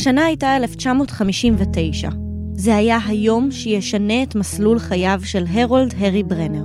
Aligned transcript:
השנה 0.00 0.24
הייתה 0.24 0.56
1959. 0.56 2.08
זה 2.52 2.76
היה 2.76 2.98
היום 3.06 3.50
שישנה 3.50 4.22
את 4.22 4.34
מסלול 4.34 4.78
חייו 4.78 5.20
של 5.24 5.44
הרולד 5.50 5.94
הרי 5.98 6.22
ברנר. 6.22 6.64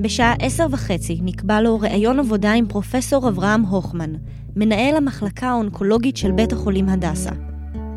בשעה 0.00 0.34
עשר 0.38 0.66
וחצי 0.70 1.18
נקבע 1.22 1.60
לו 1.60 1.80
ראיון 1.80 2.18
עבודה 2.18 2.52
עם 2.52 2.66
פרופסור 2.66 3.28
אברהם 3.28 3.62
הוכמן, 3.62 4.12
מנהל 4.56 4.96
המחלקה 4.96 5.48
האונקולוגית 5.48 6.16
של 6.16 6.32
בית 6.32 6.52
החולים 6.52 6.88
הדסה. 6.88 7.30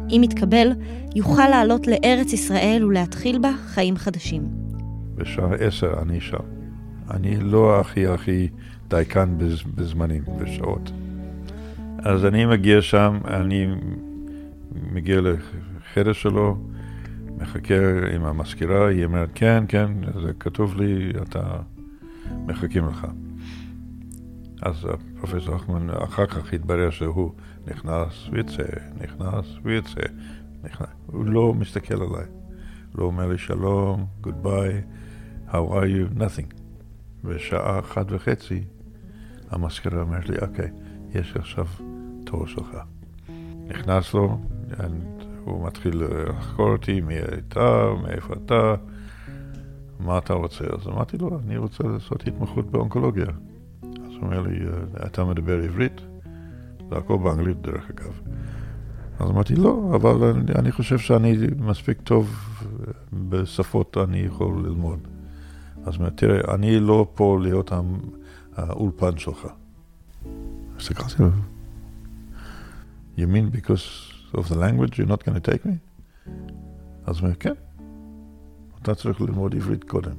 אם 0.10 0.22
יתקבל, 0.24 0.72
יוכל 1.16 1.48
לעלות 1.50 1.88
לארץ 1.88 2.34
ישראל 2.34 2.86
ולהתחיל 2.86 3.40
בה 3.40 3.52
חיים 3.68 3.98
חדשים. 3.98 4.48
בשעה 5.16 5.54
עשר 5.60 5.94
אני 6.02 6.22
שם. 6.22 6.44
אני 7.12 7.40
לא 7.40 7.80
הכי 7.80 8.08
הכי 8.08 8.48
דייקן 8.90 9.38
בזמנים, 9.76 10.24
בשעות. 10.40 10.92
אז 12.00 12.26
אני 12.26 12.46
מגיע 12.46 12.82
שם, 12.82 13.18
אני 13.28 13.68
מגיע 14.72 15.22
לחדר 15.22 16.14
שלו, 16.14 16.58
מחכה 17.38 17.76
עם 18.16 18.24
המזכירה, 18.24 18.88
היא 18.88 19.06
אומרת, 19.06 19.30
כן, 19.36 19.64
כן, 19.68 19.92
זה 20.24 20.34
כתוב 20.40 20.82
לי, 20.82 21.12
אתה 21.22 21.60
מחכים 22.46 22.88
לך. 22.88 23.08
אז 24.62 24.88
פרופסור 25.20 25.56
אחמן 25.56 25.90
אחר 25.90 26.26
כך 26.26 26.54
התברר 26.54 26.90
שהוא 26.90 27.32
נכנס 27.68 28.30
ויצא, 28.32 28.64
נכנס 29.02 29.46
ויצא, 29.64 30.02
נכנס. 30.64 30.90
הוא 31.06 31.26
לא 31.26 31.54
מסתכל 31.54 31.94
עליי. 31.94 32.26
לא 32.96 33.04
אומר 33.04 33.28
לי 33.28 33.38
שלום, 33.38 34.06
goodbye, 34.24 34.82
how 35.50 35.72
are 35.72 35.88
you, 35.88 36.20
nothing. 36.20 36.54
בשעה 37.24 37.80
אחת 37.80 38.06
וחצי 38.10 38.64
המזכירה 39.50 40.02
אומרת 40.02 40.30
לי, 40.30 40.38
אוקיי, 40.42 40.72
יש 41.14 41.36
עכשיו 41.36 41.66
תור 42.26 42.48
שלך. 42.48 42.78
נכנס 43.68 44.14
לו, 44.14 44.40
הוא 45.44 45.68
מתחיל 45.68 46.04
לחקור 46.30 46.72
אותי, 46.72 47.02
מי 47.02 47.16
אתה, 47.20 47.86
מאיפה 48.04 48.34
אתה, 48.34 48.76
מה 50.00 50.18
אתה 50.18 50.34
רוצה? 50.34 50.64
אז 50.64 50.88
אמרתי 50.88 51.18
לו, 51.18 51.40
אני 51.46 51.58
רוצה 51.58 51.84
לעשות 51.84 52.28
התמחות 52.28 52.72
באונקולוגיה. 52.72 53.26
אז 53.84 54.12
הוא 54.12 54.22
אומר 54.22 54.42
לי, 54.42 54.60
אתה 55.06 55.26
מדבר 55.26 55.64
עברית? 55.64 56.02
זה 56.90 56.98
הכל 56.98 57.18
באנגלית 57.18 57.62
דרך 57.62 57.90
אגב. 57.90 58.22
אז 59.20 59.30
אמרתי, 59.30 59.56
לא, 59.56 59.92
אבל 59.96 60.24
אני, 60.24 60.52
אני 60.56 60.72
חושב 60.72 60.98
שאני 60.98 61.38
מספיק 61.60 62.02
טוב 62.02 62.36
בשפות, 63.14 63.98
אני 63.98 64.20
יכול 64.20 64.64
ללמוד. 64.66 65.00
אז 65.86 65.98
תראה, 66.16 66.54
אני 66.54 66.80
לא 66.80 67.08
פה 67.16 67.40
להיות 67.42 67.72
האולפן 68.56 69.18
שלך. 69.18 69.48
הסתכלתי 70.78 71.16
עליו. 71.20 71.32
You 73.18 73.22
mean 73.22 73.56
because 73.56 74.17
of 74.38 74.50
the 74.50 74.56
language 74.56 74.98
you're 74.98 75.12
not 75.12 75.24
going 75.24 75.36
to 75.36 75.52
take 75.52 75.66
me? 75.66 75.78
אז 77.06 77.18
הוא 77.18 77.24
אומר, 77.24 77.36
כן. 77.36 77.54
אתה 78.82 78.96
צריך 78.96 79.22
ללמוד 79.22 79.56
עברית 79.56 79.84
קודם. 79.84 80.16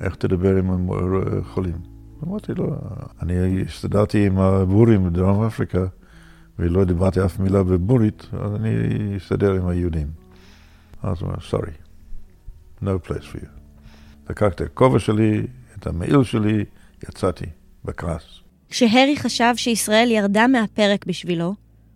איך 0.00 0.14
תדבר 0.14 0.56
עם 0.56 0.88
חולים? 1.42 1.76
אמרתי 2.24 2.54
לו, 2.54 2.76
אני 3.22 3.62
הסתדרתי 3.62 4.26
עם 4.26 4.38
הבורים 4.38 5.04
בדרום 5.04 5.44
אפריקה, 5.44 5.86
ולא 6.58 6.84
דיברתי 6.84 7.24
אף 7.24 7.38
מילה 7.38 7.62
בבורית, 7.62 8.26
אז 8.32 8.54
אני 8.54 8.70
אסתדר 9.16 9.52
עם 9.52 9.68
היהודים. 9.68 10.06
אז 11.02 11.20
הוא 11.20 11.28
אומר, 11.28 11.38
sorry, 11.50 11.72
no 12.82 13.08
place 13.08 13.34
for 13.34 13.38
you. 13.38 13.48
לקחתי 14.30 14.64
את 14.64 14.70
הכובע 14.70 14.98
שלי, 14.98 15.46
את 15.78 15.86
המעיל 15.86 16.24
שלי, 16.24 16.64
יצאתי, 17.08 17.46
בכעס. 17.84 18.40
כשהרי 18.70 19.16
חשב 19.16 19.52
שישראל 19.56 20.10
ירדה 20.10 20.46
מהפרק 20.46 21.06
בשבילו, 21.06 21.54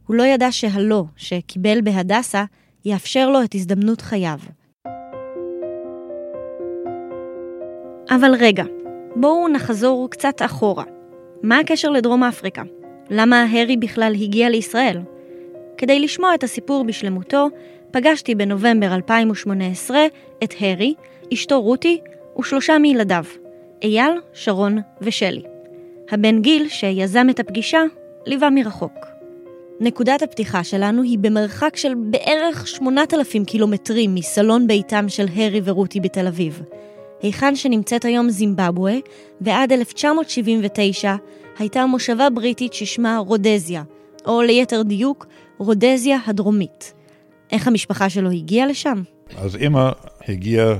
הוא 0.08 0.16
לא 0.16 0.22
ידע 0.22 0.52
שהלא 0.52 1.04
שקיבל 1.16 1.80
בהדסה 1.80 2.44
יאפשר 2.84 3.30
לו 3.30 3.42
את 3.44 3.54
הזדמנות 3.54 4.00
חייו. 4.00 4.38
אבל 8.10 8.34
רגע, 8.38 8.64
בואו 9.16 9.48
נחזור 9.48 10.08
קצת 10.10 10.42
אחורה. 10.42 10.84
מה 11.42 11.58
הקשר 11.58 11.90
לדרום 11.90 12.24
אפריקה? 12.24 12.62
למה 13.10 13.46
הרי 13.50 13.76
בכלל 13.76 14.12
הגיע 14.20 14.48
לישראל? 14.48 14.98
כדי 15.78 16.00
לשמוע 16.00 16.34
את 16.34 16.44
הסיפור 16.44 16.84
בשלמותו, 16.84 17.48
פגשתי 17.90 18.34
בנובמבר 18.34 18.94
2018 18.94 19.98
את 20.44 20.54
הרי, 20.60 20.94
אשתו 21.32 21.62
רותי 21.62 22.00
ושלושה 22.38 22.78
מילדיו, 22.78 23.24
אייל, 23.82 24.12
שרון 24.32 24.78
ושלי. 25.00 25.42
הבן 26.10 26.42
גיל, 26.42 26.68
שיזם 26.68 27.26
את 27.30 27.40
הפגישה, 27.40 27.82
ליווה 28.26 28.50
מרחוק. 28.50 29.17
נקודת 29.80 30.22
הפתיחה 30.22 30.64
שלנו 30.64 31.02
היא 31.02 31.18
במרחק 31.18 31.76
של 31.76 31.94
בערך 31.94 32.68
8,000 32.68 33.44
קילומטרים 33.44 34.14
מסלון 34.14 34.66
ביתם 34.66 35.08
של 35.08 35.26
הרי 35.34 35.60
ורותי 35.64 36.00
בתל 36.00 36.26
אביב, 36.26 36.62
היכן 37.22 37.56
שנמצאת 37.56 38.04
היום 38.04 38.30
זימבבואה, 38.30 38.96
ועד 39.40 39.72
1979 39.72 41.14
הייתה 41.58 41.86
מושבה 41.86 42.30
בריטית 42.30 42.72
ששמה 42.72 43.18
רודזיה, 43.18 43.82
או 44.26 44.42
ליתר 44.42 44.82
דיוק, 44.82 45.26
רודזיה 45.58 46.18
הדרומית. 46.26 46.94
איך 47.52 47.66
המשפחה 47.66 48.08
שלו 48.08 48.30
הגיעה 48.30 48.66
לשם? 48.66 49.02
אז 49.36 49.56
אמא 49.56 49.90
הגיעה 50.28 50.74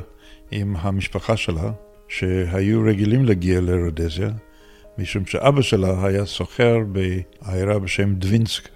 עם 0.51 0.77
המשפחה 0.79 1.37
שלה, 1.37 1.71
שהיו 2.09 2.83
רגילים 2.83 3.25
להגיע 3.25 3.61
לרודזיה, 3.61 4.29
משום 4.99 5.27
שאבא 5.27 5.63
שלה 5.63 6.07
היה 6.07 6.27
סוחר 6.27 6.79
בעיירה 6.93 7.79
בשם 7.79 8.15
דווינסק 8.15 8.69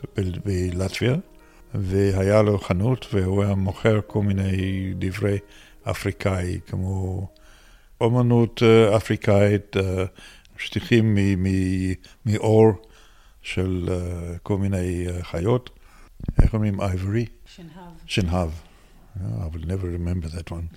בלטביה, 0.45 1.15
והיה 1.75 2.43
לו 2.43 2.59
חנות 2.59 3.07
והוא 3.13 3.45
היה 3.45 3.55
מוכר 3.55 4.01
כל 4.07 4.23
מיני 4.23 4.95
דברי 4.99 5.39
אפריקאי, 5.83 6.61
כמו 6.67 7.27
אומנות 8.01 8.63
אה, 8.63 8.97
אפריקאית, 8.97 9.77
אה, 9.77 10.05
שטיחים 10.59 11.19
מאור 12.27 12.73
של 13.43 13.89
אה, 13.91 14.39
כל 14.43 14.59
מיני 14.59 15.07
חיות. 15.23 15.71
איך 16.43 16.55
אומרים? 16.55 16.81
אייברי? 16.81 17.27
שנהב. 17.47 17.93
שנהב. 18.07 18.51
I 19.17 19.21
will 19.55 19.67
never 19.67 19.87
remember 19.87 20.29
that 20.29 20.51
one. 20.51 20.77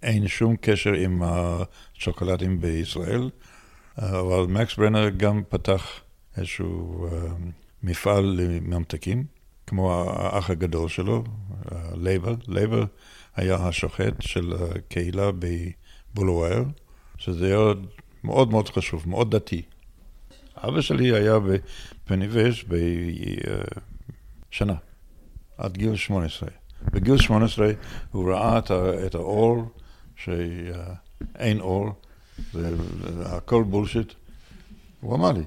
אין 0.03 0.29
שום 0.29 0.57
קשר 0.61 0.93
עם 0.93 1.23
השוקולדים 1.25 2.61
בישראל. 2.61 3.31
אבל 3.99 4.47
מקס 4.49 4.77
ברנר 4.77 5.09
גם 5.09 5.43
פתח 5.49 6.01
איזשהו 6.37 7.09
uh, 7.09 7.13
מפעל 7.83 8.25
לממתקים, 8.25 9.25
כמו 9.67 10.03
האח 10.11 10.51
הגדול 10.51 10.89
שלו, 10.89 11.25
לייבה. 11.95 12.35
לייבה 12.49 12.85
היה 13.37 13.55
השוחט 13.55 14.15
של 14.21 14.53
הקהילה 14.53 15.31
בבולוואיו, 16.13 16.63
שזה 17.19 17.47
היה 17.47 17.75
מאוד 18.25 18.51
מאוד 18.51 18.69
חשוב, 18.69 19.09
מאוד 19.09 19.37
דתי. 19.37 19.63
אבא 20.57 20.81
שלי 20.81 21.13
היה 21.13 21.35
בפוניבז' 21.39 22.65
בישיבה, 24.51 24.75
עד 25.59 25.77
גיל 25.77 25.97
18. 25.97 26.49
בגיל 26.93 27.17
18 27.17 27.71
הוא 28.13 28.33
ראה 28.33 28.59
את 29.07 29.15
האור, 29.15 29.65
שאין 30.17 31.61
אור, 31.61 31.93
זה 32.53 32.75
הכל 33.25 33.63
bullshit. 33.63 34.13
הוא 35.01 35.15
אמר 35.15 35.33
לי. 35.33 35.43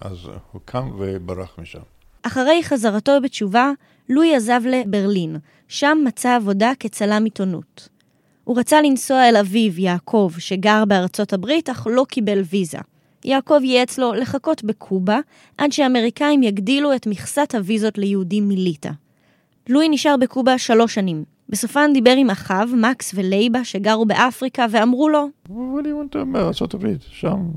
אז 0.00 0.18
הוא 0.52 0.60
קם 0.64 0.90
וברח 0.98 1.58
משם. 1.58 1.80
אחרי 2.22 2.60
חזרתו 2.64 3.12
בתשובה, 3.22 3.70
לואי 4.08 4.36
עזב 4.36 4.60
לברלין, 4.64 5.36
שם 5.68 5.98
מצא 6.04 6.36
עבודה 6.36 6.72
כצלם 6.80 7.24
עיתונות. 7.24 7.88
הוא 8.44 8.58
רצה 8.58 8.82
לנסוע 8.82 9.28
אל 9.28 9.36
אביו, 9.36 9.80
יעקב, 9.80 10.32
שגר 10.38 10.84
בארצות 10.84 11.32
הברית, 11.32 11.70
אך 11.70 11.86
לא 11.90 12.04
קיבל 12.08 12.42
ויזה. 12.50 12.78
יעקב 13.24 13.60
ייעץ 13.62 13.98
לו 13.98 14.14
לחכות 14.14 14.64
בקובה, 14.64 15.18
עד 15.58 15.72
שהאמריקאים 15.72 16.42
יגדילו 16.42 16.94
את 16.94 17.06
מכסת 17.06 17.54
הוויזות 17.54 17.98
ליהודים 17.98 18.48
מליטא. 18.48 18.90
לואי 19.68 19.88
נשאר 19.88 20.16
בקובה 20.20 20.58
שלוש 20.58 20.94
שנים. 20.94 21.24
בסופן 21.48 21.90
דיבר 21.94 22.14
עם 22.18 22.30
אחיו, 22.30 22.68
מקס 22.76 23.12
ולייבה, 23.14 23.64
שגרו 23.64 24.06
באפריקה, 24.06 24.66
ואמרו 24.70 25.08
לו, 25.08 25.28
אם 25.50 26.06
אתה 26.10 26.24
בארצות 26.32 26.74
הברית, 26.74 27.00
שם 27.02 27.50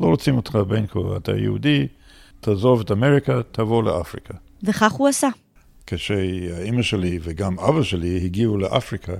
לא 0.00 0.06
רוצים 0.06 0.36
אותך 0.36 0.58
בין 0.68 0.86
כה, 0.86 0.98
אתה 1.16 1.32
יהודי, 1.32 1.86
תעזוב 2.40 2.80
את 2.80 2.90
אמריקה, 2.90 3.40
תבוא 3.52 3.82
לאפריקה. 3.82 4.34
וכך 4.62 4.92
הוא 4.92 5.08
עשה. 5.08 5.28
כשאימא 5.86 6.82
שלי 6.82 7.18
וגם 7.22 7.58
אבא 7.58 7.82
שלי 7.82 8.24
הגיעו 8.24 8.58
לאפריקה, 8.58 9.14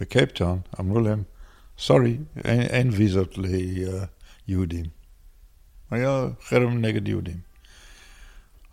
בקייפטאון, 0.00 0.58
אמרו 0.80 1.00
להם, 1.00 1.22
sorry, 1.78 2.16
אין, 2.44 2.60
אין 2.60 2.90
ויזות 2.92 3.38
ליהודים. 4.46 4.84
היה 5.90 6.26
חרם 6.48 6.80
נגד 6.80 7.08
יהודים. 7.08 7.38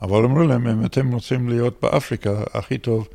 אבל 0.02 0.26
אמרו 0.26 0.44
להם, 0.44 0.68
אם 0.68 0.86
אתם 0.86 1.12
רוצים 1.12 1.50
להיות 1.50 1.80
באפריקה, 1.82 2.44
הכי 2.54 2.78
טוב, 2.78 3.08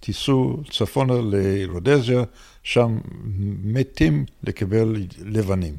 תיסעו 0.00 0.62
צפונה 0.70 1.14
לרודזיה, 1.22 2.22
שם 2.62 2.98
מתים 3.64 4.24
לקבל 4.42 4.96
לבנים. 5.18 5.76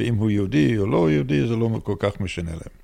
ואם 0.00 0.14
הוא 0.14 0.30
יהודי 0.30 0.78
או 0.78 0.86
לא 0.86 1.10
יהודי, 1.10 1.46
זה 1.46 1.56
לא 1.56 1.80
כל 1.84 1.94
כך 1.98 2.20
משנה 2.20 2.50
להם. 2.50 2.78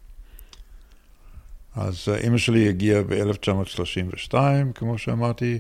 אז 1.75 2.09
אה, 2.09 2.17
אימא 2.17 2.39
שלי 2.39 2.69
הגיעה 2.69 3.03
ב-1932, 3.03 4.35
כמו 4.75 4.99
שאמרתי, 4.99 5.59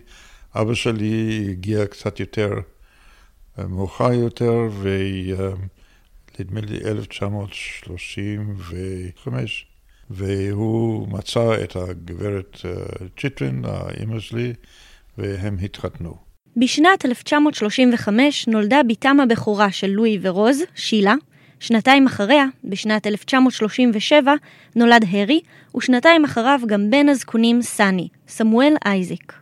אבא 0.54 0.74
שלי 0.74 1.46
הגיע 1.50 1.86
קצת 1.86 2.20
יותר 2.20 2.52
אה, 3.58 3.66
מאוחר 3.66 4.12
יותר, 4.12 4.68
ונדמה 4.80 6.60
לי 6.60 6.78
1935, 6.84 9.66
והוא 10.10 11.08
מצא 11.08 11.64
את 11.64 11.76
הגברת 11.76 12.58
אה, 12.64 12.70
צ'יטרין, 13.20 13.64
האימא 13.64 14.20
שלי, 14.20 14.52
והם 15.18 15.56
התחתנו. 15.62 16.14
בשנת 16.56 17.04
1935 17.04 18.48
נולדה 18.48 18.80
בתם 18.88 19.20
הבכורה 19.20 19.72
של 19.72 19.86
לואי 19.86 20.18
ורוז, 20.22 20.62
שילה, 20.74 21.14
שנתיים 21.60 22.06
אחריה, 22.06 22.46
בשנת 22.64 23.06
1937, 23.06 24.34
נולד 24.76 25.04
הרי, 25.10 25.40
ושנתיים 25.76 26.24
אחריו 26.24 26.60
גם 26.66 26.90
בן 26.90 27.08
הזקונים 27.08 27.62
סאני, 27.62 28.08
סמואל 28.28 28.74
אייזיק. 28.84 29.32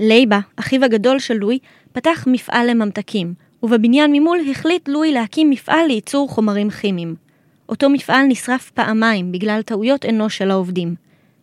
לייבה, 0.00 0.40
אחיו 0.56 0.84
הגדול 0.84 1.18
של 1.18 1.34
לואי, 1.34 1.58
פתח 1.92 2.24
מפעל 2.26 2.70
לממתקים, 2.70 3.34
ובבניין 3.62 4.12
ממול 4.12 4.38
החליט 4.50 4.88
לואי 4.88 5.12
להקים 5.12 5.50
מפעל 5.50 5.86
לייצור 5.86 6.28
חומרים 6.28 6.70
כימיים. 6.70 7.27
אותו 7.68 7.90
מפעל 7.90 8.26
נשרף 8.28 8.70
פעמיים 8.70 9.32
בגלל 9.32 9.62
טעויות 9.62 10.04
אנוש 10.04 10.38
של 10.38 10.50
העובדים. 10.50 10.94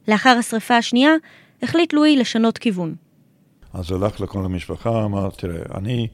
לאחר 0.07 0.29
השרפה 0.39 0.77
השנייה, 0.77 1.11
החליט 1.61 1.93
לואי 1.93 2.17
לשנות 2.17 2.57
כיוון. 2.57 2.95
אז 3.73 3.91
הלך 3.91 4.21
לכל 4.21 4.45
המשפחה, 4.45 5.05
אמר, 5.05 5.29
תראה, 5.29 5.77
אני 5.77 6.07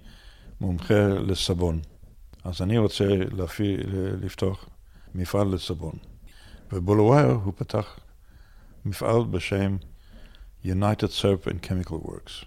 מומחה 0.62 1.08
לסבון. 1.08 1.80
אז 2.44 2.62
אני 2.62 2.78
רוצה 2.78 3.06
להפי, 3.32 3.78
לפתוח 4.22 4.70
מפעל 5.16 5.48
לסבון. 5.48 5.94
ובולוואר 6.72 7.32
הוא 7.32 7.54
פתח 7.56 8.00
מפעל 8.86 9.24
בשם 9.24 9.78
United 10.66 11.12
Syrup 11.22 11.48
and 11.48 11.66
Chemical 11.66 12.08
Works. 12.08 12.46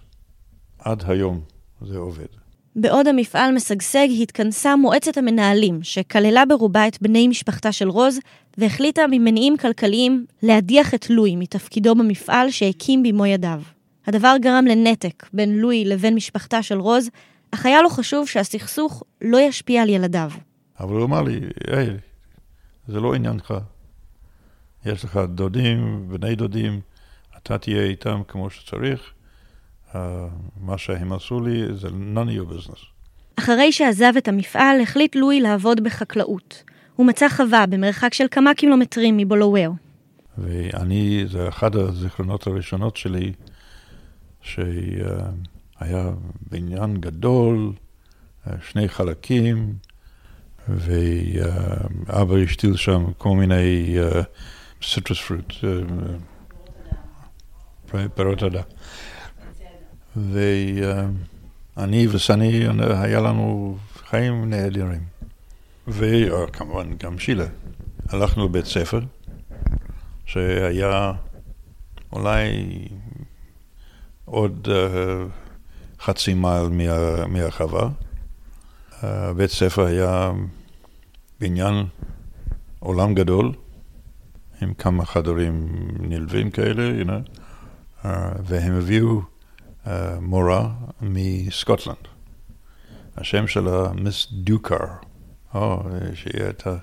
עד 0.79 1.03
היום 1.07 1.41
זה 1.81 1.97
עובד. 1.97 2.44
בעוד 2.75 3.07
המפעל 3.07 3.55
משגשג, 3.55 4.07
התכנסה 4.21 4.75
מועצת 4.75 5.17
המנהלים, 5.17 5.83
שכללה 5.83 6.45
ברובה 6.45 6.87
את 6.87 7.01
בני 7.01 7.27
משפחתה 7.27 7.71
של 7.71 7.89
רוז, 7.89 8.19
והחליטה 8.57 9.01
ממניעים 9.11 9.57
כלכליים 9.57 10.25
להדיח 10.43 10.93
את 10.93 11.09
לואי 11.09 11.35
מתפקידו 11.35 11.95
במפעל 11.95 12.51
שהקים 12.51 13.03
במו 13.03 13.25
ידיו. 13.25 13.61
הדבר 14.07 14.35
גרם 14.41 14.65
לנתק 14.65 15.29
בין 15.33 15.57
לואי 15.57 15.85
לבין 15.85 16.15
משפחתה 16.15 16.63
של 16.63 16.79
רוז, 16.79 17.09
אך 17.51 17.65
היה 17.65 17.81
לו 17.81 17.89
חשוב 17.89 18.27
שהסכסוך 18.27 19.03
לא 19.21 19.37
ישפיע 19.37 19.81
על 19.81 19.89
ילדיו. 19.89 20.31
אבל 20.79 20.95
הוא 20.95 21.05
אמר 21.05 21.21
לי, 21.21 21.39
היי, 21.67 21.89
זה 22.87 22.99
לא 22.99 23.13
עניינך. 23.13 23.53
יש 24.85 25.03
לך 25.03 25.19
דודים, 25.27 26.05
בני 26.09 26.35
דודים, 26.35 26.81
אתה 27.37 27.57
תהיה 27.57 27.83
איתם 27.83 28.21
כמו 28.27 28.49
שצריך. 28.49 29.14
מה 30.61 30.77
שהם 30.77 31.13
עשו 31.13 31.39
לי 31.39 31.73
זה 31.73 31.87
none 31.87 32.27
of 32.27 32.39
your 32.39 32.53
business. 32.53 32.85
אחרי 33.39 33.71
שעזב 33.71 34.13
את 34.17 34.27
המפעל, 34.27 34.81
החליט 34.81 35.15
לואי 35.15 35.41
לעבוד 35.41 35.83
בחקלאות. 35.83 36.63
הוא 36.95 37.05
מצא 37.05 37.29
חווה 37.29 37.65
במרחק 37.65 38.13
של 38.13 38.25
כמה 38.31 38.53
קילומטרים 38.53 39.17
מבולוואר. 39.17 39.71
ואני, 40.37 41.23
זה 41.27 41.49
אחד 41.49 41.75
הזיכרונות 41.75 42.47
הראשונות 42.47 42.97
שלי, 42.97 43.31
ש... 44.41 44.59
Uh, 44.59 44.63
היה 45.79 46.11
בניין 46.51 46.97
גדול, 46.97 47.73
אה, 48.47 48.53
שני 48.69 48.89
חלקים, 48.89 49.73
ואבא 50.67 52.37
השתיל 52.37 52.75
שם 52.75 53.05
כל 53.17 53.29
מיני 53.29 53.97
סיטרוס 54.83 55.21
פרוט, 55.21 55.53
פירות 58.15 58.43
עדה. 58.43 58.61
ואני 60.17 62.07
וסני, 62.07 62.67
היה 62.79 63.19
לנו 63.19 63.77
חיים 64.09 64.49
נהדרים. 64.49 65.01
וכמובן 65.87 66.97
גם 66.97 67.19
שילה. 67.19 67.45
הלכנו 68.09 68.45
לבית 68.45 68.65
ספר, 68.65 68.99
שהיה 70.25 71.11
אולי 72.11 72.49
עוד 74.25 74.67
חצי 75.99 76.33
מייל 76.33 76.67
מה, 76.67 77.25
מהחווה. 77.27 77.89
בית 79.35 79.49
ספר 79.49 79.85
היה 79.85 80.31
בניין 81.39 81.85
עולם 82.79 83.13
גדול, 83.13 83.51
עם 84.61 84.73
כמה 84.73 85.05
חדרים 85.05 85.67
נלווים 85.99 86.51
כאלה, 86.51 87.01
you 87.01 87.07
know, 87.07 88.07
והם 88.43 88.73
הביאו 88.73 89.21
מורה 90.21 90.69
מסקוטלנד. 91.01 92.07
השם 93.15 93.47
שלה 93.47 93.93
מיס 93.93 94.27
דוקר. 94.31 94.85
או, 95.53 95.83
שיהיה 96.13 96.49
את 96.49 96.67
ה... 96.67 96.77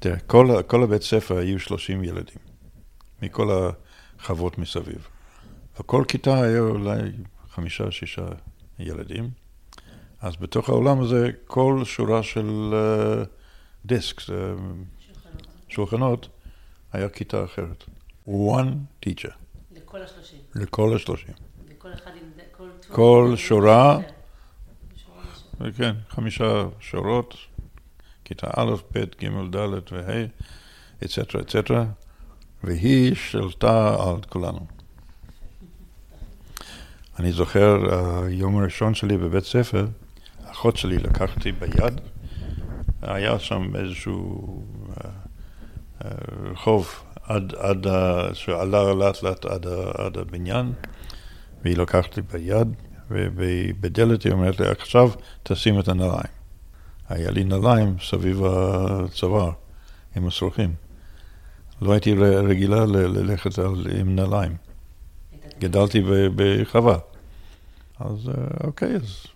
תראה, 0.00 0.18
כל, 0.18 0.62
כל 0.66 0.82
הבית 0.82 1.02
ספר 1.02 1.36
היו 1.36 1.58
30 1.58 2.04
ילדים, 2.04 2.38
מכל 3.22 3.70
החוות 4.18 4.58
מסביב. 4.58 5.08
וכל 5.80 6.04
כיתה 6.08 6.42
היה 6.42 6.60
אולי 6.60 7.00
חמישה, 7.50 7.90
שישה 7.90 8.26
ילדים. 8.78 9.30
אז 10.20 10.36
בתוך 10.36 10.68
העולם 10.68 11.00
הזה, 11.00 11.30
כל 11.46 11.82
שורה 11.84 12.22
של 12.22 12.72
uh, 12.72 13.26
דיסק, 13.86 14.20
uh, 14.20 14.30
שולחנות, 15.68 16.28
היה 16.92 17.08
כיתה 17.08 17.44
אחרת. 17.44 17.84
one 18.28 19.04
teacher. 19.06 19.32
לכל 19.72 20.02
השלושים. 20.02 20.38
לכל 20.54 20.96
השלושים. 20.96 21.34
וכל 21.68 21.92
אחד. 21.92 22.10
כל, 22.92 23.32
שורה, 23.36 23.98
כן, 25.76 25.94
חמישה 26.08 26.64
שורות, 26.80 27.34
כיתה 28.24 28.46
א', 28.56 28.74
ב', 28.92 28.98
ג', 28.98 29.56
ד' 29.56 29.92
וה', 29.92 30.24
אצטרה, 31.04 31.42
אצטרה, 31.42 31.84
והיא 32.64 33.14
שלטה 33.14 33.96
על 34.00 34.16
כולנו. 34.28 34.66
אני 37.18 37.32
זוכר, 37.32 37.78
היום 38.24 38.58
הראשון 38.58 38.94
שלי 38.94 39.16
בבית 39.16 39.44
ספר, 39.44 39.86
אחות 40.44 40.76
שלי 40.76 40.98
לקחתי 40.98 41.52
ביד, 41.52 42.00
היה 43.02 43.38
שם 43.38 43.76
איזשהו 43.76 44.64
uh, 44.86 45.00
uh, 46.00 46.06
רחוב 46.52 47.02
עד, 47.22 47.54
עד, 47.54 47.86
שעלה 48.32 48.94
לאט 48.94 49.22
לאט 49.22 49.44
עד, 49.44 49.66
עד 49.94 50.18
הבניין, 50.18 50.72
והיא 51.64 51.76
לקחת 51.76 52.16
לי 52.16 52.22
ביד, 52.22 52.68
ובדלת 53.10 54.22
היא 54.22 54.32
אומרת 54.32 54.60
לי, 54.60 54.66
עכשיו 54.66 55.10
תשים 55.42 55.80
את 55.80 55.88
הנעליים. 55.88 56.32
היה 57.08 57.30
לי 57.30 57.44
נעליים 57.44 57.96
סביב 58.02 58.42
הצוואר 58.44 59.50
עם 60.16 60.26
השרוכים. 60.26 60.74
לא 61.82 61.92
הייתי 61.92 62.14
רגילה 62.14 62.86
ללכת 62.86 63.58
עם 63.98 64.16
נעליים. 64.16 64.56
גדלתי 65.58 66.02
בחווה. 66.36 66.98
אז 68.00 68.28
אה, 68.28 68.34
אוקיי, 68.64 68.96
אז 68.96 69.26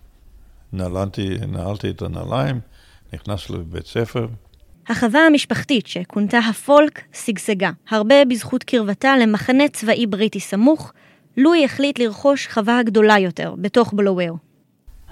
נעלנתי, 0.73 1.37
נעלתי 1.47 1.89
את 1.89 2.01
הנעליים, 2.01 2.59
נכנס 3.13 3.49
לבית 3.49 3.85
ספר. 3.85 4.27
החווה 4.87 5.19
המשפחתית, 5.19 5.87
שכונתה 5.87 6.37
הפולק, 6.37 7.01
שגשגה, 7.13 7.71
הרבה 7.89 8.25
בזכות 8.25 8.63
קרבתה 8.63 9.17
למחנה 9.17 9.67
צבאי 9.67 10.07
בריטי 10.07 10.39
סמוך, 10.39 10.93
לואי 11.37 11.65
החליט 11.65 11.99
לרכוש 11.99 12.47
חווה 12.47 12.83
גדולה 12.83 13.19
יותר, 13.19 13.55
בתוך 13.57 13.93
בלוואר. 13.93 14.33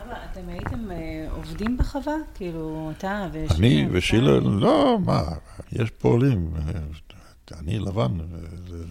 אבא, 0.02 0.16
אתם 0.32 0.50
הייתם 0.50 0.92
אה, 0.92 1.28
עובדים 1.32 1.78
בחווה? 1.78 2.14
כאילו, 2.36 2.92
אתה 2.98 3.28
ושילה? 3.32 3.58
אני 3.60 3.88
ושילה, 3.92 4.40
לא, 4.40 4.98
מה, 5.06 5.24
יש 5.72 5.90
פועלים. 5.90 6.54
אה, 6.56 7.60
אני 7.60 7.80
לבן, 7.80 8.20
אה, 8.20 8.26
זה, 8.68 8.86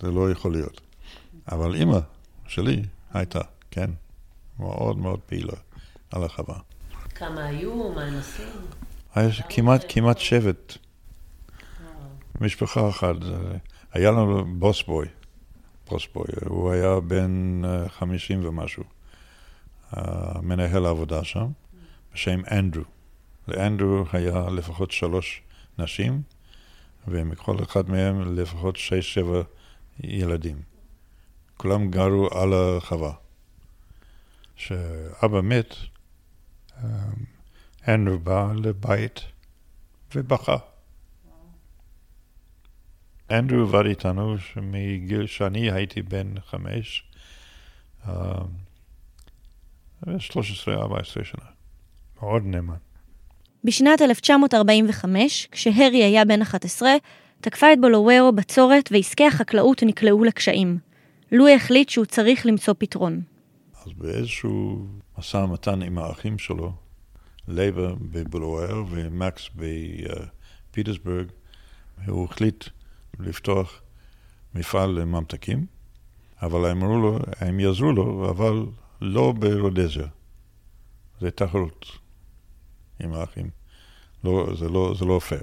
זה 0.00 0.10
לא 0.10 0.30
יכול 0.30 0.52
להיות. 0.52 0.80
אבל 1.52 1.74
אימא 1.74 1.98
שלי 2.48 2.82
הייתה, 3.14 3.40
כן, 3.70 3.90
מאוד 4.58 4.98
מאוד 4.98 5.20
פעילה 5.20 5.56
על 6.10 6.24
החווה. 6.24 6.58
כמה 7.14 7.44
היו? 7.44 7.92
מה 7.94 8.02
הם 8.02 8.14
עושים? 8.14 8.46
היה 9.14 9.28
כמעט, 9.48 9.84
כמעט 9.88 10.18
שבט, 10.18 10.78
משפחה 12.40 12.88
אחת. 12.88 13.16
היה 13.92 14.10
לנו 14.10 14.44
בוסבוי, 14.58 15.08
בוסבוי, 15.90 16.24
הוא 16.46 16.72
היה 16.72 17.00
בן 17.00 17.62
אה, 17.64 17.88
חמישים 17.88 18.44
ומשהו, 18.44 18.84
אה, 19.96 20.40
מנהל 20.42 20.86
העבודה 20.86 21.24
שם, 21.24 21.46
בשם 22.14 22.40
אנדרו. 22.50 22.84
לאנדרו 23.48 24.04
היה 24.12 24.50
לפחות 24.50 24.90
שלוש 24.90 25.42
נשים, 25.78 26.22
ומכל 27.08 27.62
אחד 27.62 27.90
מהם 27.90 28.36
לפחות 28.36 28.76
שש-שבע 28.76 29.42
ילדים. 30.00 30.62
כולם 31.56 31.90
גרו 31.90 32.28
על 32.30 32.52
החווה. 32.54 33.12
כשאבא 34.56 35.40
מת, 35.40 35.74
אה, 36.76 36.88
אנדרו 37.88 38.18
בא 38.18 38.52
לבית 38.56 39.20
ובכה. 40.14 40.56
אנדרו 43.38 43.60
עבד 43.60 43.86
איתנו 43.86 44.36
מגיל 44.62 45.26
שאני 45.26 45.70
הייתי 45.70 46.02
בן 46.02 46.34
חמש, 46.46 47.04
אה, 48.08 48.12
13-14 50.06 51.24
שנה. 51.24 51.44
מאוד 52.22 52.42
נאמן. 52.46 52.74
בשנת 53.64 54.02
1945, 54.02 55.48
כשהרי 55.50 56.04
היה 56.04 56.24
בן 56.24 56.42
11, 56.42 56.90
תקפה 57.40 57.72
את 57.72 57.80
בולוואיו 57.80 58.32
בצורת 58.32 58.88
ועסקי 58.92 59.26
החקלאות 59.26 59.82
נקלעו 59.82 60.24
לקשיים. 60.24 60.78
לואי 61.32 61.54
החליט 61.54 61.88
שהוא 61.88 62.04
צריך 62.04 62.46
למצוא 62.46 62.74
פתרון. 62.78 63.22
אז 63.84 63.92
באיזשהו 63.92 64.86
משא 65.18 65.36
ומתן 65.36 65.82
עם 65.82 65.98
האחים 65.98 66.38
שלו, 66.38 66.72
לייבה 67.48 67.94
בבולוואיו 68.00 68.84
ומקס 68.90 69.50
בפיטרסבורג, 70.70 71.26
הוא 72.06 72.24
החליט 72.24 72.64
לפתוח 73.18 73.82
מפעל 74.54 74.90
לממתקים, 74.90 75.66
אבל 76.42 76.70
אמרו 76.70 76.98
לו, 76.98 77.18
הם 77.40 77.60
יעזרו 77.60 77.92
לו, 77.92 78.30
אבל 78.30 78.66
לא 79.00 79.32
ברודזיה. 79.32 80.06
זה 81.20 81.30
תחרות 81.30 81.86
עם 83.00 83.12
האחים. 83.12 83.50
לא, 84.24 84.48
זה, 84.58 84.68
לא, 84.68 84.94
זה 84.98 85.04
לא 85.04 85.18
פייר. 85.18 85.42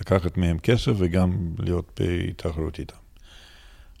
לקחת 0.00 0.36
מהם 0.36 0.58
כסף 0.58 0.92
וגם 0.96 1.54
להיות 1.58 2.00
בתחרות 2.00 2.78
איתם. 2.78 2.96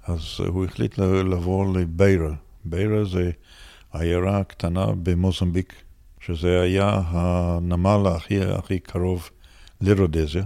אז 0.02 0.20
הוא 0.46 0.64
החליט 0.64 0.98
לעבור 0.98 1.72
לביירה. 1.72 2.34
ביירה 2.64 3.04
זה 3.04 3.30
עיירה 3.92 4.44
קטנה 4.44 4.86
במוזמביק, 5.02 5.74
שזה 6.20 6.60
היה 6.60 7.00
הנמל 7.06 8.06
הכי, 8.06 8.42
הכי 8.42 8.78
קרוב 8.78 9.30
לרודזיה. 9.80 10.44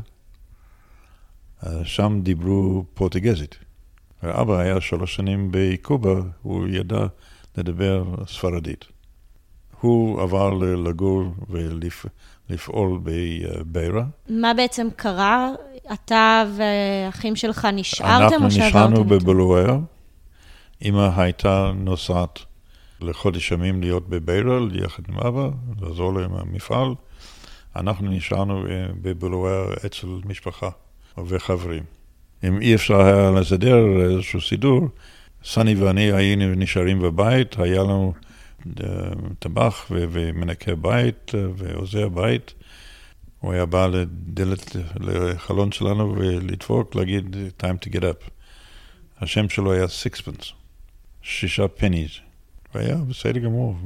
שם 1.85 2.21
דיברו 2.23 2.85
פורטוגזית. 2.95 3.59
ואבא 4.23 4.59
היה 4.59 4.81
שלוש 4.81 5.15
שנים 5.15 5.49
בקובה, 5.51 6.15
הוא 6.43 6.69
ידע 6.69 7.07
לדבר 7.57 8.05
ספרדית. 8.27 8.85
הוא 9.81 10.23
עבר 10.23 10.51
לגור 10.55 11.35
ולפעול 11.49 13.01
בביירה. 13.03 14.05
מה 14.29 14.55
בעצם 14.55 14.89
קרה? 14.97 15.51
אתה 15.93 16.45
והאחים 16.57 17.37
שלך 17.37 17.69
נשארתם 17.73 18.13
או 18.13 18.23
אנחנו 18.23 18.51
שעברתם? 18.51 18.69
נשארנו 18.69 18.97
אותו? 18.97 19.05
בבלואר. 19.09 19.79
אמא 20.83 21.11
הייתה 21.17 21.73
נוסעת 21.75 22.39
לחודש 23.01 23.51
ימים 23.53 23.81
להיות 23.81 24.09
בביירה, 24.09 24.59
יחד 24.73 25.03
עם 25.09 25.19
אבא, 25.19 25.49
לעזור 25.81 26.13
לו 26.13 26.25
עם 26.25 26.35
המפעל. 26.35 26.95
אנחנו 27.77 28.09
נשארנו 28.09 28.67
אה, 28.67 28.87
בבלואר 29.03 29.75
אצל 29.87 30.07
משפחה 30.25 30.71
וחברים. 31.29 31.83
אם 32.45 32.61
אי 32.61 32.75
אפשר 32.75 33.01
היה 33.01 33.31
לסדר 33.31 33.77
איזשהו 34.03 34.41
סידור, 34.41 34.89
סני 35.45 35.75
ואני 35.75 36.13
היינו 36.13 36.55
נשארים 36.55 37.01
בבית, 37.01 37.59
היה 37.59 37.83
לנו 37.83 38.13
אה, 38.67 38.87
טבח 39.39 39.87
ומנקה 39.91 40.75
בית 40.75 41.33
אה, 41.35 41.47
ועוזר 41.57 42.09
בית. 42.09 42.55
הוא 43.41 43.53
היה 43.53 43.67
בא 43.67 43.87
לדלת, 43.87 44.77
לחלון 45.01 45.73
שלנו 45.73 46.15
ולדפוק, 46.19 46.95
להגיד, 46.95 47.37
time 47.61 47.87
to 47.87 47.93
get 47.93 48.01
up. 48.01 48.31
השם 49.21 49.49
שלו 49.49 49.73
היה 49.73 49.89
סיקספנס, 49.89 50.53
שישה 51.23 51.69
פניז. 51.69 52.11
והיה 52.75 52.97
בסדר 52.97 53.39
גמור. 53.39 53.77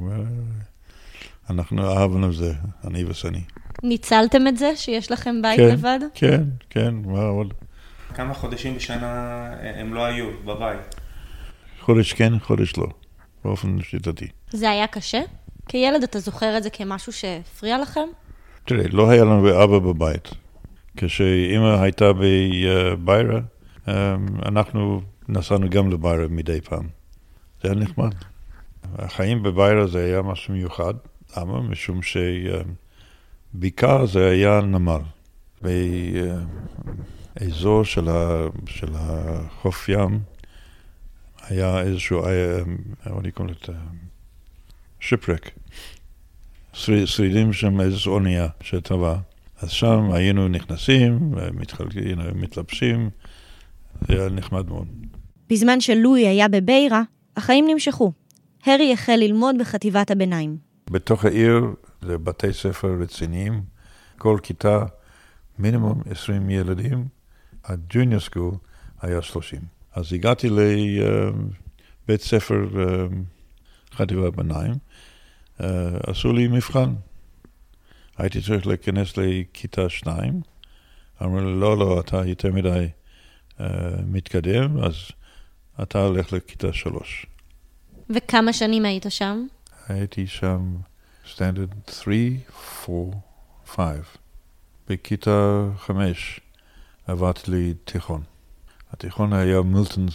אנחנו 1.49 1.91
אהבנו 1.91 2.33
זה, 2.33 2.53
אני 2.87 3.03
וסני. 3.03 3.41
ניצלתם 3.83 4.47
את 4.47 4.57
זה 4.57 4.75
שיש 4.75 5.11
לכם 5.11 5.41
בית 5.41 5.59
כן. 5.59 5.69
לבד? 5.69 5.99
כן, 6.13 6.43
כן, 6.69 6.93
מה 7.05 7.23
עוד? 7.23 7.53
כמה 8.13 8.33
חודשים 8.33 8.75
בשנה 8.75 9.51
הם 9.61 9.93
לא 9.93 10.05
היו 10.05 10.25
בבית? 10.45 10.95
חודש 11.81 12.13
כן, 12.13 12.39
חודש 12.39 12.77
לא, 12.77 12.87
באופן 13.43 13.81
שיטתי. 13.81 14.27
זה 14.49 14.69
היה 14.69 14.87
קשה? 14.87 15.21
כילד 15.67 16.03
אתה 16.03 16.19
זוכר 16.19 16.57
את 16.57 16.63
זה 16.63 16.69
כמשהו 16.69 17.13
שהפריע 17.13 17.77
לכם? 17.77 18.09
תראה, 18.65 18.87
לא 18.87 19.09
היה 19.09 19.23
לנו 19.23 19.63
אבא 19.63 19.79
בבית. 19.79 20.29
כשאימא 20.97 21.81
הייתה 21.81 22.05
בביירה, 22.13 23.39
אנחנו 24.45 25.01
נסענו 25.29 25.69
גם 25.69 25.89
לביירה 25.89 26.27
מדי 26.29 26.61
פעם. 26.61 26.87
זה 27.63 27.69
היה 27.69 27.79
נחמד. 27.79 28.11
החיים 28.97 29.43
בביירה 29.43 29.87
זה 29.87 30.05
היה 30.05 30.21
משהו 30.21 30.53
מיוחד. 30.53 30.93
למה? 31.37 31.61
משום 31.61 31.99
שבעיקר 33.53 34.05
זה 34.05 34.29
היה 34.29 34.61
נמל. 34.61 35.01
באזור 37.35 37.83
של, 37.85 38.09
ה, 38.09 38.45
של 38.65 38.87
החוף 38.95 39.89
ים 39.89 40.19
היה 41.47 41.81
איזשהו, 41.81 42.27
היה, 42.27 42.57
מה 43.05 43.19
אני 43.19 43.31
קורא 43.31 43.47
לזה? 43.47 43.77
שיפרק. 44.99 45.49
שריד- 46.73 47.05
שרידים 47.05 47.53
שם 47.53 47.81
איזו 47.81 48.11
אונייה 48.11 48.47
שטבעה. 48.61 49.19
אז 49.61 49.69
שם 49.69 50.11
היינו 50.11 50.47
נכנסים, 50.47 51.19
מתחלקים, 51.53 52.17
מתלבשים, 52.35 53.09
זה 54.07 54.13
היה 54.21 54.29
נחמד 54.29 54.67
מאוד. 54.69 54.87
בזמן 55.49 55.81
שלואי 55.81 56.27
היה 56.27 56.47
בביירה, 56.47 57.01
החיים 57.37 57.65
נמשכו. 57.67 58.11
הרי 58.65 58.93
החל 58.93 59.15
ללמוד 59.15 59.55
בחטיבת 59.59 60.11
הביניים. 60.11 60.57
בתוך 60.89 61.25
העיר 61.25 61.65
זה 62.01 62.17
בתי 62.17 62.53
ספר 62.53 62.97
רציניים, 63.01 63.63
כל 64.17 64.37
כיתה 64.43 64.85
מינימום 65.59 66.01
20 66.11 66.49
ילדים, 66.49 67.07
הג'וניור 67.63 68.21
סקול 68.21 68.51
היה 69.01 69.21
30. 69.21 69.59
אז 69.93 70.13
הגעתי 70.13 70.49
לבית 70.49 72.21
ספר 72.21 72.67
אה, 72.79 73.05
חטיבת 73.93 74.33
ביניים, 74.33 74.73
אה, 75.61 75.67
עשו 76.07 76.33
לי 76.33 76.47
מבחן. 76.47 76.93
הייתי 78.17 78.41
צריך 78.41 78.67
להיכנס 78.67 79.17
לכיתה 79.17 79.89
2, 79.89 80.41
אמרו 81.23 81.39
לי, 81.39 81.59
לא, 81.59 81.77
לא, 81.77 81.99
אתה 81.99 82.25
יותר 82.25 82.51
מדי 82.51 82.87
אה, 83.59 83.67
מתקדם, 84.07 84.83
אז 84.83 84.93
אתה 85.83 85.99
הולך 85.99 86.33
לכיתה 86.33 86.73
3. 86.73 87.25
וכמה 88.09 88.53
שנים 88.53 88.85
היית 88.85 89.05
שם? 89.09 89.45
הייתי 89.87 90.27
שם 90.27 90.75
סטנדרט 91.31 91.69
3, 91.89 92.17
4, 92.89 93.17
5. 93.65 93.97
בכיתה 94.89 95.67
5 95.77 96.39
עברתי 97.07 97.51
לי 97.51 97.73
תיכון. 97.83 98.23
התיכון 98.91 99.33
היה 99.33 99.61
מילטון 99.61 100.07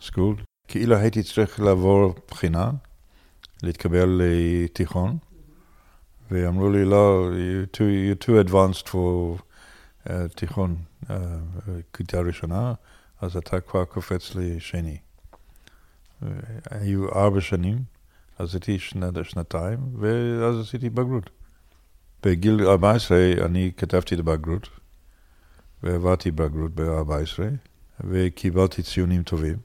סקול. 0.00 0.36
כאילו 0.68 0.96
הייתי 0.96 1.22
צריך 1.22 1.60
לעבור 1.60 2.14
בחינה, 2.30 2.70
להתקבל 3.62 4.22
לתיכון, 4.22 5.18
ואמרו 6.30 6.70
לי, 6.70 6.84
לא, 6.84 7.30
you're 7.30 7.76
too, 7.76 7.80
you're 7.80 8.26
too 8.26 8.48
advanced 8.48 8.88
for 8.88 9.42
אה, 10.10 10.28
תיכון, 10.28 10.76
אה, 11.10 11.16
כיתה 11.92 12.20
ראשונה, 12.20 12.74
אז 13.20 13.36
אתה 13.36 13.60
כבר 13.60 13.84
קופץ 13.84 14.34
לשני. 14.34 14.98
היו 16.70 17.08
ארבע 17.12 17.40
שנים, 17.40 17.95
אז 18.38 18.54
הייתי 18.54 18.78
שנת, 18.78 19.14
שנתיים, 19.24 19.78
ואז 19.98 20.60
עשיתי 20.60 20.90
בגרות. 20.90 21.30
בגיל 22.22 22.66
14 22.66 23.16
אני 23.44 23.70
כתבתי 23.76 24.14
את 24.14 24.20
הבגרות, 24.20 24.68
ועברתי 25.82 26.30
בגרות 26.30 26.70
ב-14, 26.74 27.42
וקיבלתי 28.00 28.82
ציונים 28.82 29.22
טובים. 29.22 29.56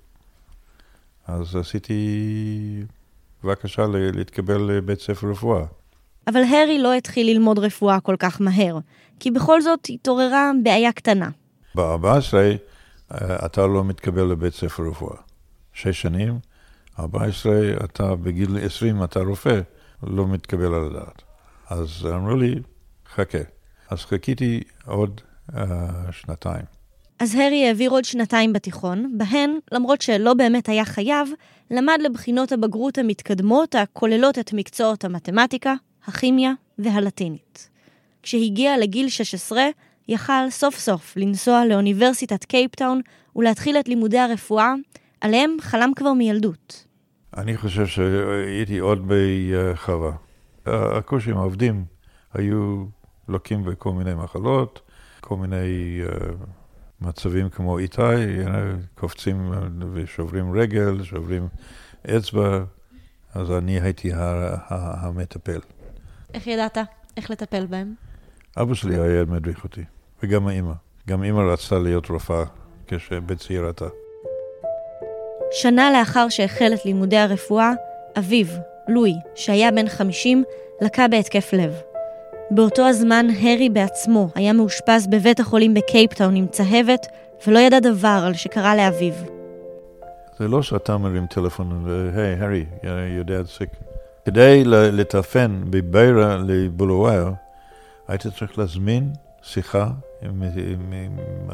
אז 1.28 1.56
עשיתי 1.56 2.84
בבקשה 3.44 3.86
להתקבל 3.88 4.62
לבית 4.62 5.02
ספר 5.02 5.30
רפואה. 5.30 5.66
אבל 6.28 6.42
הרי 6.44 6.80
לא 6.80 6.94
התחיל 6.94 7.28
ללמוד 7.28 7.60
רפואה 7.60 8.00
כל 8.00 8.16
כך 8.20 8.42
מהר, 8.42 8.80
כי 9.20 9.32
בכל 9.32 9.62
זאת 9.62 9.88
התעוררה 9.90 10.52
בעיה 10.64 10.92
קטנה. 10.92 11.30
ב-14 11.76 12.34
אה, 13.12 13.46
אתה 13.46 13.68
לא 13.68 13.84
מתקבל 13.84 14.24
לבית 14.24 14.54
ספר 14.54 14.84
רפואה. 14.84 15.18
שש 15.74 16.02
שנים, 16.02 16.40
14 17.00 17.52
אתה 17.84 18.16
בגיל 18.16 18.58
20 18.66 19.04
אתה 19.04 19.20
רופא, 19.20 19.62
לא 20.04 20.28
מתקבל 20.28 20.74
על 20.74 20.86
הדעת. 20.86 21.22
אז 21.70 22.06
אמרו 22.06 22.36
לי, 22.36 22.56
חכה. 23.16 23.38
אז 23.90 24.00
חיכיתי 24.00 24.62
עוד 24.86 25.22
uh, 25.52 25.56
שנתיים. 26.12 26.66
אז 27.20 27.36
הרי 27.36 27.68
העביר 27.68 27.92
עוד 27.92 28.06
שנתיים 28.06 28.54
בתיכון, 28.54 29.18
בהן, 29.18 29.60
למרות 29.72 30.02
שלא 30.02 30.34
באמת 30.34 30.70
היה 30.70 30.86
חייב, 30.86 31.30
למד 31.72 31.98
לבחינות 32.02 32.52
הבגרות 32.52 32.98
המתקדמות 32.98 33.76
הכוללות 33.76 34.40
את 34.40 34.54
מקצועות 34.54 35.06
המתמטיקה, 35.06 35.74
הכימיה 36.06 36.54
והלטינית. 36.80 37.70
כשהגיע 38.24 38.78
לגיל 38.78 39.10
16, 39.10 39.64
יכל 40.08 40.50
סוף 40.50 40.80
סוף 40.80 41.14
לנסוע 41.18 41.66
לאוניברסיטת 41.66 42.44
קייפטאון 42.46 43.02
ולהתחיל 43.36 43.78
את 43.78 43.88
לימודי 43.88 44.20
הרפואה, 44.20 44.74
עליהם 45.22 45.58
חלם 45.62 45.92
כבר 45.96 46.14
מילדות. 46.14 46.86
אני 47.38 47.58
חושב 47.58 47.88
שהייתי 47.88 48.80
עוד 48.80 49.08
בחווה. 49.08 50.12
הקורסים 50.66 51.38
העובדים 51.38 51.86
היו 52.34 52.86
לוקים 53.28 53.64
בכל 53.64 53.92
מיני 53.92 54.14
מחלות, 54.14 54.82
כל 55.20 55.38
מיני 55.38 56.02
uh, 56.06 56.12
מצבים 57.02 57.50
כמו 57.50 57.78
איתי, 57.78 58.02
קופצים 58.96 59.52
ושוברים 59.94 60.54
רגל, 60.54 61.04
שוברים 61.04 61.48
אצבע, 62.18 62.64
אז 63.34 63.52
אני 63.52 63.82
הייתי 63.82 64.12
המטפל. 64.70 65.60
איך 66.34 66.48
ידעת 66.48 66.78
איך 67.18 67.32
לטפל 67.32 67.66
בהם? 67.66 67.94
אבא 68.58 68.74
שלי 68.74 69.00
היה 69.00 69.26
מדריך 69.26 69.64
אותי, 69.64 69.84
וגם 70.24 70.48
האימא. 70.48 70.74
גם 71.08 71.24
אימא 71.24 71.42
רצתה 71.42 71.80
להיות 71.80 72.10
רופאה 72.10 72.44
כשבצעירתה. 72.88 73.88
שנה 75.52 75.92
לאחר 75.92 76.30
שהחל 76.30 76.72
את 76.74 76.86
לימודי 76.86 77.18
הרפואה, 77.18 77.72
אביו, 78.18 78.46
לואי, 78.88 79.14
שהיה 79.36 79.72
בן 79.72 79.90
50, 79.90 80.44
לקה 80.82 81.08
בהתקף 81.08 81.54
לב. 81.54 81.82
באותו 82.52 82.88
הזמן 82.88 83.28
הרי 83.42 83.70
בעצמו 83.70 84.30
היה 84.36 84.54
מאושפז 84.54 85.08
בבית 85.08 85.40
החולים 85.40 85.74
בקייפטאון 85.74 86.36
עם 86.36 86.48
צהבת, 86.48 87.08
ולא 87.48 87.60
ידע 87.60 87.80
דבר 87.80 88.24
על 88.26 88.34
שקרה 88.34 88.76
לאביו. 88.76 89.14
זה 90.40 90.48
לא 90.48 90.62
שאתה 90.62 90.98
מרים 90.98 91.28
טלפון, 91.28 91.88
hey, 92.16 92.36
הרי, 92.40 92.66
your 92.84 93.28
dad's 93.28 93.60
sick. 93.60 93.76
כדי 94.26 94.64
לטלפן 94.66 95.62
מביירה 95.70 96.38
לבולוואיו, 96.38 97.32
היית 98.08 98.22
צריך 98.28 98.58
להזמין 98.58 99.10
שיחה 99.42 99.90
עם, 100.22 100.44
עם, 100.44 100.44
עם, 100.54 100.94
עם 100.94 101.50
uh, 101.50 101.54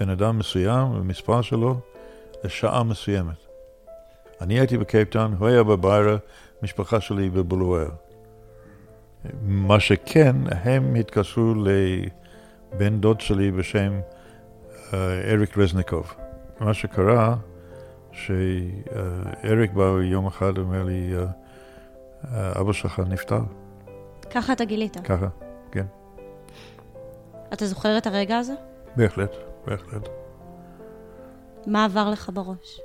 בן 0.00 0.08
אדם 0.08 0.38
מסוים, 0.38 0.92
המספר 0.92 1.42
שלו, 1.42 1.80
לשעה 2.44 2.82
מסוימת. 2.82 3.46
אני 4.40 4.58
הייתי 4.58 4.78
בקייפטאון, 4.78 5.36
הוא 5.38 5.48
היה 5.48 5.62
בביירה, 5.62 6.16
משפחה 6.62 7.00
שלי 7.00 7.30
בבולואר. 7.30 7.88
מה 9.42 9.80
שכן, 9.80 10.36
הם 10.50 10.94
התקשרו 10.94 11.54
לבן 11.54 13.00
דוד 13.00 13.20
שלי 13.20 13.50
בשם 13.50 14.00
uh, 14.90 14.94
אריק 15.26 15.58
רזניקוב. 15.58 16.14
מה 16.60 16.74
שקרה, 16.74 17.36
שאריק 18.12 19.72
בא 19.72 19.84
יום 20.02 20.26
אחד 20.26 20.58
ואומר 20.58 20.84
לי, 20.84 21.12
uh, 21.14 22.30
אבא 22.60 22.72
שלך 22.72 23.02
נפטר. 23.08 23.40
ככה 24.30 24.52
אתה 24.52 24.64
גילית? 24.64 24.96
ככה, 25.04 25.28
כן. 25.72 25.86
אתה 27.52 27.66
זוכר 27.66 27.98
את 27.98 28.06
הרגע 28.06 28.38
הזה? 28.38 28.54
בהחלט, 28.96 29.36
בהחלט. 29.66 30.21
מה 31.66 31.84
עבר 31.84 32.10
לך 32.10 32.30
בראש? 32.34 32.80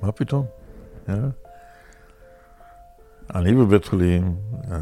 מה 0.00 0.12
פתאום? 0.12 0.46
אה? 1.08 1.14
אני 3.34 3.54
בבית 3.54 3.84
חולים, 3.84 4.36
אה, 4.70 4.78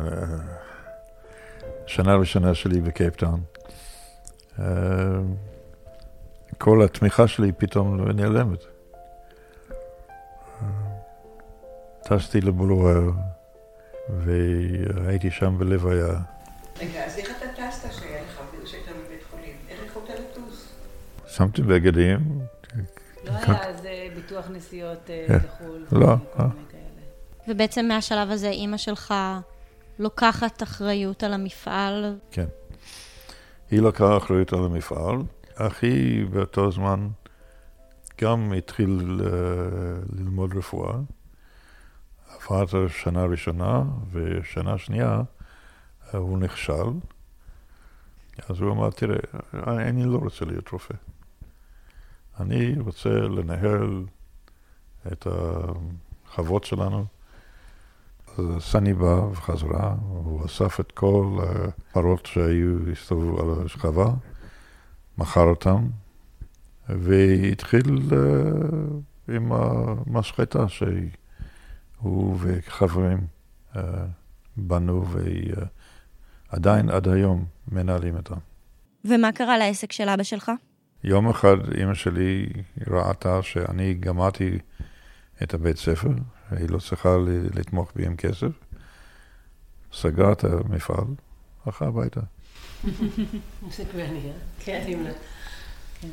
שנה 1.86 2.14
ראשונה 2.14 2.54
שלי 2.54 2.80
בקייפטאון. 2.80 3.40
אה, 4.58 4.64
כל 6.58 6.82
התמיכה 6.84 7.28
שלי 7.28 7.52
פתאום 7.52 8.10
נעלמת. 8.10 8.64
טסתי 12.02 12.40
לבולואר, 12.40 13.10
והייתי 14.08 15.30
שם 15.30 15.58
בלוויה. 15.58 16.18
רגע, 16.80 17.06
אז 17.06 17.18
איך 17.18 17.30
אתה 17.38 17.46
טסת 17.56 17.92
שהיה 17.92 18.22
לך, 18.22 18.40
שהיית 18.64 18.86
בבית 18.88 19.22
חולים? 19.30 19.56
איך 19.68 19.80
יכולת 19.86 20.10
לטוס? 20.10 20.68
שמתי 21.40 21.62
בגדים. 21.62 22.40
לא 23.24 23.30
היה 23.30 23.68
אז 23.68 23.86
ביטוח 24.14 24.50
נסיעות 24.50 24.98
כן. 25.06 25.38
לחו"ל. 25.44 25.86
לא. 25.92 26.14
אה. 26.38 26.46
ובעצם 27.48 27.88
מהשלב 27.88 28.30
הזה 28.30 28.48
אימא 28.48 28.76
שלך 28.76 29.14
לוקחת 29.98 30.62
אחריות 30.62 31.22
על 31.22 31.32
המפעל? 31.32 32.18
כן. 32.30 32.46
היא 33.70 33.80
לקחה 33.80 34.16
אחריות 34.16 34.52
על 34.52 34.64
המפעל. 34.64 35.16
אחי 35.54 36.24
באותו 36.24 36.70
זמן 36.70 37.08
גם 38.20 38.52
התחיל 38.58 39.20
אה, 39.24 39.30
ללמוד 40.18 40.56
רפואה. 40.56 40.94
עבר 42.50 42.88
שנה 42.88 43.24
ראשונה, 43.24 43.82
ושנה 44.12 44.78
שנייה 44.78 45.22
הוא 46.12 46.38
נכשל. 46.38 46.90
אז 48.48 48.60
הוא 48.60 48.72
אמר, 48.72 48.90
תראה, 48.90 49.18
אני 49.88 50.04
לא 50.04 50.18
רוצה 50.18 50.44
להיות 50.44 50.68
רופא. 50.68 50.94
אני 52.40 52.74
רוצה 52.78 53.08
לנהל 53.08 54.04
את 55.12 55.26
החוות 55.26 56.64
שלנו. 56.64 57.04
אז 58.38 58.44
סני 58.58 58.94
בא 58.94 59.20
וחזרה, 59.32 59.94
הוא 60.00 60.46
אסף 60.46 60.80
את 60.80 60.92
כל 60.92 61.38
הפרות 61.42 62.26
שהיו, 62.26 62.90
הסתובבו 62.92 63.40
על 63.40 63.64
השכבה, 63.64 64.06
מכר 65.18 65.44
אותם, 65.44 65.86
והתחיל 66.88 67.98
uh, 68.10 69.32
עם 69.32 69.52
המשחטה 69.52 70.68
שהיא... 70.68 71.10
הוא 72.00 72.36
וחברים 72.40 73.26
uh, 73.74 73.78
בנו 74.56 75.04
ועדיין 76.50 76.90
uh, 76.90 76.92
עד 76.92 77.08
היום 77.08 77.44
מנהלים 77.72 78.16
אותם. 78.16 78.38
ומה 79.04 79.32
קרה 79.32 79.58
לעסק 79.58 79.92
של 79.92 80.08
אבא 80.08 80.22
שלך? 80.22 80.50
יום 81.04 81.30
אחד 81.30 81.56
אימא 81.78 81.94
שלי 81.94 82.46
ראתה 82.86 83.42
שאני 83.42 83.94
גמרתי 83.94 84.58
את 85.42 85.54
הבית 85.54 85.76
ספר, 85.76 86.10
היא 86.50 86.70
לא 86.70 86.78
צריכה 86.78 87.16
לתמוך 87.54 87.92
בי 87.96 88.06
עם 88.06 88.16
כסף, 88.16 88.50
סגרה 89.92 90.32
את 90.32 90.44
המפעל, 90.44 91.04
הלכה 91.66 91.86
הביתה. 91.86 92.20
זה. 95.04 95.12
כן. 96.00 96.08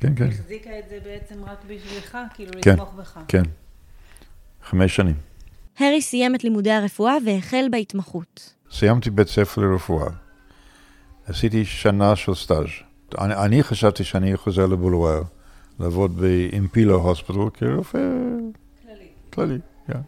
כן, 0.00 0.14
כן. 0.16 0.28
החזיקה 0.28 0.78
את 0.78 0.84
זה 0.88 0.98
בעצם 1.04 1.44
רק 1.44 1.58
בשבילך, 1.66 2.18
כאילו 2.34 2.52
כן, 2.62 2.72
לתמוך 2.72 2.94
בך. 2.94 3.18
כן. 3.28 3.42
חמש 4.62 4.96
שנים. 4.96 5.16
הרי 5.78 6.02
סיים 6.02 6.34
את 6.34 6.44
לימודי 6.44 6.70
הרפואה 6.70 7.16
והחל 7.26 7.66
בהתמחות. 7.70 8.54
סיימתי 8.70 9.10
בית 9.10 9.28
ספר 9.28 9.60
לרפואה. 9.60 10.10
עשיתי 11.26 11.64
שנה 11.64 12.16
של 12.16 12.34
סטאז'. 12.34 12.89
אני, 13.18 13.34
אני 13.34 13.62
חשבתי 13.62 14.04
שאני 14.04 14.36
חוזר 14.36 14.66
לבולואר, 14.66 15.22
לעבוד 15.80 16.16
באימפילה 16.16 16.94
הוספיטל 16.94 17.50
כרופא 17.54 17.98
כללי. 18.82 19.08
כללי, 19.32 19.58
כן. 19.86 20.00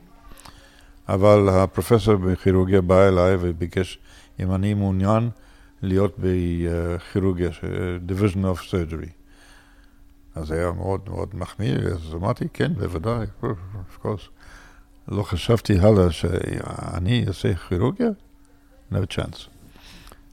אבל 1.08 1.48
הפרופסור 1.48 2.16
בכירורגיה 2.16 2.80
בא 2.80 3.08
אליי 3.08 3.36
וביקש 3.40 3.98
אם 4.40 4.54
אני 4.54 4.74
מעוניין 4.74 5.30
להיות 5.82 6.16
בכירורגיה, 6.18 7.50
Division 8.08 8.36
of 8.36 8.58
Surgery. 8.70 9.10
אז 10.34 10.50
היה 10.50 10.72
מאוד 10.72 11.00
מאוד 11.08 11.28
מחמיא, 11.34 11.74
אז 11.74 12.14
אמרתי, 12.14 12.44
כן, 12.52 12.74
בוודאי, 12.74 13.26
of 13.42 14.04
course. 14.04 14.28
לא 15.08 15.22
חשבתי 15.22 15.78
הלאה 15.78 16.10
שאני 16.10 17.24
אעשה 17.28 17.54
כירורגיה? 17.54 18.08
No 18.92 18.96
chance. 18.96 19.48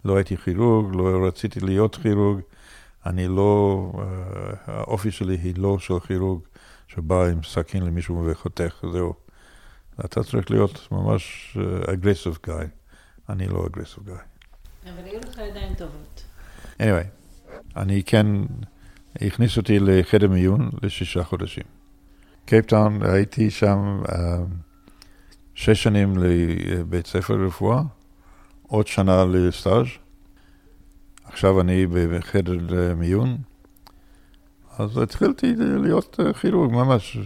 לא 0.06 0.16
הייתי 0.16 0.38
כירורג, 0.38 0.96
לא 0.96 1.28
רציתי 1.28 1.60
להיות 1.60 1.96
כירורג. 1.96 2.40
אני 3.06 3.28
לא, 3.28 3.92
uh, 3.94 4.00
האופי 4.68 5.12
שלי 5.12 5.38
היא 5.44 5.54
לא 5.58 5.80
של 5.80 6.00
כירורג 6.00 6.42
שבא 6.88 7.26
עם 7.26 7.44
סכין 7.44 7.86
למישהו 7.86 8.26
וחותך, 8.26 8.84
זהו. 8.94 9.14
אתה 10.06 10.24
צריך 10.24 10.52
להיות 10.52 10.88
ממש 10.92 11.58
aggressive 11.94 12.34
uh, 12.34 12.48
guy. 12.48 12.66
אני 13.30 13.48
לא 13.48 13.66
aggressive 13.66 14.04
guy. 14.04 14.16
אבל 14.84 15.06
היו 15.06 15.20
לך 15.20 15.38
ידיים 15.38 15.74
טובות. 15.74 16.24
anyway, 16.80 17.08
אני 17.76 18.04
כן, 18.04 18.28
הכניס 19.22 19.58
אותי 19.58 19.80
לחדר 19.80 20.28
מיון 20.28 20.70
לשישה 20.82 21.24
חודשים. 21.24 21.64
קייפטאון, 22.46 23.04
הייתי 23.04 23.52
שם 23.52 24.02
uh, 24.06 24.12
שש 25.56 25.84
שנים 25.84 26.14
לבית 26.18 27.08
ספר 27.08 27.36
לרפואה, 27.36 27.82
עוד 28.68 28.88
שנה 28.88 29.26
לסטאז'. 29.26 29.88
עכשיו 31.32 31.62
אני 31.62 31.88
בחדר 31.88 32.96
מיון, 32.96 33.38
אז 34.78 34.98
התחלתי 34.98 35.54
להיות 35.58 36.20
כירורג 36.42 36.72
ממש. 36.72 37.18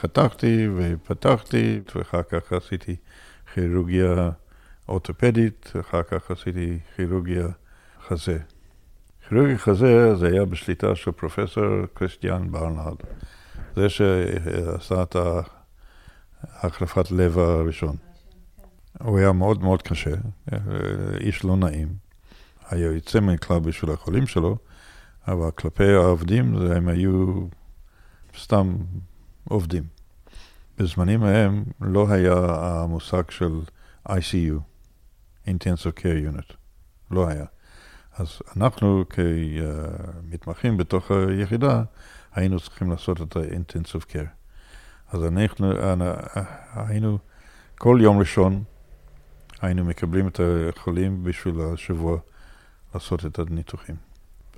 חתכתי 0.00 0.68
ופתחתי, 0.76 1.80
ואחר 1.94 2.22
כך 2.22 2.52
עשיתי 2.52 2.96
כירורגיה 3.54 4.30
אורתופדית, 4.88 5.72
אחר 5.80 6.02
כך 6.02 6.30
עשיתי 6.30 6.78
כירורגיה 6.96 7.46
חזה. 8.08 8.38
כירורגיה 9.28 9.58
חזה 9.58 10.16
זה 10.16 10.28
היה 10.28 10.44
בשליטה 10.44 10.94
של 10.94 11.10
פרופסור 11.10 11.64
קריסטיאן 11.94 12.52
ברנרד. 12.52 12.96
זה 13.76 13.88
שעשה 13.88 15.02
את 15.02 15.16
החלפת 16.42 17.10
לב 17.10 17.38
הראשון. 17.38 17.96
הוא 19.02 19.18
היה 19.18 19.32
מאוד 19.32 19.62
מאוד 19.62 19.82
קשה, 19.82 20.14
איש 21.20 21.44
לא 21.44 21.56
נעים. 21.56 22.07
היה 22.70 22.86
יוצא 22.86 23.20
מן 23.20 23.36
כלל 23.36 23.58
בשביל 23.58 23.90
החולים 23.90 24.26
שלו, 24.26 24.56
אבל 25.28 25.50
כלפי 25.50 25.92
העובדים 25.92 26.54
הם 26.56 26.88
היו 26.88 27.46
סתם 28.38 28.76
עובדים. 29.44 29.84
בזמנים 30.78 31.22
ההם 31.22 31.64
לא 31.80 32.06
היה 32.10 32.34
המושג 32.48 33.30
של 33.30 33.60
ICU, 34.08 34.58
Intensive 35.46 35.98
Care 35.98 36.34
Unit, 36.34 36.54
לא 37.10 37.28
היה. 37.28 37.44
אז 38.16 38.38
אנחנו 38.56 39.04
כמתמחים 39.10 40.76
בתוך 40.76 41.10
היחידה, 41.10 41.82
היינו 42.34 42.60
צריכים 42.60 42.90
לעשות 42.90 43.22
את 43.22 43.36
ה-Intensive 43.36 44.04
Care. 44.12 44.28
אז 45.12 45.24
אנחנו 45.24 45.72
היינו, 46.74 47.18
כל 47.78 47.98
יום 48.02 48.18
ראשון 48.18 48.62
היינו 49.60 49.84
מקבלים 49.84 50.28
את 50.28 50.40
החולים 50.76 51.24
בשביל 51.24 51.60
השבוע 51.60 52.18
לעשות 52.98 53.26
את 53.26 53.38
הניתוחים. 53.38 53.96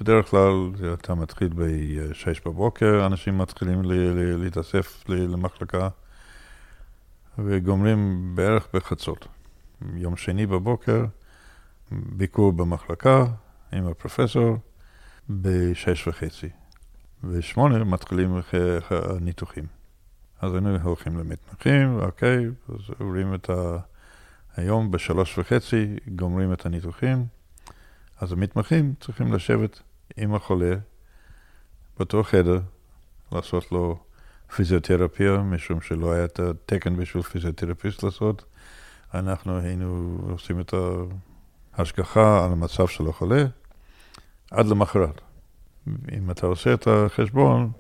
בדרך 0.01 0.31
כלל 0.31 0.71
אתה 0.95 1.15
מתחיל 1.15 1.49
ב-6 1.55 2.41
בבוקר, 2.47 3.07
אנשים 3.07 3.39
מתחילים 3.39 3.83
להתאסף 4.43 5.05
למחלקה 5.09 5.89
וגומרים 7.39 8.33
בערך 8.35 8.69
בחצות. 8.75 9.27
יום 9.95 10.17
שני 10.17 10.47
בבוקר, 10.47 11.05
ביקור 11.93 12.53
במחלקה 12.53 13.25
עם 13.73 13.87
הפרופסור 13.87 14.57
בשש 15.31 16.09
וחצי. 16.09 16.49
ושמונה 17.25 17.85
מתחילים 17.85 18.41
הניתוחים. 18.91 19.65
אז 20.41 20.53
היינו 20.53 20.79
הולכים 20.83 21.19
למתמחים, 21.19 21.99
אוקיי, 21.99 22.47
אז 22.69 22.81
עוברים 22.99 23.35
את 23.35 23.51
ה... 23.51 23.79
היום 24.57 24.91
בשלוש 24.91 25.39
וחצי 25.39 25.97
גומרים 26.17 26.53
את 26.53 26.67
הניתוחים, 26.67 27.27
אז 28.21 28.33
המתמחים 28.33 28.95
צריכים 29.01 29.33
לשבת 29.33 29.83
עם 30.17 30.35
החולה 30.35 30.75
באותו 31.97 32.23
חדר, 32.23 32.61
לעשות 33.33 33.73
לו 33.73 33.99
פיזיותרפיה, 34.57 35.37
משום 35.37 35.81
שלא 35.81 36.13
היה 36.13 36.25
את 36.25 36.41
התקן 36.41 36.97
בשביל 36.97 37.23
פיזיותרפיסט 37.23 38.03
לעשות. 38.03 38.45
אנחנו 39.15 39.59
היינו 39.59 40.19
עושים 40.31 40.61
את 40.61 40.75
ההשגחה 41.75 42.45
על 42.45 42.53
המצב 42.53 42.87
של 42.87 43.09
החולה 43.09 43.45
עד 44.51 44.67
למחרת. 44.67 45.21
אם 45.89 46.31
אתה 46.31 46.47
עושה 46.47 46.75
את 46.75 46.87
החשבון, 46.87 47.71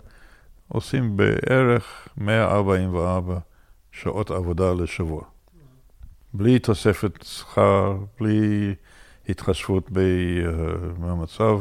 עושים 0.68 1.16
בערך 1.16 2.08
144 2.16 3.38
שעות 3.92 4.30
עבודה 4.30 4.72
לשבוע. 4.72 5.22
בלי 6.34 6.58
תוספת 6.58 7.22
שכר, 7.22 7.98
בלי 8.20 8.74
התחשבות 9.28 9.90
במצב. 11.00 11.60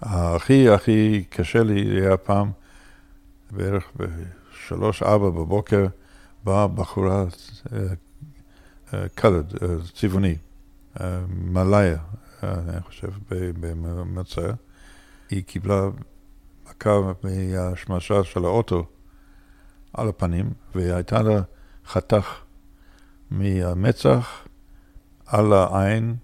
הכי 0.00 0.68
הכי 0.68 1.24
קשה 1.30 1.62
לי 1.62 2.00
היה 2.00 2.16
פעם, 2.16 2.50
בערך 3.50 3.92
בשלוש-ארבע 3.96 5.30
בבוקר, 5.30 5.86
באה 6.44 6.68
בחורה 6.68 7.24
קלד, 9.14 9.52
צבעוני, 9.94 10.36
מלאיה, 11.28 11.98
אני 12.42 12.80
חושב, 12.80 13.10
במצע. 13.60 14.52
היא 15.30 15.44
קיבלה 15.44 15.88
מכה 16.70 17.00
מהשמשה 17.24 18.24
של 18.24 18.44
האוטו 18.44 18.86
על 19.92 20.08
הפנים, 20.08 20.52
והייתה 20.74 21.22
לה 21.22 21.40
חתך 21.86 22.34
מהמצח 23.30 24.46
על 25.26 25.52
העין 25.52 26.16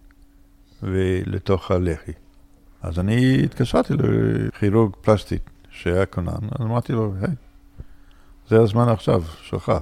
ולתוך 0.82 1.70
הלחי. 1.70 2.12
אז 2.82 2.98
אני 2.98 3.44
התקשרתי 3.44 3.94
לכירורג 3.94 4.96
פלסטית 5.00 5.50
שהיה 5.70 6.06
כונן, 6.06 6.48
אז 6.50 6.60
אמרתי 6.60 6.92
לו, 6.92 7.14
היי, 7.20 7.34
זה 8.48 8.60
הזמן 8.60 8.88
עכשיו, 8.88 9.22
שלך. 9.42 9.72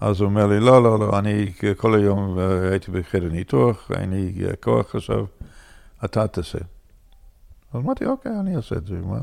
אז 0.00 0.20
הוא 0.20 0.28
אומר 0.28 0.46
לי, 0.46 0.60
לא, 0.60 0.82
לא, 0.82 0.98
לא, 0.98 1.18
אני 1.18 1.52
כל 1.76 1.94
היום 1.94 2.38
הייתי 2.70 2.90
בחדר 2.90 3.28
ניתוח, 3.28 3.90
אין 3.90 4.10
לי 4.10 4.46
כוח 4.60 4.94
עכשיו, 4.94 5.24
אתה 6.04 6.28
תעשה. 6.28 6.58
אז 7.72 7.80
אמרתי, 7.80 8.06
אוקיי, 8.06 8.32
אני 8.40 8.56
אעשה 8.56 8.76
את 8.76 8.86
זה, 8.86 8.94
מה? 8.94 9.20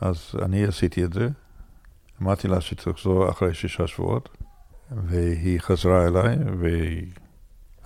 אז 0.00 0.34
אני 0.42 0.64
עשיתי 0.64 1.04
את 1.04 1.12
זה, 1.12 1.28
אמרתי 2.22 2.48
לה 2.48 2.60
שתחזור 2.60 3.30
אחרי 3.30 3.54
שישה 3.54 3.86
שבועות, 3.86 4.28
והיא 5.04 5.60
חזרה 5.60 6.06
אליי, 6.06 6.36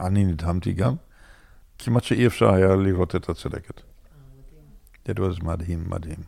ואני 0.03 0.25
נדהמתי 0.25 0.73
גם. 0.73 0.95
כמעט 1.79 2.05
שאי 2.05 2.27
אפשר 2.27 2.55
היה 2.55 2.77
לראות 2.77 3.17
את 3.17 3.29
הצלקת. 3.29 3.81
זה 5.07 5.13
היה 5.19 5.31
מדהים, 5.43 5.85
מדהים. 5.91 6.19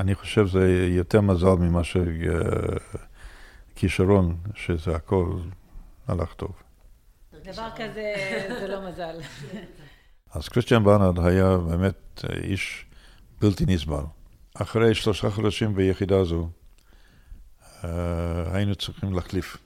אני 0.00 0.14
חושב 0.14 0.46
שזה 0.46 0.86
יותר 0.90 1.20
מזל 1.20 1.54
ממה 1.54 1.80
שכישרון, 3.74 4.36
שזה 4.54 4.96
הכל 4.96 5.38
הלך 6.08 6.34
טוב. 6.34 6.52
דבר 7.44 7.68
כזה 7.76 8.14
זה 8.60 8.68
לא 8.68 8.88
מזל. 8.88 9.16
אז 10.34 10.48
קריסטיאן 10.48 10.84
ברנרד 10.84 11.26
היה 11.26 11.56
באמת 11.56 12.24
איש 12.42 12.86
בלתי 13.40 13.64
נסבל. 13.66 14.04
אחרי 14.54 14.94
שלושה 14.94 15.30
חודשים 15.30 15.74
ביחידה 15.74 16.24
זו, 16.24 16.48
אה, 17.84 18.54
היינו 18.56 18.74
צריכים 18.74 19.12
להחליף. 19.12 19.56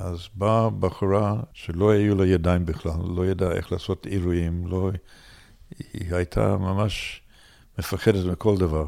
אז 0.00 0.28
באה 0.34 0.70
בחורה 0.70 1.40
שלא 1.52 1.90
היו 1.90 2.14
לה 2.14 2.26
ידיים 2.26 2.66
בכלל, 2.66 3.00
לא 3.16 3.26
ידעה 3.26 3.52
איך 3.52 3.72
לעשות 3.72 4.06
עירויים, 4.06 4.66
לא... 4.66 4.90
היא 5.92 6.14
הייתה 6.14 6.56
ממש 6.56 7.22
מפחדת 7.78 8.26
מכל 8.26 8.56
דבר. 8.56 8.86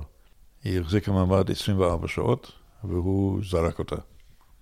היא 0.64 0.80
החזיקה 0.80 1.12
מעמד 1.12 1.50
24 1.50 2.08
שעות, 2.08 2.52
והוא 2.84 3.40
זרק 3.44 3.78
אותה. 3.78 3.96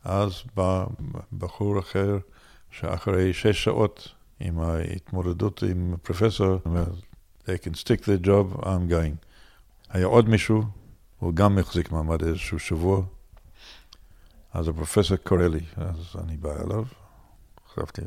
אז 0.05 0.33
בא 0.57 0.87
בחור 1.33 1.79
אחר, 1.79 2.19
שאחרי 2.71 3.33
שש 3.33 3.65
שעות 3.65 4.15
עם 4.41 4.61
ההתמודדות 4.61 5.63
עם 5.63 5.95
הפרופסור, 5.95 6.59
אומר, 6.65 6.87
they 7.45 7.65
can 7.65 7.75
stick 7.75 8.03
the 8.03 8.27
job, 8.27 8.61
I'm 8.63 8.91
going. 8.91 9.27
היה 9.89 10.07
עוד 10.07 10.29
מישהו, 10.29 10.63
הוא 11.19 11.35
גם 11.35 11.59
החזיק 11.59 11.93
מעמד 11.93 12.23
איזשהו 12.23 12.59
שבוע, 12.59 13.03
אז 14.59 14.68
הפרופסור 14.68 15.16
קורא 15.16 15.47
לי, 15.47 15.61
אז 15.77 16.16
אני 16.25 16.37
בא 16.37 16.62
אליו, 16.64 16.85
חשבתי, 17.68 18.03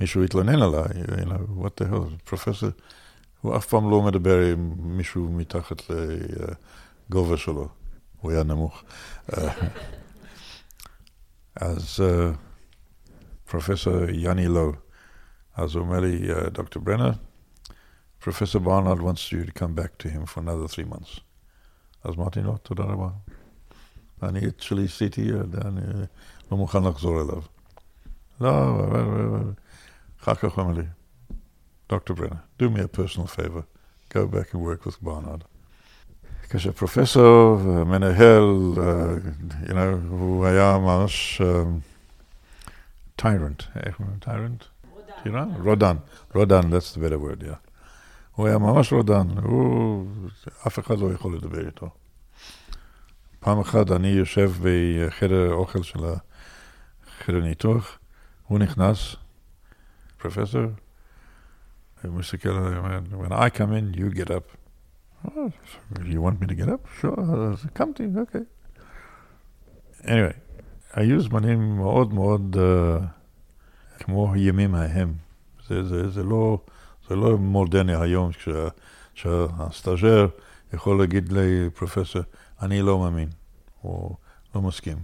מישהו 0.00 0.22
התלונן 0.22 0.62
עליי, 0.62 0.84
you 0.84 1.28
know, 1.28 1.64
what 1.64 1.82
the 1.82 1.92
hell, 1.92 2.24
פרופסור, 2.24 2.68
הוא 3.40 3.56
אף 3.56 3.66
פעם 3.66 3.90
לא 3.90 4.02
מדבר 4.02 4.40
עם 4.40 4.72
מישהו 4.78 5.28
מתחת 5.32 5.82
לגובה 7.10 7.36
שלו, 7.36 7.68
הוא 8.20 8.32
היה 8.32 8.42
נמוך. 8.42 8.82
אז 11.56 12.00
פרופסור 13.44 13.94
יאני 14.10 14.48
לו, 14.48 14.72
אז 15.54 15.74
הוא 15.74 15.82
אומר 15.82 16.00
לי, 16.00 16.28
דוקטור 16.52 16.82
ברנר, 16.82 17.10
Professor 18.20 18.60
Barnard 18.60 19.00
wants 19.00 19.32
you 19.32 19.44
to 19.44 19.52
come 19.52 19.74
back 19.74 19.98
to 19.98 20.08
him 20.08 20.26
for 20.26 20.40
another 20.40 20.68
three 20.68 20.88
months. 20.94 21.20
אז 22.04 22.14
אמרתי 22.14 22.40
לו, 22.40 22.56
תודה 22.56 22.84
רבה. 22.84 23.08
אני 24.22 24.46
את 24.46 24.60
שלי 24.60 24.84
עשיתי, 24.84 25.30
אני 25.64 25.80
לא 26.50 26.56
מוכן 26.56 26.84
לחזור 26.84 27.20
אליו. 27.20 27.42
לא, 28.40 28.80
אחר 30.22 30.34
כך 30.34 30.44
הוא 30.44 30.64
אמר 30.64 30.72
לי, 30.72 30.82
דוקטור 31.88 32.16
ברנר, 32.16 32.36
do 32.62 32.64
me 32.64 32.78
a 32.78 32.98
personal 32.98 33.26
favor, 33.26 33.62
go 34.14 34.26
back 34.26 34.54
and 34.54 34.58
work 34.58 34.86
with 34.86 34.96
ברנרד. 35.02 35.40
כשפרופסור, 36.50 37.58
מנהל, 37.86 38.74
uh, 38.74 39.68
you 39.68 39.72
know, 39.72 40.08
הוא 40.08 40.46
היה 40.46 40.78
ממש 40.78 41.42
טיירנט, 43.16 43.62
איך 43.86 44.00
אומרים 44.00 44.18
טיירנט? 44.18 44.64
טירן? 45.22 45.48
רודן, 45.62 45.96
רודן, 46.34 46.60
that's 46.60 46.94
the 46.94 46.98
better 46.98 47.18
word, 47.18 47.42
yeah. 47.42 47.56
הוא 48.34 48.46
היה 48.46 48.58
ממש 48.58 48.92
רודן, 48.92 49.26
הוא, 49.42 50.06
אף 50.66 50.78
אחד 50.78 50.98
לא 50.98 51.12
יכול 51.12 51.36
לדבר 51.36 51.66
איתו. 51.66 51.90
פעם 53.40 53.60
אחת 53.60 53.90
אני 53.90 54.08
יושב 54.08 54.52
בחדר 54.62 55.52
אוכל 55.52 55.82
של 55.82 55.98
החדר 57.06 57.40
ניתוח, 57.40 57.98
הוא 58.46 58.58
נכנס, 58.58 59.16
פרופסור, 60.18 60.62
הוא 62.04 62.14
מסתכל 62.14 62.48
עליי, 62.48 63.00
when 63.12 63.32
I 63.32 63.58
come 63.58 63.72
in, 63.72 63.96
you 63.98 64.18
get 64.18 64.30
up. 64.30 64.56
Oh, 65.26 65.50
you 66.04 66.20
want 66.20 66.40
me 66.40 66.46
to 66.46 66.54
get 66.54 66.68
up? 66.68 67.02
sure, 67.02 67.20
אז 67.20 67.66
קמתי, 67.72 68.06
אוקיי. 68.16 68.40
anyway, 70.02 70.36
היו 70.92 71.20
זמנים 71.20 71.76
מאוד 71.76 72.14
מאוד 72.14 72.56
uh, 72.56 74.02
כמו 74.04 74.34
הימים 74.34 74.74
ההם. 74.74 75.12
זה, 75.68 75.82
זה, 75.82 76.10
זה, 76.10 76.22
לא, 76.22 76.58
זה 77.08 77.16
לא 77.16 77.38
מודרני 77.38 77.94
היום, 77.94 78.32
כשה, 78.32 78.68
שהסטאז'ר 79.14 80.26
יכול 80.72 80.98
להגיד 80.98 81.32
לפרופסור, 81.32 82.22
אני 82.62 82.82
לא 82.82 82.98
מאמין, 82.98 83.28
או 83.84 84.16
לא 84.54 84.62
מסכים. 84.62 84.98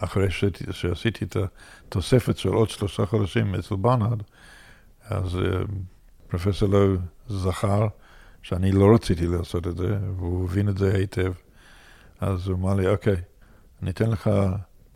אחרי 0.00 0.30
שעשיתי 0.70 1.24
את 1.24 1.36
התוספת 1.36 2.36
של 2.36 2.48
עוד 2.48 2.70
שלושה 2.70 3.06
חודשים 3.06 3.54
אצל 3.54 3.76
ברנרד, 3.76 4.22
אז 5.04 5.34
uh, 5.34 5.38
פרופסור 6.28 6.68
לא 6.68 6.96
זכר 7.28 7.86
שאני 8.42 8.72
לא 8.72 8.94
רציתי 8.94 9.26
לעשות 9.26 9.66
את 9.66 9.76
זה, 9.76 9.98
והוא 10.16 10.44
הבין 10.44 10.68
את 10.68 10.78
זה 10.78 10.94
היטב. 10.94 11.32
אז 12.20 12.48
הוא 12.48 12.56
אמר 12.56 12.74
לי, 12.74 12.88
אוקיי, 12.88 13.16
אני 13.82 13.90
אתן 13.90 14.10
לך 14.10 14.30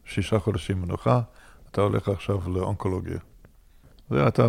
שישה 0.05 0.39
חודשים 0.39 0.83
מנוחה, 0.83 1.21
אתה 1.71 1.81
הולך 1.81 2.09
עכשיו 2.09 2.51
לאונקולוגיה. 2.51 3.19
זו 4.11 4.17
הייתה 4.17 4.47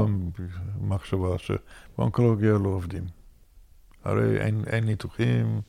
מחשבה 0.82 1.38
שבאונקולוגיה 1.38 2.52
לא 2.52 2.70
עובדים. 2.70 3.04
הרי 4.04 4.42
אין, 4.42 4.64
אין 4.68 4.86
ניתוחים, 4.86 5.62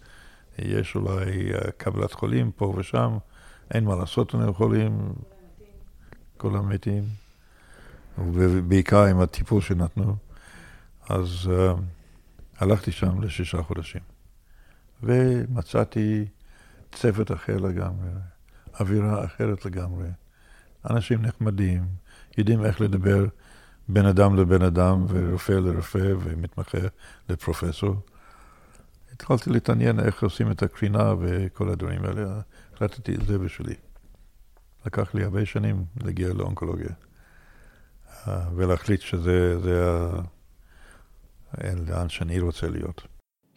יש 0.65 0.97
אולי 0.97 1.55
אה, 1.55 1.71
קבלת 1.77 2.13
חולים 2.13 2.53
פה 2.53 2.75
ושם, 2.77 3.19
אין 3.71 3.85
מה 3.85 3.97
לעשות 3.97 4.35
עם 4.35 4.53
חולים, 4.53 5.13
כולם 6.37 6.69
מתים, 6.69 7.05
ובעיקר 8.19 9.05
עם 9.05 9.21
הטיפול 9.21 9.61
שנתנו. 9.61 10.17
אז 11.09 11.51
uh, 11.51 11.81
הלכתי 12.59 12.93
שם 12.93 13.23
לשישה 13.23 13.63
חודשים, 13.63 14.01
ומצאתי 15.03 16.25
צוות 16.93 17.33
אחר 17.33 17.57
לגמרי, 17.57 18.09
אווירה 18.81 19.25
אחרת 19.25 19.65
לגמרי. 19.65 20.09
אנשים 20.91 21.23
נחמדים, 21.23 21.85
יודעים 22.39 22.65
איך 22.65 22.81
לדבר 22.81 23.27
בין 23.89 24.07
אדם 24.07 24.37
לבן 24.37 24.63
אדם, 24.63 25.05
ורופא 25.09 25.53
לרופא, 25.53 26.13
ומתמחה 26.21 26.79
לפרופסור. 27.29 27.97
התחלתי 29.23 29.51
להתעניין 29.51 30.01
איך 30.01 30.23
עושים 30.23 30.51
את 30.51 30.63
הקרינה 30.63 31.15
וכל 31.21 31.69
הדברים 31.69 32.05
האלה, 32.05 32.41
החלטתי 32.75 33.15
את 33.15 33.27
זה 33.27 33.39
בשבילי. 33.39 33.75
לקח 34.87 35.15
לי 35.15 35.25
הרבה 35.25 35.47
שנים 35.47 35.85
להגיע 36.05 36.29
לאונקולוגיה, 36.33 36.91
אה, 38.29 38.41
ולהחליט 38.55 39.01
שזה 39.01 39.55
לאן 41.87 42.09
שאני 42.09 42.41
רוצה 42.41 42.69
להיות. 42.69 43.07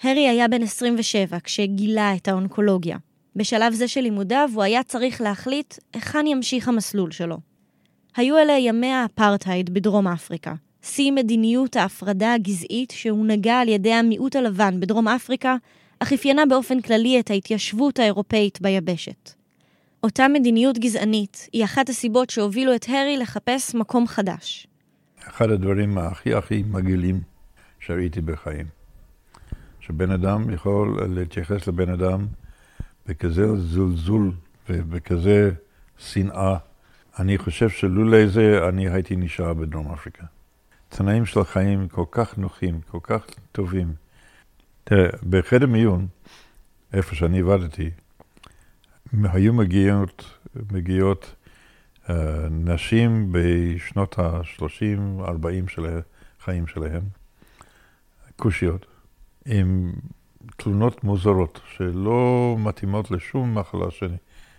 הרי 0.03 0.27
היה 0.29 0.47
בן 0.47 0.61
27 0.61 1.39
כשגילה 1.39 2.15
את 2.15 2.27
האונקולוגיה. 2.27 2.97
בשלב 3.35 3.73
זה 3.73 3.87
של 3.87 4.01
לימודיו 4.01 4.49
הוא 4.53 4.63
היה 4.63 4.83
צריך 4.83 5.21
להחליט 5.21 5.73
היכן 5.93 6.27
ימשיך 6.27 6.67
המסלול 6.67 7.11
שלו. 7.11 7.37
היו 8.15 8.37
אלה 8.37 8.53
ימי 8.53 8.91
האפרטהייד 8.91 9.73
בדרום 9.73 10.07
אפריקה, 10.07 10.53
שיא 10.85 11.11
מדיניות 11.11 11.75
ההפרדה 11.75 12.33
הגזעית 12.33 12.91
שהונהגה 12.91 13.59
על 13.59 13.67
ידי 13.67 13.93
המיעוט 13.93 14.35
הלבן 14.35 14.79
בדרום 14.79 15.07
אפריקה, 15.07 15.55
אך 15.99 16.13
אפיינה 16.13 16.45
באופן 16.45 16.81
כללי 16.81 17.19
את 17.19 17.29
ההתיישבות 17.29 17.99
האירופאית 17.99 18.61
ביבשת. 18.61 19.31
אותה 20.03 20.27
מדיניות 20.27 20.77
גזענית 20.77 21.49
היא 21.53 21.63
אחת 21.63 21.89
הסיבות 21.89 22.29
שהובילו 22.29 22.75
את 22.75 22.85
הרי 22.89 23.17
לחפש 23.17 23.75
מקום 23.75 24.07
חדש. 24.07 24.67
אחד 25.29 25.49
הדברים 25.49 25.97
הכי 25.97 26.33
הכי 26.33 26.63
מגעילים 26.67 27.21
שראיתי 27.79 28.21
בחיים, 28.21 28.65
שבן 29.79 30.11
אדם 30.11 30.49
יכול 30.49 30.99
להתייחס 31.15 31.67
לבן 31.67 31.89
אדם 31.89 32.27
בכזה 33.07 33.55
זלזול 33.57 34.31
ובכזה 34.69 35.51
שנאה. 35.97 36.57
אני 37.19 37.37
חושב 37.37 37.69
שלולא 37.69 38.27
זה 38.27 38.59
אני 38.69 38.89
הייתי 38.89 39.15
נשאר 39.15 39.53
בדרום 39.53 39.91
אפריקה. 39.91 40.34
תנאים 40.97 41.25
של 41.25 41.39
החיים 41.39 41.87
כל 41.87 42.05
כך 42.11 42.37
נוחים, 42.37 42.81
כל 42.81 42.99
כך 43.03 43.25
טובים. 43.51 43.93
תראה, 44.83 45.09
בחדר 45.29 45.67
מיון, 45.67 46.07
איפה 46.93 47.15
שאני 47.15 47.39
עבדתי, 47.39 47.89
היו 49.23 49.53
מגיעות, 49.53 50.39
מגיעות 50.71 51.35
uh, 52.05 52.11
נשים 52.51 53.29
בשנות 53.31 54.19
ה-30-40 54.19 55.69
של 55.69 56.01
החיים 56.39 56.67
שלהם, 56.67 57.03
כושיות, 58.35 58.85
עם 59.45 59.93
תלונות 60.57 61.03
מוזרות, 61.03 61.61
שלא 61.77 62.55
מתאימות 62.59 63.11
לשום 63.11 63.57
מחלה 63.57 63.91
שאני, 63.91 64.17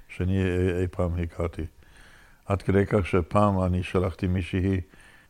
שאני 0.09 0.43
אי 0.81 0.87
פעם 0.91 1.19
הכרתי. 1.23 1.63
עד 2.47 2.63
כדי 2.63 2.87
כך 2.87 3.07
שפעם 3.07 3.63
אני 3.63 3.83
שלחתי 3.83 4.27
מישהי 4.27 4.81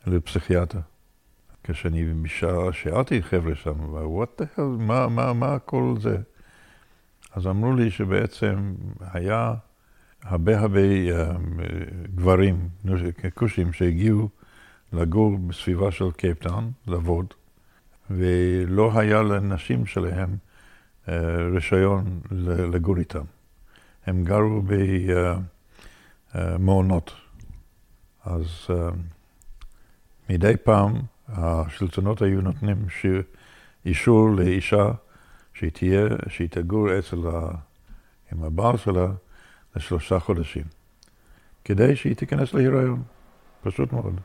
לפסיכיאטר. 0.07 0.81
כשאני 1.67 2.05
שאלתי 2.73 3.23
חבר'ה 3.23 3.55
שם, 3.55 3.95
what 3.97 4.41
the 4.41 4.59
hell, 4.59 4.79
מה, 4.79 5.09
מה, 5.09 5.33
מה 5.33 5.59
כל 5.59 5.95
זה? 6.01 6.17
אז 7.33 7.47
אמרו 7.47 7.73
לי 7.73 7.91
שבעצם 7.91 8.75
היה 9.01 9.55
הרבה 10.23 10.59
הרבה 10.61 10.81
uh, 10.81 11.13
גברים, 12.15 12.69
כושים, 13.35 13.73
שהגיעו 13.73 14.29
לגור 14.93 15.39
בסביבה 15.39 15.91
של 15.91 16.11
קייפטאון, 16.11 16.73
לעבוד, 16.87 17.35
ולא 18.11 18.99
היה 18.99 19.23
לנשים 19.23 19.87
שלהם 19.87 20.37
uh, 21.07 21.11
רישיון 21.55 22.21
לגור 22.73 22.97
איתם. 22.97 23.25
הם 24.07 24.25
גרו 24.25 24.63
במעונות. 26.35 27.11
Uh, 27.11 28.31
אז 28.31 28.67
מדי 30.31 30.53
פעם 30.65 30.95
השלטונות 31.29 32.23
היו 32.23 32.41
נותנים. 32.41 32.77
אישור 33.87 34.31
לאישה 34.31 34.91
שהיא 35.55 35.71
תהיה, 35.71 36.07
שהיא 36.29 36.49
תגור 36.49 36.99
אצל 36.99 37.27
ה... 37.27 37.51
עם 38.33 38.43
הבעל 38.43 38.77
שלה 38.77 39.07
לשלושה 39.77 40.19
חודשים, 40.19 40.65
כדי 41.65 41.97
שהיא 41.97 42.17
תיכנס 42.17 42.55
להיריון, 42.55 43.03
פשוט 43.63 43.93
מאוד. 43.93 44.21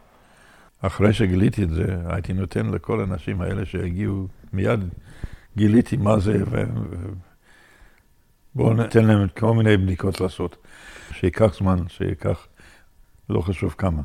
אחרי 0.81 1.13
שגיליתי 1.13 1.63
את 1.63 1.69
זה, 1.69 1.97
הייתי 2.05 2.33
נותן 2.33 2.65
לכל 2.65 3.01
הנשים 3.01 3.41
האלה 3.41 3.65
שהגיעו, 3.65 4.27
מיד 4.53 4.79
גיליתי 5.57 5.97
מה 5.97 6.19
זה, 6.19 6.43
ו... 6.51 6.63
בואו 8.55 8.73
ניתן 8.73 9.05
להם 9.05 9.27
כל 9.39 9.53
מיני 9.53 9.77
בדיקות 9.77 10.21
לעשות, 10.21 10.67
שייקח 11.11 11.53
זמן, 11.57 11.87
שייקח 11.87 12.47
לא 13.29 13.41
חשוב 13.41 13.75
כמה. 13.77 14.01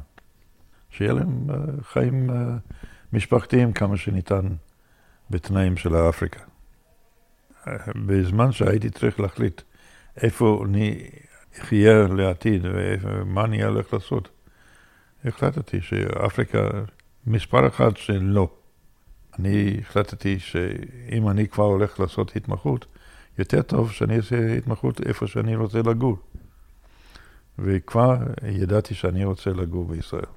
שיהיה 0.96 1.12
להם 1.12 1.46
uh, 1.48 1.84
חיים 1.84 2.30
uh, 2.30 2.32
משפחתיים 3.12 3.72
כמה 3.72 3.96
שניתן 3.96 4.48
בתנאים 5.30 5.76
של 5.76 5.96
אפריקה. 5.96 6.40
בזמן 8.06 8.52
שהייתי 8.52 8.90
צריך 8.90 9.20
להחליט 9.20 9.62
איפה 10.22 10.64
אני 10.66 11.10
אחיה 11.60 12.06
לעתיד 12.16 12.62
ומה 12.64 13.44
אני 13.44 13.64
הולך 13.64 13.94
לעשות, 13.94 14.28
החלטתי 15.24 15.80
שאפריקה 15.80 16.68
מספר 17.26 17.66
אחד 17.66 17.96
שלא. 17.96 18.48
אני 19.38 19.76
החלטתי 19.80 20.38
שאם 20.38 21.28
אני 21.28 21.48
כבר 21.48 21.64
הולך 21.64 22.00
לעשות 22.00 22.36
התמחות, 22.36 22.86
יותר 23.38 23.62
טוב 23.62 23.92
שאני 23.92 24.16
אעשה 24.16 24.56
התמחות 24.56 25.00
איפה 25.06 25.26
שאני 25.26 25.56
רוצה 25.56 25.78
לגור. 25.78 26.18
וכבר 27.58 28.16
ידעתי 28.42 28.94
שאני 28.94 29.24
רוצה 29.24 29.50
לגור 29.50 29.84
בישראל. 29.84 30.35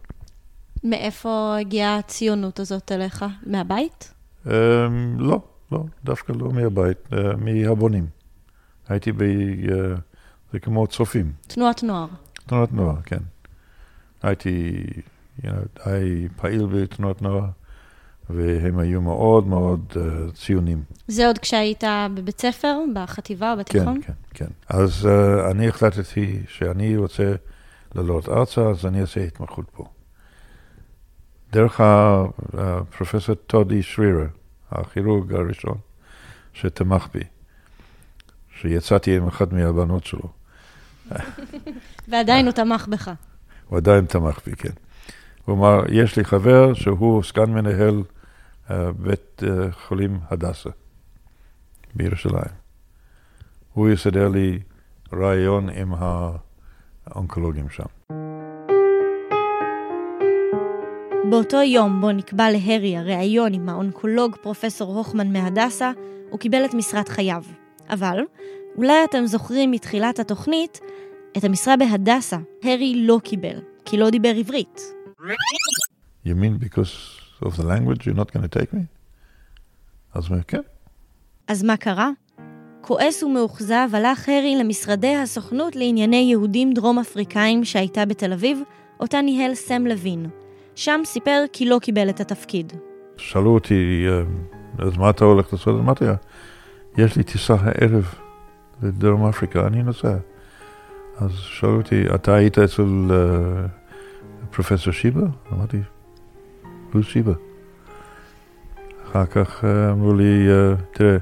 מאיפה 0.83 1.55
הגיעה 1.59 1.97
הציונות 1.97 2.59
הזאת 2.59 2.91
אליך? 2.91 3.25
מהבית? 3.45 4.13
Um, 4.45 4.49
לא, 5.17 5.39
לא, 5.71 5.83
דווקא 6.03 6.33
לא 6.39 6.51
מהבית, 6.51 6.97
uh, 7.11 7.15
מהבונים. 7.37 8.07
הייתי 8.87 9.11
ב... 9.11 9.21
Uh, 9.21 9.71
זה 10.53 10.59
כמו 10.59 10.87
צופים. 10.87 11.31
תנועת 11.47 11.83
נוער. 11.83 12.07
תנועת 12.45 12.73
נוער, 12.73 12.95
כן. 13.05 13.19
הייתי 14.23 14.83
you 15.39 15.45
know, 15.45 15.85
די 15.85 16.27
פעיל 16.35 16.65
בתנועות 16.65 17.21
נוער, 17.21 17.45
והם 18.29 18.79
היו 18.79 19.01
מאוד 19.01 19.47
מאוד 19.47 19.79
uh, 19.91 19.97
ציונים. 20.35 20.83
זה 21.07 21.27
עוד 21.27 21.37
כשהיית 21.37 21.83
בבית 22.15 22.41
ספר, 22.41 22.77
בחטיבה 22.95 23.51
או 23.53 23.57
בתיכון? 23.57 24.01
כן, 24.01 24.13
כן, 24.33 24.45
כן. 24.45 24.77
אז 24.77 25.05
uh, 25.05 25.51
אני 25.51 25.67
החלטתי 25.67 26.39
שאני 26.47 26.97
רוצה 26.97 27.33
לעלות 27.95 28.29
ארצה, 28.29 28.61
אז 28.61 28.85
אני 28.85 29.01
אעשה 29.01 29.23
התמחות 29.23 29.65
פה. 29.69 29.85
דרך 31.51 31.81
הפרופסור 32.53 33.35
טודי 33.35 33.83
שרירה, 33.83 34.25
הכירורג 34.71 35.33
הראשון, 35.33 35.77
שתמך 36.53 37.07
בי, 37.13 37.23
שיצאתי 38.55 39.17
עם 39.17 39.27
אחת 39.27 39.51
מהבנות 39.51 40.05
שלו. 40.05 40.29
ועדיין 42.07 42.45
הוא 42.45 42.53
תמך 42.53 42.88
בך. 42.88 43.12
הוא 43.67 43.77
עדיין 43.77 44.05
תמך 44.05 44.39
בי, 44.45 44.55
כן. 44.55 44.73
הוא 45.45 45.57
אמר, 45.57 45.83
יש 45.89 46.17
לי 46.17 46.25
חבר 46.25 46.73
שהוא 46.73 47.23
סגן 47.23 47.51
מנהל 47.51 48.03
uh, 48.67 48.71
בית 48.97 49.41
uh, 49.43 49.45
חולים 49.71 50.19
הדסה 50.29 50.69
בירושלים. 51.95 52.53
הוא 53.73 53.89
יסדר 53.89 54.27
לי 54.27 54.59
רעיון 55.13 55.69
עם 55.69 55.93
האונקולוגים 57.05 57.69
שם. 57.69 57.85
באותו 61.29 61.61
יום 61.61 62.01
בו 62.01 62.11
נקבע 62.11 62.51
להרי 62.51 62.97
הראיון 62.97 63.53
עם 63.53 63.69
האונקולוג 63.69 64.35
פרופסור 64.35 64.97
הוכמן 64.97 65.33
מהדסה, 65.33 65.91
הוא 66.29 66.39
קיבל 66.39 66.65
את 66.65 66.73
משרת 66.73 67.09
חייו. 67.09 67.43
אבל, 67.89 68.19
אולי 68.75 69.03
אתם 69.03 69.25
זוכרים 69.25 69.71
מתחילת 69.71 70.19
התוכנית, 70.19 70.79
את 71.37 71.43
המשרה 71.43 71.77
בהדסה, 71.77 72.37
הרי 72.63 72.93
לא 72.95 73.19
קיבל, 73.23 73.61
כי 73.85 73.97
לא 73.97 74.09
דיבר 74.09 74.29
עברית. 74.29 74.93
You 76.25 76.29
mean 76.29 76.63
because 76.63 77.45
of 77.45 77.49
the 77.49 77.63
language 77.63 78.05
you're 78.05 78.19
not 78.19 78.31
going 78.33 78.43
to 78.43 78.59
take 78.59 78.73
me? 78.73 78.81
אז 80.13 80.27
הוא 80.27 80.37
כן. 80.47 80.61
אז 81.47 81.63
מה 81.63 81.77
קרה? 81.77 82.09
כועס 82.81 83.23
ומאוכזב 83.23 83.89
הלך 83.93 84.29
הרי 84.29 84.55
למשרדי 84.55 85.15
הסוכנות 85.15 85.75
לענייני 85.75 86.27
יהודים 86.31 86.73
דרום 86.73 86.99
אפריקאים 86.99 87.65
שהייתה 87.65 88.05
בתל 88.05 88.33
אביב, 88.33 88.61
אותה 88.99 89.21
ניהל 89.21 89.55
סם 89.55 89.87
לוין. 89.87 90.29
שם 90.79 91.01
סיפר 91.05 91.43
כי 91.53 91.65
לא 91.65 91.79
קיבל 91.81 92.09
את 92.09 92.19
התפקיד. 92.19 92.73
שאלו 93.17 93.53
אותי, 93.53 94.05
אה, 94.07 94.21
אז 94.85 94.97
מה 94.97 95.09
אתה 95.09 95.25
הולך 95.25 95.53
לעשות? 95.53 95.79
אמרתי, 95.79 96.05
יש 96.97 97.15
לי 97.15 97.23
טיסה 97.23 97.55
הערב 97.59 98.13
לדרום 98.83 99.25
אפריקה, 99.25 99.67
אני 99.67 99.83
נוסע. 99.83 100.17
אז 101.17 101.31
שאלו 101.31 101.77
אותי, 101.77 102.03
אתה 102.15 102.35
היית 102.35 102.59
אצל 102.59 102.83
uh, 103.09 104.51
פרופסור 104.51 104.93
שיבה? 104.93 105.25
אמרתי, 105.53 105.77
הוא 106.93 107.01
שיבה. 107.01 107.33
אחר 109.05 109.25
כך 109.25 109.63
uh, 109.63 109.91
אמרו 109.91 110.13
לי, 110.13 110.47
תראה, 110.93 111.17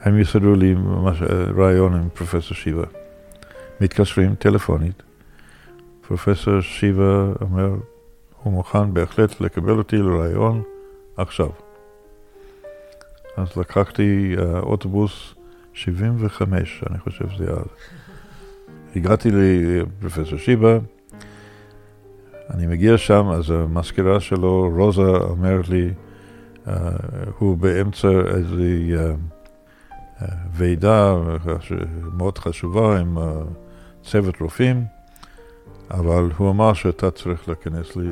הם 0.00 0.18
יסדרו 0.18 0.54
לי 0.54 0.74
ממש 0.74 1.22
רעיון 1.56 1.94
עם 1.94 2.08
פרופסור 2.14 2.56
שיבה. 2.56 2.84
מתקשרים 3.80 4.34
טלפונית, 4.34 5.02
פרופסור 6.08 6.60
שיבה 6.60 7.32
אומר, 7.40 7.70
הוא 8.42 8.52
מוכן 8.52 8.94
בהחלט 8.94 9.40
לקבל 9.40 9.78
אותי 9.78 9.96
לרעיון 9.96 10.62
עכשיו. 11.16 11.48
אז 13.36 13.56
לקחתי 13.56 14.34
uh, 14.36 14.40
אוטובוס 14.58 15.34
75, 15.72 16.84
אני 16.90 16.98
חושב 16.98 17.28
שזה 17.28 17.44
היה. 17.44 17.62
הגעתי 18.96 19.30
לפרופסור 19.32 20.38
שיבה, 20.38 20.78
אני 22.50 22.66
מגיע 22.66 22.98
שם, 22.98 23.28
אז 23.28 23.50
המזכירה 23.50 24.20
שלו, 24.20 24.70
רוזה, 24.76 25.02
אומרת 25.02 25.68
לי, 25.68 25.90
uh, 26.66 26.70
הוא 27.38 27.56
באמצע 27.56 28.08
איזו 28.08 28.56
uh, 28.56 30.18
uh, 30.18 30.24
ועידה 30.52 31.16
מאוד 32.16 32.38
חשובה 32.38 33.00
עם 33.00 33.18
uh, 33.18 33.20
צוות 34.02 34.40
רופאים. 34.40 34.99
אבל 35.90 36.30
הוא 36.36 36.50
אמר 36.50 36.72
שאתה 36.72 37.10
צריך 37.10 37.48
להיכנס 37.48 37.96
לי, 37.96 38.08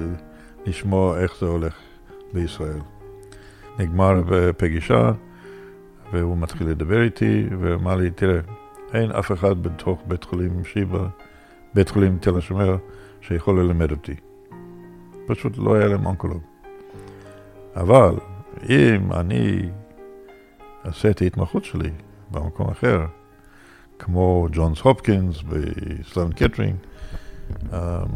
לשמוע 0.66 1.18
איך 1.20 1.36
זה 1.40 1.46
הולך 1.46 1.74
בישראל. 2.32 2.80
נגמר 3.78 4.22
בפגישה, 4.26 5.12
והוא 6.12 6.38
מתחיל 6.38 6.68
לדבר 6.68 7.02
איתי, 7.02 7.46
ואמר 7.60 7.96
לי, 7.96 8.10
תראה, 8.10 8.40
אין 8.94 9.10
אף 9.10 9.32
אחד 9.32 9.62
בתוך 9.62 10.02
בית 10.06 10.24
חולים 10.24 10.64
שיבא, 10.64 11.06
בית 11.74 11.88
חולים 11.88 12.18
תל 12.18 12.38
השומר, 12.38 12.76
שיכול 13.20 13.60
ללמד 13.60 13.90
אותי. 13.90 14.14
פשוט 15.26 15.58
לא 15.58 15.74
היה 15.74 15.86
להם 15.86 16.06
אונקולוג. 16.06 16.42
אבל 17.76 18.14
אם 18.68 19.12
אני 19.12 19.68
אעשה 20.86 21.10
את 21.10 21.22
ההתמחות 21.22 21.64
שלי 21.64 21.90
במקום 22.30 22.68
אחר, 22.70 23.06
כמו 23.98 24.48
ג'ונס 24.52 24.80
הופקינס 24.80 25.42
בסלואן 25.42 26.33
קטרינג, 26.32 26.76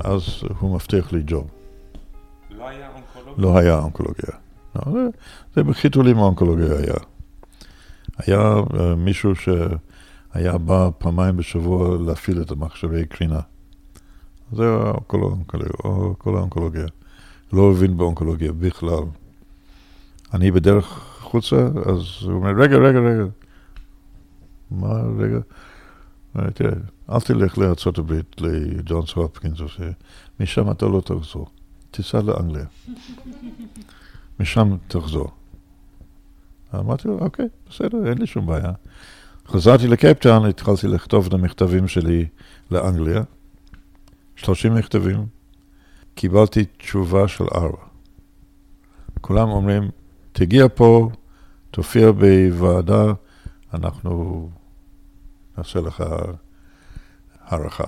אז 0.00 0.22
הוא 0.58 0.74
מבטיח 0.74 1.12
לי 1.12 1.22
ג'וב. 1.26 1.50
לא 2.50 2.68
היה 2.68 2.88
אונקולוגיה? 2.88 3.44
לא 3.44 3.58
היה 3.58 3.78
אונקולוגיה. 3.78 4.30
לא, 4.76 4.92
זה, 4.92 5.08
זה 5.54 5.62
בחיתולים 5.62 6.18
האונקולוגיה 6.18 6.78
היה. 6.78 6.94
היה 8.18 8.54
uh, 8.58 8.82
מישהו 8.96 9.32
שהיה 9.34 10.58
בא 10.58 10.90
פעמיים 10.98 11.36
בשבוע 11.36 11.98
להפעיל 12.06 12.42
את 12.42 12.50
המכשירי 12.50 13.06
קרינה. 13.06 13.40
זה 14.52 14.64
כל 15.06 15.20
האונקולוגיה, 15.20 15.72
כל 16.18 16.36
האונקולוגיה. 16.36 16.86
לא 17.52 17.70
הבין 17.70 17.96
באונקולוגיה 17.96 18.52
בכלל. 18.52 19.04
אני 20.34 20.50
בדרך 20.50 20.84
חוצה, 21.20 21.56
אז 21.86 22.02
הוא 22.22 22.32
אומר, 22.32 22.50
רגע, 22.50 22.76
רגע, 22.76 22.98
רגע. 22.98 23.24
מה 24.70 25.02
רגע? 25.18 25.38
תראה, 26.54 26.72
אל 27.12 27.20
תלך 27.20 27.58
לארה"ב, 27.58 28.20
לג'ונס 28.40 29.12
הופקינס, 29.12 29.58
משם 30.40 30.70
אתה 30.70 30.86
לא 30.86 31.00
תחזור. 31.00 31.46
תיסע 31.90 32.22
לאנגליה. 32.22 32.64
משם 34.40 34.76
תחזור. 34.88 35.30
אמרתי 36.74 37.08
לו, 37.08 37.18
אוקיי, 37.18 37.46
בסדר, 37.70 38.08
אין 38.08 38.18
לי 38.18 38.26
שום 38.26 38.46
בעיה. 38.46 38.72
חזרתי 39.46 39.86
לקפטאון, 39.86 40.46
התחלתי 40.46 40.86
לכתוב 40.86 41.26
את 41.26 41.32
המכתבים 41.32 41.88
שלי 41.88 42.26
לאנגליה. 42.70 43.22
30 44.36 44.74
מכתבים. 44.74 45.26
קיבלתי 46.14 46.64
תשובה 46.64 47.28
של 47.28 47.44
ארבע. 47.54 47.84
כולם 49.20 49.48
אומרים, 49.48 49.90
תגיע 50.32 50.66
פה, 50.74 51.10
תופיע 51.70 52.12
בוועדה, 52.12 53.12
אנחנו 53.74 54.50
נעשה 55.58 55.80
לך 55.80 56.04
הערכה. 57.52 57.84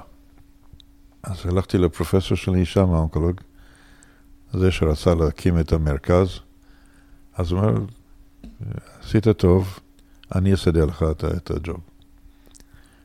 אז 1.23 1.47
הלכתי 1.47 1.79
לפרופסור 1.79 2.37
שלי 2.37 2.65
שם, 2.65 2.91
האונקולוג, 2.93 3.41
זה 4.53 4.71
שרצה 4.71 5.15
להקים 5.15 5.61
את 5.61 5.73
המרכז, 5.73 6.29
אז 7.35 7.53
הוא 7.53 7.61
אומר, 7.61 7.85
עשית 9.01 9.29
טוב, 9.29 9.79
אני 10.35 10.55
אסדר 10.55 10.85
לך 10.85 11.05
את 11.37 11.51
הג'וב. 11.51 11.81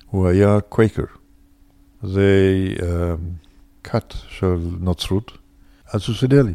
הוא 0.05 0.27
היה 0.27 0.61
קווייקר, 0.61 1.03
זה 2.03 2.29
כת 3.83 4.11
uh, 4.11 4.15
של 4.27 4.57
נוצרות, 4.79 5.31
אז 5.93 6.01
הוא 6.07 6.15
סידר 6.15 6.41
לי. 6.41 6.53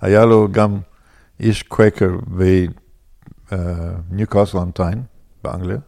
היה 0.00 0.24
לו 0.24 0.48
גם 0.52 0.78
איש 1.40 1.62
קווייקר 1.62 2.10
בניוקאסל 4.10 4.58
אפון 4.58 4.78
טיין, 4.78 5.02
באנגליה, 5.44 5.78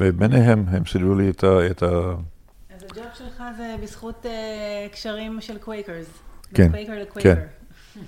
וביניהם 0.00 0.64
הם 0.68 0.86
סידרו 0.86 1.14
לי 1.14 1.30
את 1.30 1.44
ה... 1.44 1.66
את 1.70 1.82
ה... 1.82 1.86
אז 2.76 2.82
הג'וב 2.82 3.04
שלך 3.14 3.42
זה 3.56 3.76
בזכות 3.82 4.26
uh, 4.26 4.92
קשרים 4.92 5.40
של 5.40 5.58
Quakers. 5.58 6.06
כן, 6.54 6.72
כן. 7.20 7.34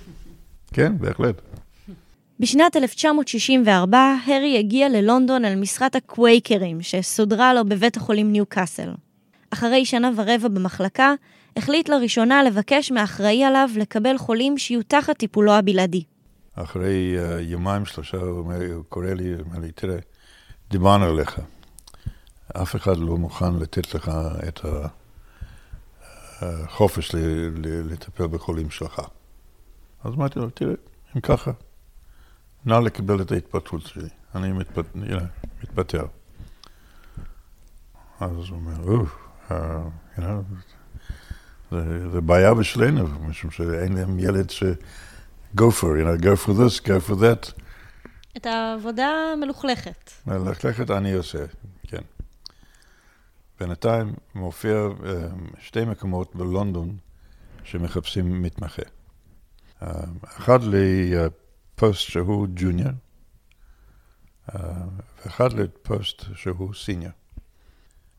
כן, 0.73 0.97
בהחלט. 0.97 1.41
בשנת 2.39 2.75
1964, 2.75 4.15
הרי 4.27 4.59
הגיע 4.59 4.89
ללונדון 4.89 5.45
על 5.45 5.55
משרת 5.55 5.95
הקווייקרים, 5.95 6.81
שסודרה 6.81 7.53
לו 7.53 7.65
בבית 7.65 7.97
החולים 7.97 8.31
ניו 8.31 8.45
קאסל. 8.45 8.89
אחרי 9.53 9.85
שנה 9.85 10.11
ורבע 10.15 10.47
במחלקה, 10.47 11.13
החליט 11.57 11.89
לראשונה 11.89 12.43
לבקש 12.43 12.91
מהאחראי 12.91 13.43
עליו 13.43 13.69
לקבל 13.75 14.17
חולים 14.17 14.57
שיהיו 14.57 14.83
תחת 14.83 15.17
טיפולו 15.17 15.53
הבלעדי. 15.53 16.03
אחרי 16.55 17.15
uh, 17.17 17.41
יומיים 17.41 17.85
שלושה 17.85 18.17
הוא 18.17 18.83
קורא 18.89 19.07
לי, 19.07 19.33
אומר 19.33 19.59
לי, 19.59 19.71
תראה, 19.71 19.97
דיברנו 20.69 21.05
עליך. 21.05 21.39
אף 22.53 22.75
אחד 22.75 22.97
לא 22.97 23.17
מוכן 23.17 23.55
לתת 23.55 23.95
לך 23.95 24.11
את 24.47 24.59
החופש 26.41 27.15
לטפל 27.63 28.27
בחולים 28.27 28.69
שלך. 28.69 29.01
אז 30.03 30.13
אמרתי 30.13 30.39
לו, 30.39 30.49
תראה, 30.49 30.73
אם 31.15 31.21
ככה, 31.21 31.51
נא 32.65 32.73
לקבל 32.73 33.21
את 33.21 33.31
ההתפטרות 33.31 33.81
שלי, 33.81 34.09
אני 34.35 34.51
מתפט... 34.51 34.85
מתפטר. 35.63 36.05
אז 38.19 38.31
הוא 38.31 38.45
אומר, 38.51 38.99
אוף, 38.99 39.17
know, 40.17 40.21
זה, 41.71 42.09
זה 42.11 42.21
בעיה 42.21 42.53
בשבילנו, 42.53 43.07
משום 43.07 43.51
שאין 43.51 43.93
להם 43.93 44.19
ילד 44.19 44.49
ש... 44.49 44.63
go 45.55 45.69
for, 45.69 45.97
you 45.97 46.03
know, 46.05 46.17
go 46.17 46.35
for 46.35 46.53
this, 46.53 46.79
go 46.79 46.99
for 47.09 47.15
that. 47.15 47.51
את 48.37 48.45
העבודה 48.45 49.07
המלוכלכת. 49.33 50.11
מלכלכת 50.27 50.91
אני 50.91 51.13
עושה. 51.13 51.45
בינתיים 53.61 54.13
מופיע 54.35 54.73
אה, 54.73 55.27
שתי 55.59 55.85
מקומות 55.85 56.35
בלונדון 56.35 56.97
שמחפשים 57.63 58.41
מתמחה. 58.41 58.81
אה, 59.81 60.03
אחד 60.23 60.59
לפוסט 60.63 61.99
שהוא 62.01 62.47
ג'וניור, 62.55 62.91
אה, 64.55 64.59
ואחד 65.25 65.53
לפוסט 65.53 66.25
שהוא 66.35 66.73
סיניור. 66.73 67.11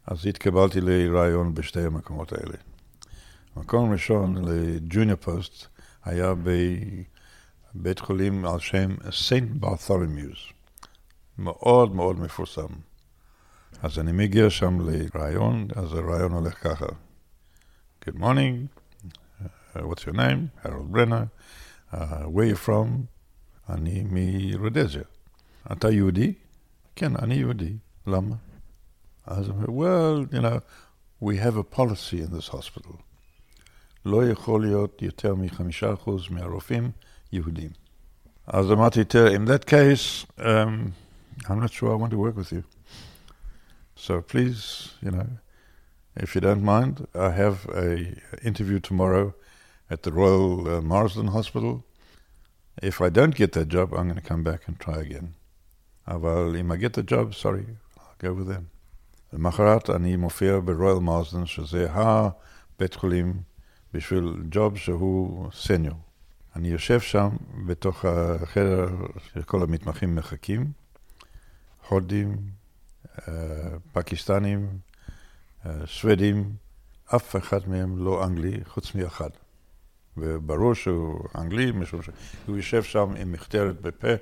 אז 0.06 0.26
התקבלתי 0.26 0.80
לרעיון 0.80 1.54
בשתי 1.54 1.80
המקומות 1.80 2.32
האלה. 2.32 2.56
מקום 3.56 3.92
ראשון 3.92 4.44
לג'וניור 4.44 5.16
פוסט 5.16 5.66
היה 6.04 6.32
בבית 7.74 7.98
חולים 7.98 8.44
על 8.44 8.58
שם 8.58 8.96
סנט 9.10 9.50
ברת'ולמיוס, 9.50 10.52
מאוד 11.38 11.94
מאוד 11.94 12.20
מפורסם. 12.20 12.91
אז 13.83 13.99
אני 13.99 14.11
מגיע 14.11 14.49
שם 14.49 14.89
לרעיון, 14.89 15.67
אז 15.75 15.93
הרעיון 15.93 16.31
הולך 16.31 16.63
ככה: 16.63 16.85
Good 18.05 18.15
morning, 18.15 18.67
uh, 19.41 19.79
what's 19.79 20.05
your 20.05 20.15
name? 20.15 20.49
Harold 20.63 20.91
Brenner, 20.91 21.27
uh, 21.93 22.23
where 22.23 22.45
you 22.45 22.55
from? 22.55 23.05
אני 23.69 24.03
מרודזיה. 24.11 25.03
אתה 25.71 25.91
יהודי? 25.91 26.33
כן, 26.95 27.15
אני 27.15 27.35
יהודי. 27.35 27.77
למה? 28.07 28.35
אז 29.25 29.47
הוא 29.47 29.55
אומר, 29.55 29.67
well, 29.67 30.33
you 30.33 30.41
know, 30.41 30.59
we 31.19 31.35
have 31.37 31.57
a 31.57 31.63
policy 31.77 32.21
in 32.21 32.31
this 32.31 32.47
hospital. 32.47 32.95
לא 34.05 34.27
יכול 34.29 34.61
להיות 34.61 35.01
יותר 35.01 35.35
מחמישה 35.35 35.93
אחוז 35.93 36.29
מהרופאים 36.29 36.91
יהודים. 37.31 37.69
אז 38.47 38.71
אמרתי, 38.71 39.03
תראה, 39.03 39.35
in 39.35 39.47
that 39.47 39.65
case, 39.65 40.25
um, 40.39 40.93
I'm 41.45 41.59
not 41.59 41.71
sure 41.71 41.91
I 41.91 41.95
want 41.95 42.11
to 42.11 42.17
work 42.17 42.37
with 42.37 42.51
you. 42.51 42.63
So 44.01 44.21
please, 44.21 44.93
you 45.01 45.11
know, 45.11 45.27
if 46.15 46.35
you 46.35 46.41
don't 46.41 46.63
mind, 46.63 47.07
I 47.15 47.31
have 47.31 47.67
a 47.73 48.15
interview 48.43 48.79
tomorrow 48.79 49.33
at 49.89 50.03
the 50.03 50.11
Royal 50.11 50.67
uh, 50.69 50.81
Marsden 50.81 51.27
Hospital. 51.27 51.83
If 52.81 53.01
I 53.01 53.09
don't 53.09 53.35
get 53.35 53.53
that 53.53 53.69
job, 53.69 53.93
I'm 53.93 54.07
going 54.09 54.15
to 54.15 54.21
come 54.21 54.43
back 54.43 54.67
and 54.67 54.79
try 54.79 54.99
again. 54.99 55.33
אבל 56.07 56.55
אם 56.59 56.71
I 56.71 56.77
get 56.77 56.93
the 56.93 57.03
job, 57.03 57.33
sorry, 57.33 57.65
I'll 57.97 58.15
go 58.19 58.33
with 58.33 58.47
them. 58.47 58.65
למחרת 59.33 59.89
אני 59.89 60.15
מופיע 60.15 60.59
ברויאל 60.59 60.99
מארסדן, 60.99 61.45
שזה 61.45 61.87
הבית 61.91 62.93
חולים 62.93 63.41
בשביל 63.93 64.43
ג'וב 64.49 64.77
שהוא 64.77 65.51
סניור. 65.51 65.97
אני 66.55 66.67
יושב 66.67 66.99
שם 66.99 67.29
בתוך 67.67 68.05
החדר 68.05 68.89
שכל 69.33 69.63
המתמחים 69.63 70.15
מחכים, 70.15 70.71
הודים, 71.89 72.37
פקיסטנים, 73.92 74.78
שוודים, 75.84 76.52
אף 77.16 77.36
אחד 77.36 77.68
מהם 77.68 78.04
לא 78.04 78.24
אנגלי 78.24 78.64
חוץ 78.64 78.94
מאחד. 78.94 79.30
וברור 80.16 80.74
שהוא 80.74 81.24
אנגלי, 81.34 81.72
משום 81.72 82.02
שהוא 82.02 82.56
יושב 82.56 82.82
שם 82.82 83.14
עם 83.16 83.32
מחתרת 83.32 83.80
בפה, 83.80 84.14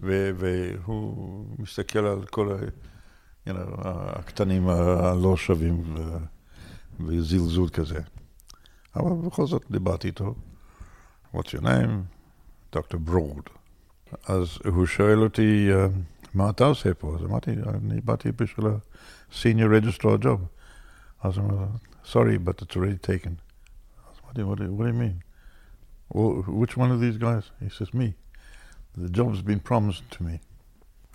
והוא 0.00 1.46
מסתכל 1.58 1.98
על 1.98 2.26
כל 2.26 2.52
ה... 2.52 2.56
you 3.46 3.50
know, 3.50 3.80
הקטנים 3.84 4.68
הלא 4.68 5.36
שווים 5.36 5.96
וזלזול 7.06 7.68
כזה. 7.68 8.00
אבל 8.96 9.26
בכל 9.26 9.46
זאת 9.46 9.62
דיברתי 9.70 10.08
איתו. 10.08 10.34
What's 11.34 11.48
your 11.48 11.62
name? 11.62 11.90
דוקטור 12.72 13.00
ברוד. 13.00 13.50
אז 14.26 14.58
הוא 14.64 14.86
שואל 14.86 15.22
אותי, 15.22 15.68
מה 15.70 15.86
אתה 16.49 16.65
עושה 16.65 16.93
פה? 16.93 17.15
אז 17.15 17.25
אמרתי, 17.25 17.51
אני 17.51 18.01
באתי 18.01 18.31
בשביל 18.31 18.67
ה-senior 18.67 19.83
registrar 19.83 20.23
job. 20.23 20.39
אז 21.21 21.37
הוא 21.37 21.49
אומר, 21.49 21.65
sorry, 22.03 22.37
but 22.37 22.61
it's 22.61 22.75
already 22.75 22.97
taken. 22.97 23.33
אז 24.09 24.15
אמרתי, 24.23 24.41
what 24.43 24.57
do, 24.59 24.71
what 24.77 24.85
do 24.85 24.89
you 24.89 24.93
mean? 24.93 25.23
Well, 26.09 26.43
which 26.47 26.77
one 26.77 26.91
of 26.91 26.99
these 26.99 27.17
guys? 27.17 27.51
He 27.59 27.69
says, 27.69 27.93
me. 27.93 28.13
The 28.95 29.09
job's 29.09 29.41
been 29.41 29.59
promised 29.59 30.09
to 30.11 30.23
me. 30.23 30.39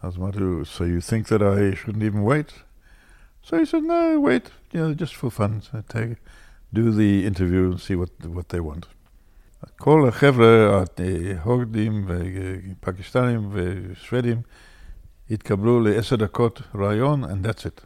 As 0.03 0.19
Madhu, 0.19 0.65
so 0.65 0.85
you 0.85 1.01
think 1.01 1.29
that 1.29 1.43
I 1.43 1.75
shouldn't 1.75 2.05
even 2.05 2.23
wait? 2.23 2.53
So 3.43 3.59
he 3.59 3.65
said, 3.65 3.85
no, 3.85 4.21
wait, 4.21 4.51
you 4.73 4.81
know, 4.81 4.95
just 4.95 5.15
for 5.15 5.31
fun. 5.31 5.63
So 5.63 5.83
take, 5.89 6.17
do 6.73 6.91
the 6.91 7.27
interview 7.27 7.71
and 7.71 7.81
see 7.81 7.95
what, 7.95 8.11
what 8.27 8.49
they 8.51 8.61
want. 8.61 8.87
כל 9.77 10.09
החבר'ה, 10.09 10.85
ההודים 11.39 12.07
ופקיסטנים 12.09 13.51
ושוודים, 13.53 14.43
התקבלו 15.32 15.80
לעשר 15.80 16.16
דקות 16.16 16.62
רעיון, 16.76 17.24
and 17.24 17.48
that's 17.48 17.62
it. 17.62 17.82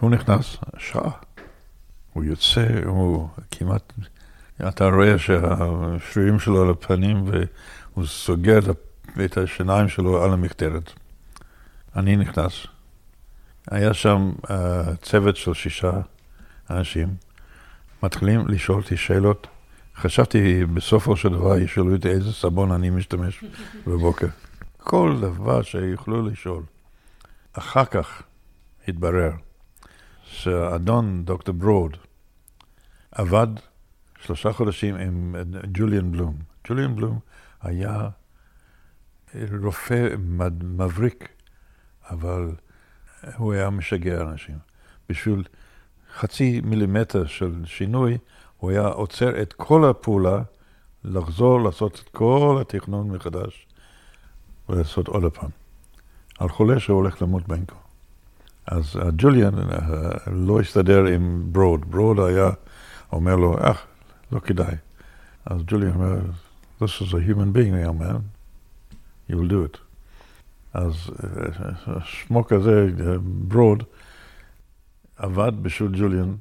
הוא 0.00 0.10
נכנס, 0.10 0.56
שעה. 0.78 1.10
הוא 2.12 2.24
יוצא, 2.24 2.66
הוא 2.84 3.28
כמעט, 3.50 3.92
אתה 4.68 4.88
רואה 4.88 5.18
שהשרירים 5.18 6.38
שלו 6.38 6.62
על 6.62 6.70
הפנים, 6.70 7.24
והוא 7.26 8.06
סוגר 8.06 8.58
את 9.24 9.38
השיניים 9.38 9.88
שלו 9.88 10.24
על 10.24 10.32
המכתרת. 10.32 10.92
אני 11.96 12.16
נכנס. 12.16 12.52
היה 13.70 13.94
שם 13.94 14.32
uh, 14.44 14.50
צוות 15.02 15.36
של 15.36 15.54
שישה 15.54 15.92
אנשים, 16.70 17.08
מתחילים 18.02 18.48
לשאול 18.48 18.82
אותי 18.82 18.96
שאלות. 18.96 19.46
חשבתי 19.96 20.64
בסופו 20.64 21.16
של 21.16 21.28
דבר 21.28 21.58
ישאלו 21.58 21.94
אותי 21.94 22.08
איזה 22.08 22.32
סבון 22.32 22.72
אני 22.72 22.90
משתמש 22.90 23.44
בבוקר. 23.86 24.26
כל 24.78 25.16
דבר 25.20 25.62
שיוכלו 25.62 26.22
לשאול. 26.26 26.62
אחר 27.52 27.84
כך 27.84 28.22
התברר 28.88 29.32
שהאדון 30.24 31.24
דוקטור 31.24 31.54
ברוד 31.54 31.96
עבד 33.12 33.46
שלושה 34.20 34.52
חודשים 34.52 34.94
עם 34.94 35.34
ג'וליאן 35.72 36.12
בלום. 36.12 36.36
ג'וליאן 36.68 36.96
בלום 36.96 37.18
היה 37.62 38.08
רופא 39.62 40.08
מבריק 40.62 41.28
אבל 42.10 42.50
הוא 43.36 43.52
היה 43.52 43.70
משגע 43.70 44.20
אנשים. 44.20 44.58
בשביל 45.08 45.44
חצי 46.14 46.60
מילימטר 46.64 47.26
של 47.26 47.62
שינוי, 47.64 48.18
הוא 48.56 48.70
היה 48.70 48.86
עוצר 48.86 49.42
את 49.42 49.52
כל 49.52 49.84
הפעולה, 49.84 50.42
לחזור, 51.04 51.60
לעשות 51.60 52.02
את 52.04 52.08
כל 52.08 52.58
התכנון 52.60 53.10
מחדש, 53.10 53.67
ולעשות 54.68 55.08
עוד 55.08 55.32
פעם. 55.32 55.50
על 56.38 56.48
חולה 56.48 56.80
שהולך 56.80 57.22
למות 57.22 57.42
כה. 57.46 57.76
אז 58.66 58.96
ג'וליאן 59.16 59.54
לא 60.32 60.60
הסתדר 60.60 61.04
עם 61.04 61.42
ברוד. 61.52 61.90
ברוד 61.90 62.18
היה 62.18 62.50
אומר 63.12 63.36
לו, 63.36 63.56
אך, 63.60 63.86
לא 64.32 64.38
כדאי. 64.40 64.74
אז 65.46 65.60
ג'וליאן 65.66 65.94
אומר, 65.94 66.16
This 66.80 67.00
is 67.00 67.12
a 67.12 67.20
human 67.20 67.52
being, 67.52 67.74
young 67.74 67.98
man. 67.98 68.22
You 69.28 69.36
will 69.36 69.48
do 69.48 69.64
it. 69.64 69.78
אז 70.74 71.10
שמו 72.04 72.44
כזה, 72.44 72.86
ברוד, 73.22 73.82
עבד 75.16 75.52
בשביל 75.62 75.90
ג'וליאן, 76.00 76.34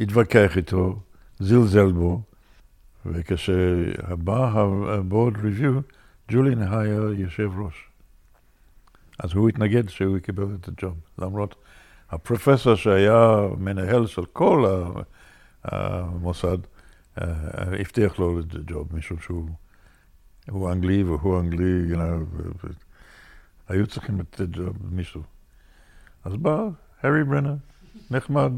התווכח 0.00 0.56
איתו, 0.56 1.00
זלזל 1.38 1.92
בו, 1.92 2.22
וכשבא 3.06 4.50
הבורד 4.54 5.36
ריוויו, 5.36 5.80
ג'וליאן 6.30 6.62
היה 6.62 7.00
יושב 7.16 7.50
ראש. 7.58 7.88
אז 9.18 9.32
הוא 9.32 9.48
התנגד 9.48 9.88
שהוא 9.88 10.16
יקבל 10.18 10.46
את 10.60 10.68
הג'וב, 10.68 10.94
למרות 11.18 11.54
הפרופסור 12.10 12.74
שהיה 12.74 13.36
מנהל 13.58 14.06
של 14.06 14.24
כל 14.24 14.64
המוסד, 15.64 16.58
הבטיח 17.16 18.18
לו 18.18 18.40
את 18.40 18.54
הג'וב, 18.54 18.96
משום 18.96 19.18
שהוא 19.18 20.72
אנגלי 20.72 21.02
והוא 21.02 21.40
אנגלי, 21.40 21.94
היו 23.68 23.86
צריכים 23.86 24.20
לתת 24.20 24.48
ג'וב 24.50 24.76
למישהו. 24.86 25.22
אז 26.24 26.36
בא 26.36 26.64
הארי 27.02 27.24
ברנר, 27.24 27.54
נחמד, 28.10 28.52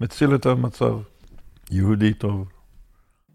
מציל 0.00 0.34
את 0.34 0.46
המצב, 0.46 0.98
יהודי 1.70 2.14
טוב. 2.14 2.48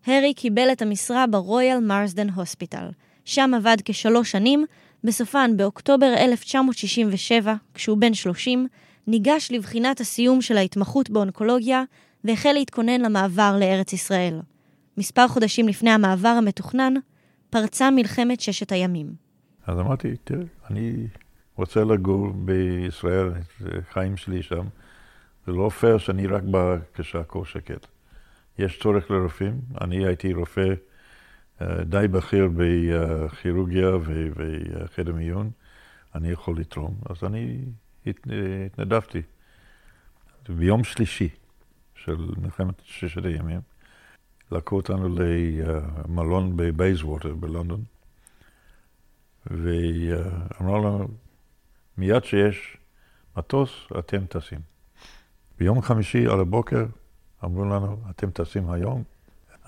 הארי 0.05 0.33
קיבל 0.33 0.67
את 0.71 0.81
המשרה 0.81 1.27
ברויאל 1.27 1.79
מרסדן 1.79 2.29
הוספיטל. 2.29 2.89
שם 3.25 3.51
עבד 3.57 3.77
כשלוש 3.85 4.31
שנים, 4.31 4.65
בסופן 5.03 5.57
באוקטובר 5.57 6.13
1967, 6.17 7.53
כשהוא 7.73 7.97
בן 7.97 8.13
30, 8.13 8.67
ניגש 9.07 9.51
לבחינת 9.51 9.99
הסיום 9.99 10.41
של 10.41 10.57
ההתמחות 10.57 11.09
באונקולוגיה 11.09 11.83
והחל 12.23 12.51
להתכונן 12.51 13.01
למעבר 13.01 13.57
לארץ 13.59 13.93
ישראל. 13.93 14.39
מספר 14.97 15.27
חודשים 15.27 15.67
לפני 15.67 15.89
המעבר 15.91 16.29
המתוכנן, 16.29 16.93
פרצה 17.49 17.91
מלחמת 17.91 18.41
ששת 18.41 18.71
הימים. 18.71 19.13
אז 19.67 19.79
אמרתי, 19.79 20.15
תראה, 20.23 20.43
אני 20.69 21.07
רוצה 21.57 21.83
לגור 21.83 22.27
בישראל, 22.31 23.29
את 23.29 23.67
החיים 23.89 24.17
שלי 24.17 24.43
שם. 24.43 24.65
זה 25.47 25.51
לא 25.51 25.69
פייר 25.69 25.97
שאני 25.97 26.27
רק 26.27 26.43
בא 26.43 26.75
כשהכול 26.93 27.45
שקט. 27.45 27.87
יש 28.59 28.79
צורך 28.79 29.11
לרופאים. 29.11 29.61
אני 29.81 30.05
הייתי 30.05 30.33
רופא 30.33 30.73
די 31.85 32.07
בכיר 32.07 32.49
בכירורגיה 32.55 33.89
וחדר 34.05 35.13
מיון. 35.13 35.51
אני 36.15 36.29
יכול 36.29 36.59
לתרום, 36.59 36.95
אז 37.09 37.23
אני 37.23 37.59
הת- 38.05 38.27
התנדבתי. 38.65 39.21
ביום 40.49 40.83
שלישי 40.83 41.29
של 41.95 42.17
מלחמת 42.37 42.75
ששת 42.83 43.25
הימים, 43.25 43.61
לקחו 44.51 44.75
אותנו 44.75 45.15
למלון 45.15 46.57
בבייזווטר 46.57 47.35
בלונדון, 47.35 47.83
ואמרו 49.45 50.77
לנו, 50.77 51.07
מיד 51.97 52.23
שיש 52.23 52.77
מטוס, 53.37 53.87
אתם 53.99 54.25
טסים. 54.25 54.59
ביום 55.59 55.81
חמישי 55.81 56.27
על 56.27 56.39
הבוקר 56.39 56.85
אמרו 57.43 57.65
לנו, 57.65 57.97
אתם 58.09 58.31
טסים 58.31 58.69
היום. 58.69 59.03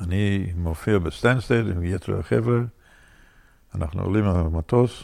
אני 0.01 0.53
מופיע 0.55 0.99
בסטנסטד 0.99 1.67
עם 1.67 1.83
יתר 1.83 2.19
החבר'ה, 2.19 2.59
אנחנו 3.75 4.01
עולים 4.01 4.25
על 4.25 4.35
המטוס, 4.35 5.03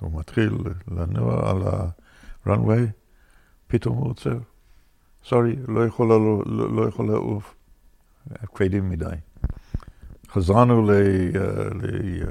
הוא 0.00 0.20
מתחיל 0.20 0.58
לנוע 0.90 1.50
על 1.50 1.62
ה-runway, 1.62 2.90
פתאום 3.66 3.96
הוא 3.96 4.10
עוצר. 4.10 4.38
sorry, 5.24 5.56
לא 5.68 5.86
יכול, 5.86 6.08
לא, 6.08 6.42
לא 6.46 6.88
יכול 6.88 7.06
לעוף, 7.06 7.54
כבדים 8.54 8.90
מדי. 8.90 9.06
חזרנו 10.28 10.86
ל, 10.86 10.92
ל, 11.74 12.22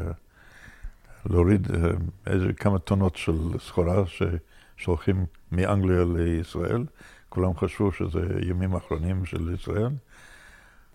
להוריד 1.25 1.71
אה, 1.71 1.91
איזה 2.27 2.53
כמה 2.53 2.79
טונות 2.79 3.15
של 3.15 3.37
סחורה 3.59 4.03
ששולחים 4.07 5.25
מאנגליה 5.51 6.05
לישראל. 6.15 6.85
כולם 7.29 7.57
חשבו 7.57 7.91
שזה 7.91 8.19
ימים 8.41 8.75
אחרונים 8.75 9.25
של 9.25 9.53
ישראל. 9.53 9.91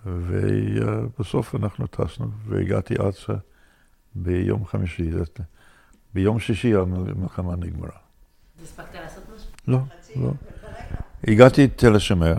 ובסוף 0.05 1.55
אנחנו 1.55 1.87
טסנו, 1.87 2.27
והגעתי 2.47 2.95
ארצה 3.01 3.33
ביום 4.15 4.67
חמישי. 4.67 5.11
ביום 6.15 6.41
שישי 6.41 6.75
המלחמה 6.75 7.57
נגמרה. 7.57 7.91
הספקת 8.63 8.95
לעשות 8.95 9.25
משהו? 9.37 9.51
לא, 9.69 9.79
לא. 10.17 10.33
הגעתי 11.25 11.69
תל 11.69 11.97
השומר, 11.97 12.35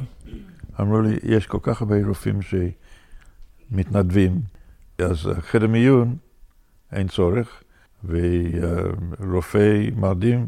אמרו 0.82 1.02
לי, 1.02 1.18
יש 1.24 1.48
כל 1.48 1.60
כך 1.62 1.82
הרבה 1.82 1.96
רופאים 2.06 2.40
שמתנדבים, 3.72 4.42
אז 4.98 5.30
חדר 5.40 5.68
מיון, 5.68 6.16
אין 6.92 7.08
צורך, 7.08 7.64
ורופאי 9.20 9.92
מרדים, 9.96 10.48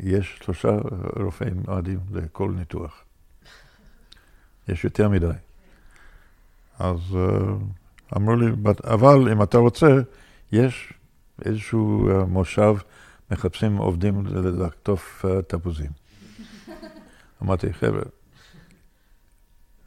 יש 0.00 0.38
שלושה 0.44 0.78
רופאי 1.20 1.50
מרדים 1.68 2.00
לכל 2.12 2.52
ניתוח. 2.56 3.04
יש 4.68 4.84
יותר 4.84 5.08
מדי. 5.08 5.26
אז 6.78 7.00
אמרו 8.16 8.36
לי, 8.36 8.46
אבל 8.84 9.32
אם 9.32 9.42
אתה 9.42 9.58
רוצה, 9.58 9.86
יש 10.52 10.92
איזשהו 11.44 12.08
מושב, 12.28 12.74
מחפשים 13.30 13.76
עובדים 13.76 14.26
לקטוף 14.26 15.24
תפוזים. 15.48 15.90
אמרתי, 17.42 17.72
חבר'ה, 17.72 18.02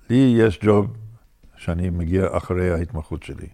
לי 0.09 0.35
יש 0.37 0.59
ג'וב 0.63 0.97
שאני 1.57 1.89
מגיע 1.89 2.37
אחרי 2.37 2.71
ההתמחות 2.71 3.23
שלי. 3.23 3.47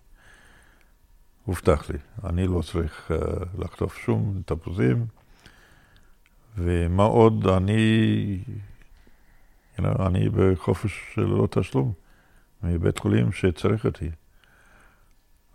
הובטח 1.45 1.89
לי, 1.89 1.97
אני 2.23 2.47
לא 2.47 2.61
צריך 2.61 3.11
לחטוף 3.57 3.97
שום 3.97 4.41
תפוזים, 4.45 5.05
ומה 6.57 7.03
עוד, 7.03 7.47
אני, 7.47 8.43
you 9.77 9.82
know, 9.82 10.07
אני 10.07 10.29
בחופש 10.29 11.01
של 11.13 11.21
לא 11.21 11.47
תשלום 11.51 11.93
מבית 12.64 12.99
חולים 12.99 13.32
שצריך 13.32 13.86
אותי. 13.86 14.09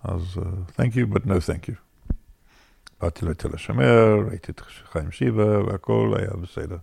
אז 0.05 0.23
uh, 0.37 0.81
thank 0.81 0.95
you, 0.95 1.15
but 1.15 1.27
no 1.27 1.31
thank 1.31 1.69
you. 1.69 1.75
באתי 3.01 3.27
לתל 3.27 3.49
השומר, 3.55 4.19
ראיתי 4.29 4.53
את 4.53 4.61
חיים 4.61 5.11
שיבה 5.11 5.65
והכל 5.65 6.15
היה 6.19 6.31
בסדר. 6.43 6.77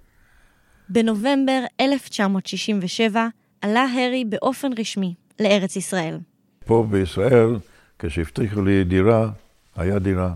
בנובמבר 0.90 1.60
1967 1.82 3.28
עלה 3.62 3.86
הרי 3.94 4.26
באופן 4.26 4.70
רשמי 4.80 5.14
לארץ 5.40 5.76
ישראל. 5.76 6.20
פה 6.66 6.88
בישראל, 6.92 7.60
כשהבטיחו 8.00 8.62
לי 8.62 8.84
דירה, 8.84 9.32
היה 9.76 10.00
דירה. 10.00 10.34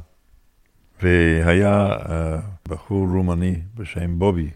והיה 1.02 1.96
uh, 1.96 2.10
בחור 2.70 3.08
רומני 3.08 3.62
בשם 3.76 4.20
בובי. 4.20 4.50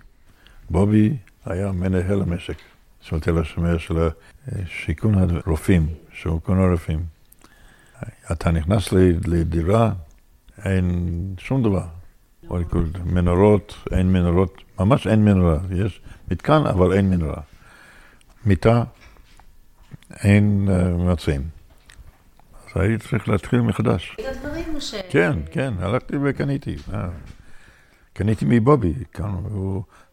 בובי 0.69 1.17
היה 1.45 1.71
מנהל 1.71 2.21
המשק 2.21 2.57
של 3.01 3.19
תל 3.19 3.39
השומר 3.39 3.77
של 3.77 4.09
שיכון 4.65 5.15
הרופאים, 5.15 5.87
שיכון 6.13 6.59
הרופאים. 6.59 7.05
אתה 8.31 8.51
נכנס 8.51 8.91
לדירה, 9.25 9.91
אין 10.65 11.35
שום 11.37 11.63
דבר. 11.63 11.85
מנורות, 13.05 13.75
אין 13.91 14.13
מנורות, 14.13 14.61
ממש 14.79 15.07
אין 15.07 15.25
מנורה. 15.25 15.57
יש 15.71 16.01
מתקן, 16.31 16.61
אבל 16.65 16.93
אין 16.93 17.09
מנורה. 17.09 17.41
מיטה, 18.45 18.83
אין 20.23 20.67
uh, 20.69 21.01
מצעים. 21.01 21.41
אז 22.65 22.81
הייתי 22.81 23.07
צריך 23.07 23.29
להתחיל 23.29 23.61
מחדש. 23.61 24.17
את 24.19 24.25
הדברים 24.35 24.79
ש... 24.79 24.95
כן, 25.09 25.33
כן, 25.51 25.73
הלכתי 25.79 26.13
וקניתי. 26.23 26.75
קניתי 28.13 28.45
מבובי, 28.47 28.93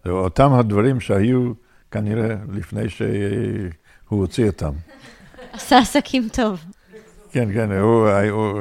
זה 0.05 0.11
אותם 0.11 0.53
הדברים 0.53 1.01
שהיו 1.01 1.53
כנראה 1.91 2.36
לפני 2.53 2.89
שהוא 2.89 4.20
הוציא 4.20 4.47
אותם. 4.47 4.72
עשה 5.53 5.78
עסקים 5.78 6.28
טוב. 6.32 6.64
כן, 7.32 7.53
כן, 7.55 7.72
הוא, 7.72 8.11
הוא, 8.30 8.61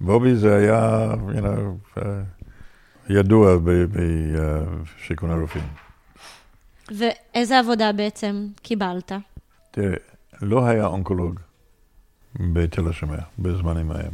בובי 0.00 0.36
זה 0.36 0.56
היה, 0.56 1.08
you 1.28 1.42
know, 1.42 1.98
ידוע 3.08 3.56
בשיכון 3.92 5.30
הרופאים. 5.30 5.64
ואיזה 6.90 7.58
עבודה 7.58 7.92
בעצם 7.92 8.46
קיבלת? 8.62 9.12
תראה, 9.70 9.96
לא 10.42 10.66
היה 10.66 10.86
אונקולוג 10.86 11.40
בתל 12.40 12.88
השומר 12.88 13.18
בזמנים 13.38 13.90
ההם. 13.90 14.12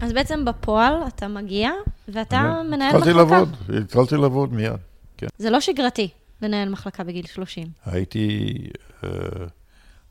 אז 0.00 0.12
בעצם 0.12 0.44
בפועל 0.44 0.94
אתה 1.08 1.28
מגיע 1.28 1.70
ואתה 2.08 2.62
מנהל 2.70 2.96
התחלתי 2.96 3.10
מחלקה. 3.10 3.34
לעבוד, 3.34 3.56
התחלתי 3.82 4.16
לעבוד 4.16 4.52
מיד, 4.52 4.72
כן. 5.16 5.26
זה 5.38 5.50
לא 5.50 5.60
שגרתי 5.60 6.08
לנהל 6.42 6.68
מחלקה 6.68 7.04
בגיל 7.04 7.26
30. 7.26 7.68
הייתי 7.84 8.56
uh, 9.00 9.06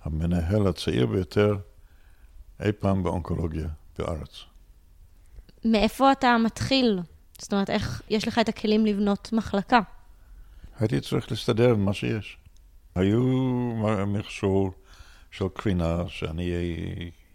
המנהל 0.03 0.67
הצעיר 0.67 1.05
ביותר 1.05 1.57
אי 2.59 2.71
פעם 2.71 3.03
באונקולוגיה 3.03 3.67
בארץ. 3.97 4.43
מאיפה 5.65 6.11
אתה 6.11 6.37
מתחיל? 6.45 6.99
זאת 7.39 7.53
אומרת, 7.53 7.69
איך 7.69 8.01
יש 8.09 8.27
לך 8.27 8.39
את 8.39 8.49
הכלים 8.49 8.85
לבנות 8.85 9.33
מחלקה? 9.33 9.79
הייתי 10.79 11.01
צריך 11.01 11.31
להסתדר 11.31 11.69
עם 11.69 11.85
מה 11.85 11.93
שיש. 11.93 12.37
היו 12.95 13.21
מכשור 14.07 14.71
של 15.31 15.45
קרינה 15.53 16.03
שאני 16.07 16.51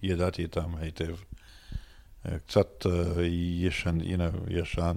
ידעתי 0.03 0.43
איתם 0.43 0.75
היטב. 0.77 1.17
קצת 2.47 2.87
uh, 2.87 3.21
ישן, 3.61 4.01
you 4.01 4.17
know, 4.19 4.53
ישן. 4.53 4.97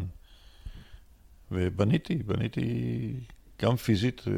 ובניתי, 1.52 2.16
בניתי 2.16 3.14
גם 3.62 3.76
פיזית, 3.76 4.22
uh, 4.22 4.30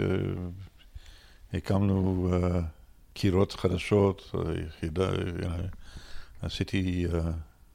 הקמנו 1.53 2.29
uh, 2.31 2.55
קירות 3.13 3.51
חדשות, 3.51 4.31
יחידה, 4.67 5.09
know, 5.11 5.45
עשיתי 6.41 7.07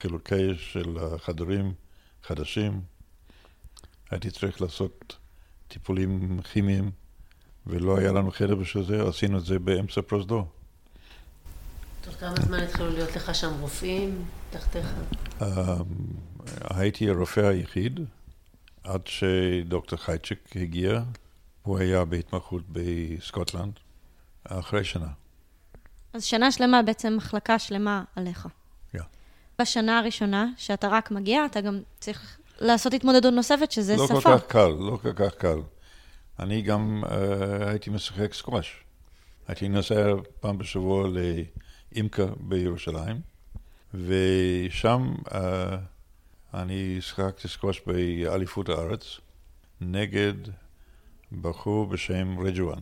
חילוקי 0.01 0.55
של 0.57 0.97
חדרים 1.17 1.73
חדשים. 2.23 2.81
הייתי 4.11 4.31
צריך 4.31 4.61
לעשות 4.61 5.17
טיפולים 5.67 6.41
כימיים, 6.41 6.91
ולא 7.67 7.97
היה 7.97 8.11
לנו 8.11 8.31
חדר 8.31 8.55
בשביל 8.55 8.83
זה, 8.83 9.07
עשינו 9.07 9.37
את 9.37 9.45
זה 9.45 9.59
באמצע 9.59 10.01
פרוזדור. 10.01 10.47
תוך 12.01 12.15
כמה 12.15 12.35
זמן 12.45 12.59
התחילו 12.59 12.89
להיות 12.89 13.15
לך 13.15 13.35
שם 13.35 13.51
רופאים 13.61 14.25
תחתיך? 14.49 14.93
הייתי 16.63 17.09
הרופא 17.09 17.39
היחיד 17.39 17.99
עד 18.83 19.01
שדוקטור 19.07 19.99
חייצ'יק 19.99 20.39
הגיע. 20.55 21.01
הוא 21.67 21.77
היה 21.77 22.05
בהתמחות 22.05 22.63
בסקוטלנד 22.69 23.73
אחרי 24.43 24.83
שנה. 24.83 25.07
אז 26.13 26.23
שנה 26.23 26.51
שלמה, 26.51 26.81
בעצם 26.81 27.13
מחלקה 27.17 27.59
שלמה 27.59 28.03
עליך. 28.15 28.47
כן. 28.91 28.99
בשנה 29.59 29.99
הראשונה, 29.99 30.47
שאתה 30.57 30.87
רק 30.87 31.11
מגיע, 31.11 31.45
אתה 31.45 31.61
גם 31.61 31.79
צריך 31.99 32.37
לעשות 32.59 32.93
התמודדות 32.93 33.33
נוספת, 33.33 33.71
שזה 33.71 33.95
לא 33.95 34.07
שפה. 34.07 34.21
כל 34.21 34.37
כך 34.37 34.47
קל, 34.47 34.67
לא 34.67 34.97
כל 35.01 35.13
כך 35.13 35.35
קל. 35.35 35.57
אני 36.39 36.61
גם 36.61 37.03
uh, 37.05 37.09
הייתי 37.67 37.89
משחק 37.89 38.33
סקווש. 38.33 38.83
הייתי 39.47 39.67
נוסע 39.67 40.13
פעם 40.39 40.57
בשבוע 40.57 41.07
לאימקה 41.91 42.25
בירושלים, 42.39 43.21
ושם 43.93 45.13
uh, 45.25 45.33
אני 46.53 46.97
שיחקתי 47.01 47.47
סקווש 47.47 47.81
באליפות 47.87 48.69
הארץ 48.69 49.19
נגד 49.81 50.33
בחור 51.31 51.85
בשם 51.85 52.39
רג'ואן. 52.39 52.79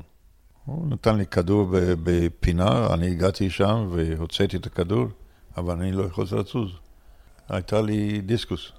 הוא 0.66 0.88
נתן 0.88 1.18
לי 1.18 1.26
כדור 1.26 1.70
בפינה, 2.04 2.94
אני 2.94 3.12
הגעתי 3.12 3.50
שם 3.50 3.90
והוצאתי 3.92 4.58
את 4.58 4.66
הכדור, 4.66 5.06
אבל 5.58 5.80
אני 5.80 5.92
לא 5.92 6.04
יכולתי 6.04 6.36
לזוז. 6.36 6.72
הייתה 7.50 7.82
לי 7.82 8.22
דיסקוס. 8.22 8.72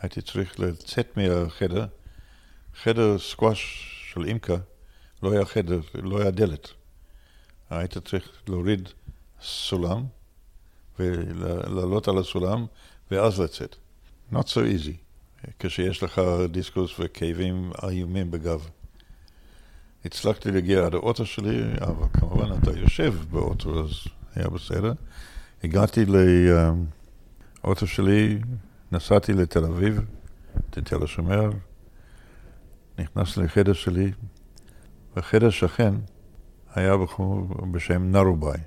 הייתי 0.00 0.22
צריך 0.22 0.60
לצאת 0.60 1.16
מהחדר. 1.16 1.86
חדר 2.74 3.18
סקואש 3.18 3.90
של 4.12 4.24
אימקה 4.24 4.56
לא 5.22 5.32
היה 5.32 5.44
חדר, 5.44 5.80
לא 5.94 6.20
היה 6.20 6.30
דלת. 6.30 6.68
היית 7.70 7.98
צריך 7.98 8.42
להוריד 8.48 8.88
סולם 9.42 10.04
ולעלות 10.98 12.08
על 12.08 12.18
הסולם 12.18 12.66
ואז 13.10 13.40
לצאת. 13.40 13.76
Not 14.32 14.46
so 14.46 14.56
easy, 14.56 14.96
כשיש 15.58 16.02
לך 16.02 16.22
דיסקוס 16.50 16.90
וכאבים 16.98 17.72
איומים 17.82 18.30
בגב. 18.30 18.68
הצלחתי 20.08 20.50
להגיע 20.50 20.86
עד 20.86 20.94
האוטו 20.94 21.26
שלי, 21.26 21.62
אבל 21.80 22.06
כמובן 22.12 22.58
אתה 22.58 22.70
יושב 22.78 23.14
באוטו, 23.30 23.84
אז 23.84 23.90
היה 24.34 24.48
בסדר. 24.48 24.92
הגעתי 25.64 26.04
לאוטו 27.64 27.86
שלי, 27.86 28.38
נסעתי 28.92 29.32
לתל 29.32 29.64
אביב, 29.64 30.00
לתל 30.76 31.04
השומר, 31.04 31.50
נכנסתי 32.98 33.40
לחדר 33.40 33.72
שלי, 33.72 34.12
בחדר 35.16 35.50
שכן 35.50 35.94
היה 36.74 36.96
בחור 36.96 37.46
בשם 37.70 38.12
נרובאי. 38.12 38.58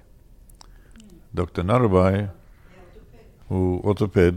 דוקטור 1.35 1.63
נרובאי 1.63 2.21
הוא 3.47 3.83
אורתופד 3.83 4.31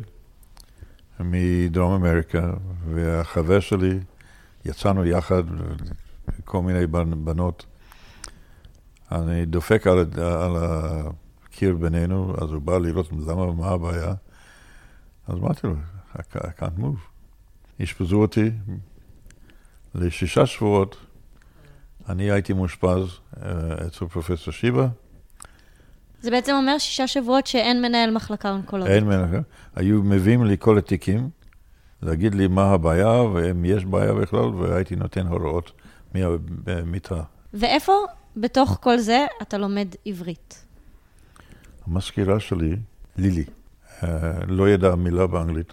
מדרום 1.21 1.93
אמריקה, 1.93 2.53
והחבר 2.95 3.61
שלי, 3.61 3.99
יצאנו 4.65 5.05
יחד, 5.05 5.43
כל 6.45 6.62
מיני 6.62 6.87
בנות. 7.16 7.66
אני 9.12 9.47
דופק 9.47 9.87
על, 9.87 9.99
על 10.22 10.57
הקיר 10.57 11.77
בינינו, 11.77 12.35
אז 12.43 12.51
הוא 12.51 12.62
בא 12.62 12.79
לראות 12.79 13.12
למה, 13.12 13.53
מה 13.53 13.68
הבעיה. 13.68 14.14
אז 15.29 15.37
אמרתי 15.37 15.66
לו, 15.66 15.75
I 16.14 16.61
can't 16.61 16.81
move. 16.81 17.14
אשפזו 17.83 18.16
אותי 18.16 18.51
לשישה 19.95 20.47
שבועות. 20.47 20.97
אני 22.09 22.31
הייתי 22.31 22.53
מאושפז 22.53 23.18
אה, 23.43 23.87
אצל 23.87 24.07
פרופסור 24.07 24.53
שיבא. 24.53 24.87
זה 26.20 26.31
בעצם 26.31 26.53
אומר 26.53 26.79
שישה 26.79 27.07
שבועות 27.07 27.47
שאין 27.47 27.83
מנהל 27.83 28.11
מחלקה 28.11 28.51
אונקולוגית. 28.51 28.93
אין 28.93 29.05
מנהל, 29.05 29.41
היו 29.75 30.03
מביאים 30.03 30.45
לי 30.45 30.57
כל 30.59 30.79
התיקים, 30.79 31.31
להגיד 32.03 32.35
לי 32.35 32.47
מה 32.47 32.70
הבעיה, 32.70 33.22
ואם 33.22 33.64
יש 33.64 33.85
בעיה 33.85 34.12
בכלל, 34.12 34.45
והייתי 34.45 34.97
נותן 34.97 35.27
הוראות 35.27 35.72
מהמיטה. 36.15 37.23
ואיפה 37.55 37.93
בתוך 38.37 38.79
כל 38.81 38.99
זה 38.99 39.27
אתה 39.43 39.59
לומד 39.59 39.89
עברית? 40.05 40.65
המזכירה 41.87 42.41
שלי, 42.41 42.77
לילי, 43.17 43.45
אה, 44.03 44.33
לא 44.47 44.69
ידעה 44.69 44.97
מילה 44.97 45.27
באנגלית. 45.27 45.73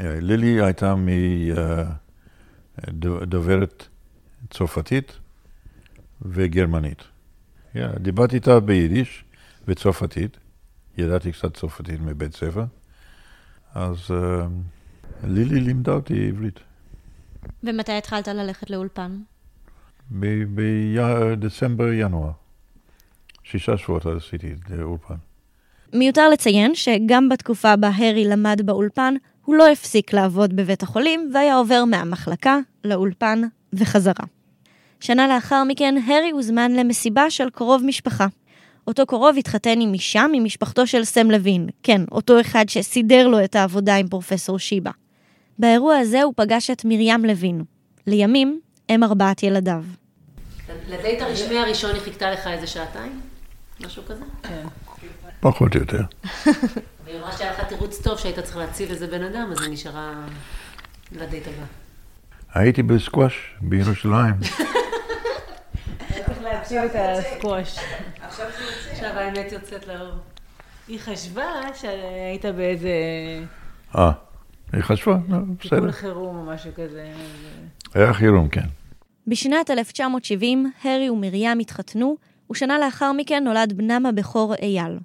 אה, 0.00 0.20
לילי 0.20 0.62
הייתה 0.62 0.94
מדוברת 2.92 3.86
צרפתית 4.50 5.12
וגרמנית. 6.22 7.02
דיברתי 8.00 8.36
איתה 8.36 8.60
ביידיש 8.60 9.24
וצרפתית, 9.68 10.36
ידעתי 10.98 11.32
קצת 11.32 11.56
צרפתית 11.56 12.00
מבית 12.00 12.36
ספר, 12.36 12.64
אז 13.74 13.96
אה, 14.10 14.46
לילי 15.24 15.60
לימדה 15.60 15.92
אותי 15.92 16.28
עברית. 16.28 16.60
ומתי 17.62 17.92
התחלת 17.92 18.28
ללכת 18.28 18.70
לאולפן? 18.70 19.16
בדצמבר-ינואר. 20.10 22.30
שישה 23.44 23.76
שבועות 23.76 24.06
עשיתי 24.06 24.54
אולפן. 24.82 25.14
מיותר 25.92 26.28
לציין 26.28 26.74
שגם 26.74 27.28
בתקופה 27.28 27.76
בה 27.76 27.90
הארי 27.94 28.24
למד 28.24 28.60
באולפן, 28.64 29.14
הוא 29.44 29.56
לא 29.56 29.68
הפסיק 29.68 30.12
לעבוד 30.12 30.56
בבית 30.56 30.82
החולים 30.82 31.30
והיה 31.34 31.56
עובר 31.56 31.84
מהמחלקה 31.84 32.58
לאולפן 32.84 33.42
וחזרה. 33.72 34.24
שנה 35.00 35.28
לאחר 35.28 35.64
מכן, 35.64 35.94
הארי 36.06 36.30
הוזמן 36.30 36.72
למסיבה 36.72 37.30
של 37.30 37.50
קרוב 37.50 37.82
משפחה. 37.84 38.26
אותו 38.86 39.06
קרוב 39.06 39.36
התחתן 39.38 39.80
עם 39.80 39.94
אישה 39.94 40.26
ממשפחתו 40.32 40.86
של 40.86 41.04
סם 41.04 41.30
לוין, 41.30 41.68
כן, 41.82 42.02
אותו 42.12 42.40
אחד 42.40 42.68
שסידר 42.68 43.28
לו 43.28 43.44
את 43.44 43.56
העבודה 43.56 43.96
עם 43.96 44.08
פרופסור 44.08 44.58
שיבא. 44.58 44.90
באירוע 45.58 45.96
הזה 45.96 46.22
הוא 46.22 46.32
פגש 46.36 46.70
את 46.70 46.84
מרים 46.84 47.24
לוין, 47.24 47.62
לימים 48.06 48.60
אם 48.90 49.04
ארבעת 49.04 49.42
ילדיו. 49.42 49.84
לדייט 50.90 51.22
הרשמי 51.22 51.58
הראשון 51.58 51.94
היא 51.94 52.02
חיכתה 52.02 52.30
לך 52.30 52.46
איזה 52.46 52.66
שעתיים? 52.66 53.20
משהו 53.80 54.02
כזה? 54.04 54.24
כן. 54.42 54.66
פחות 55.40 55.74
או 55.74 55.80
יותר. 55.80 56.02
והיא 57.04 57.18
אמרה 57.18 57.32
שהיה 57.32 57.52
לך 57.52 57.64
תירוץ 57.64 58.02
טוב 58.02 58.18
שהיית 58.18 58.38
צריך 58.38 58.56
להציל 58.56 58.90
איזה 58.90 59.06
בן 59.06 59.22
אדם, 59.22 59.52
אז 59.52 59.62
היא 59.62 59.72
נשארה 59.72 60.12
לדייט 61.12 61.46
הבא. 61.46 61.66
הייתי 62.54 62.82
בסקווש 62.82 63.54
בירושלים. 63.60 64.34
צריך 66.26 66.42
להציל 66.42 66.78
את 66.78 66.90
הסקווש. 66.94 67.78
עכשיו 68.90 69.10
האמת 69.18 69.52
יוצאת 69.52 69.86
לאור. 69.86 70.14
היא 70.88 71.00
חשבה 71.00 71.44
שהיית 71.74 72.44
באיזה 72.44 72.90
אה, 73.94 74.10
היא 74.72 74.82
חשבה, 74.82 75.16
לא, 75.28 75.38
בסדר. 75.38 75.76
טיפול 75.76 75.92
חירום 75.92 76.36
או 76.36 76.44
משהו 76.54 76.70
כזה. 76.76 77.12
היה 77.94 78.12
חירום, 78.12 78.48
כן. 78.48 78.66
בשנת 79.30 79.70
1970, 79.70 80.72
הארי 80.82 81.10
ומרים 81.10 81.58
התחתנו, 81.58 82.16
ושנה 82.50 82.78
לאחר 82.78 83.12
מכן 83.12 83.44
נולד 83.44 83.72
בנם 83.72 84.06
הבכור 84.06 84.54
אייל. 84.54 84.98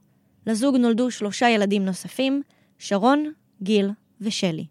לזוג 0.48 0.76
נולדו 0.76 1.12
שלושה 1.12 1.50
ילדים 1.50 1.86
נוספים, 1.86 2.42
שרון, 2.78 3.32
גיל 3.62 3.92
ושלי. 4.22 4.66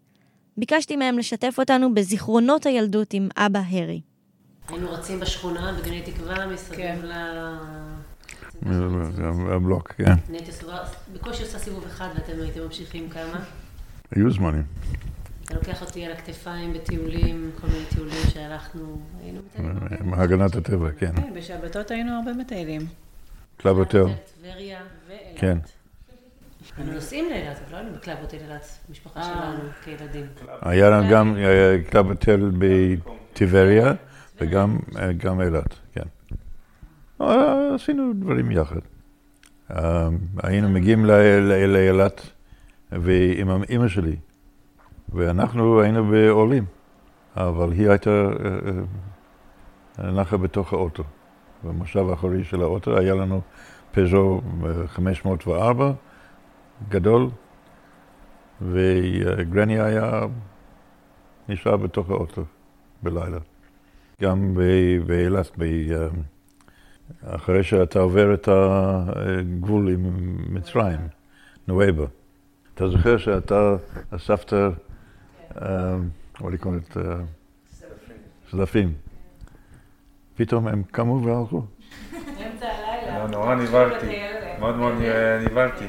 ביקשתי 0.57 0.95
מהם 0.95 1.17
לשתף 1.17 1.55
אותנו 1.59 1.93
בזיכרונות 1.93 2.65
הילדות 2.65 3.13
עם 3.13 3.29
אבא 3.37 3.59
הארי. 3.65 4.01
היינו 4.67 4.91
רצים 4.91 5.19
בשכונה 5.19 5.73
בגני 5.81 6.01
תקווה 6.01 6.35
כן. 6.35 6.49
מסביב 6.49 7.05
ל... 7.05 7.11
הבלוק, 9.55 9.91
כן. 9.91 10.03
אני 10.03 10.37
הייתי 10.37 10.51
עושה, 10.51 10.77
בקושי 11.13 11.43
עושה 11.43 11.59
סיבוב 11.59 11.85
אחד 11.85 12.07
ואתם 12.15 12.41
הייתם 12.41 12.61
ממשיכים 12.61 13.09
כמה. 13.09 13.43
היו 14.11 14.31
זמנים. 14.31 14.63
אתה 15.45 15.53
לוקח 15.55 15.81
אותי 15.81 16.05
על 16.05 16.11
הכתפיים 16.11 16.73
בטיולים, 16.73 17.51
כל 17.61 17.67
מיני 17.67 17.85
טיולים 17.95 18.23
שהלכנו, 18.29 19.01
היינו 19.23 19.41
מטיילים. 19.45 20.13
הגנת 20.13 20.55
הטבע, 20.55 20.91
כן. 20.91 21.11
כן, 21.15 21.33
בשבתות 21.35 21.91
היינו 21.91 22.11
הרבה 22.17 22.33
מטיילים. 22.33 22.81
קלאב 23.57 23.77
הוטל, 23.77 24.05
טבריה. 24.41 24.79
ואילת. 25.07 25.39
כן. 25.39 25.57
היינו 26.77 26.93
נוסעים 26.93 27.25
לאילת, 27.29 27.57
אבל 27.65 27.71
לא 27.71 27.77
היינו 27.77 27.93
בקלאב 27.97 28.17
הוטל 28.21 28.37
אילת, 28.37 28.65
משפחה 28.89 29.19
אה. 29.19 29.25
שלנו, 29.25 29.69
כילדים. 29.83 30.25
היה 30.61 30.89
לנו 30.89 31.09
גם 31.11 31.35
קלאב 31.89 32.07
הוטל 32.07 32.51
בטבריה 32.57 33.93
וגם 34.41 34.79
אה, 34.97 35.13
גם 35.13 35.41
אילת, 35.41 35.75
כן. 35.93 36.01
אה, 37.21 37.75
עשינו 37.75 38.13
דברים 38.13 38.51
יחד. 38.51 38.79
אה, 39.71 40.07
היינו 40.43 40.69
מגיעים 40.69 41.05
ל- 41.05 41.11
ל- 41.39 41.65
לאילת 41.73 42.21
ועם 42.91 43.49
אמא 43.69 43.87
שלי, 43.87 44.15
ואנחנו 45.09 45.81
היינו 45.81 46.05
בעולים, 46.05 46.65
אבל 47.37 47.71
היא 47.71 47.89
הייתה 47.89 48.09
אה, 48.09 48.25
אה, 49.99 50.11
נחה 50.11 50.37
בתוך 50.37 50.73
האוטו. 50.73 51.03
במושב 51.63 52.09
האחורי 52.09 52.43
של 52.43 52.61
האוטו 52.61 52.97
היה 52.97 53.15
לנו 53.15 53.41
פז'ו 53.91 54.41
אה, 54.65 54.87
504, 54.87 55.91
גדול, 56.89 57.29
וגרני 58.61 59.79
היה 59.79 60.21
נשאר 61.49 61.77
בתוך 61.77 62.09
האוטו 62.09 62.43
בלילה. 63.03 63.37
גם 64.21 64.57
באילת, 65.05 65.51
אה, 65.61 66.07
אחרי 67.35 67.63
שאתה 67.63 67.99
עובר 67.99 68.33
את 68.33 68.49
הגבול 68.51 69.89
עם 69.89 70.35
מצרים, 70.49 70.99
נואבה. 71.67 72.05
אתה 72.73 72.89
זוכר 72.89 73.17
שאתה 73.17 73.75
אספת, 74.11 74.53
אה, 74.53 74.69
what 75.51 76.49
do 76.49 76.55
you 76.55 76.63
call 76.63 76.93
it, 76.93 76.97
אה. 76.97 78.63
פתאום 80.35 80.67
הם 80.67 80.83
קמו 80.91 81.23
והלכו. 81.23 81.63
באמצע 82.11 82.67
הלילה. 82.67 83.19
לא, 83.19 83.27
נורא 83.27 83.55
נבהלתי, 83.55 84.21
מאוד 84.59 84.75
מאוד 84.75 84.93
נבהלתי. 85.45 85.85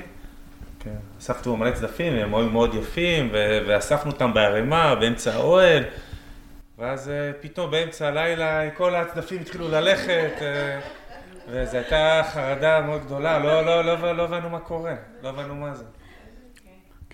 כן. 0.87 0.97
אספנו 1.19 1.57
מלא 1.57 1.71
צדפים, 1.71 2.13
הם 2.13 2.35
היו 2.35 2.51
מאוד 2.51 2.75
יפים, 2.75 3.29
ואספנו 3.67 4.11
אותם 4.11 4.35
בערימה, 4.35 4.95
באמצע 4.95 5.35
האוהל, 5.35 5.85
ואז 6.79 7.09
אה, 7.09 7.31
פתאום 7.41 7.71
באמצע 7.71 8.09
הלילה 8.09 8.71
כל 8.71 8.95
הצדפים 8.95 9.41
התחילו 9.41 9.69
ללכת, 9.69 10.33
אה, 10.43 10.81
וזו 11.49 11.77
הייתה 11.77 12.23
חרדה 12.33 12.81
מאוד 12.81 13.05
גדולה, 13.05 13.39
לא, 13.39 13.67
לא, 13.67 13.85
לא, 13.85 14.17
לא 14.17 14.23
הבנו 14.23 14.51
מה 14.51 14.61
קורה, 14.61 14.95
לא 15.23 15.29
הבנו 15.29 15.55
מה 15.55 15.75
זה. 15.75 15.85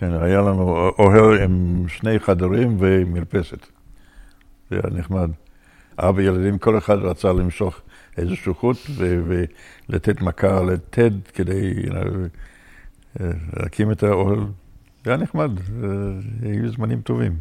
כן, 0.03 0.23
היה 0.23 0.41
לנו 0.41 0.91
אוהל 0.99 1.43
עם 1.43 1.85
שני 1.89 2.19
חדרים 2.19 2.77
ומרפסת. 2.81 3.67
זה 4.71 4.81
היה 4.85 4.99
נחמד. 4.99 5.31
ארבע 6.01 6.23
ילדים, 6.23 6.59
כל 6.59 6.79
אחד 6.79 6.99
רצה 6.99 7.33
למשוך 7.33 7.81
איזשהו 8.17 8.55
חוט 8.55 8.77
ו- 8.91 9.45
ולתת 9.89 10.21
מכה 10.21 10.63
לטד 10.63 11.11
כדי 11.35 11.75
אה, 11.95 12.03
להקים 13.57 13.93
את 13.93 14.03
האוהל. 14.03 14.39
זה 15.05 15.11
היה 15.11 15.17
נחמד, 15.17 15.51
אה, 15.59 15.65
היו 16.43 16.73
זמנים 16.73 17.01
טובים. 17.01 17.37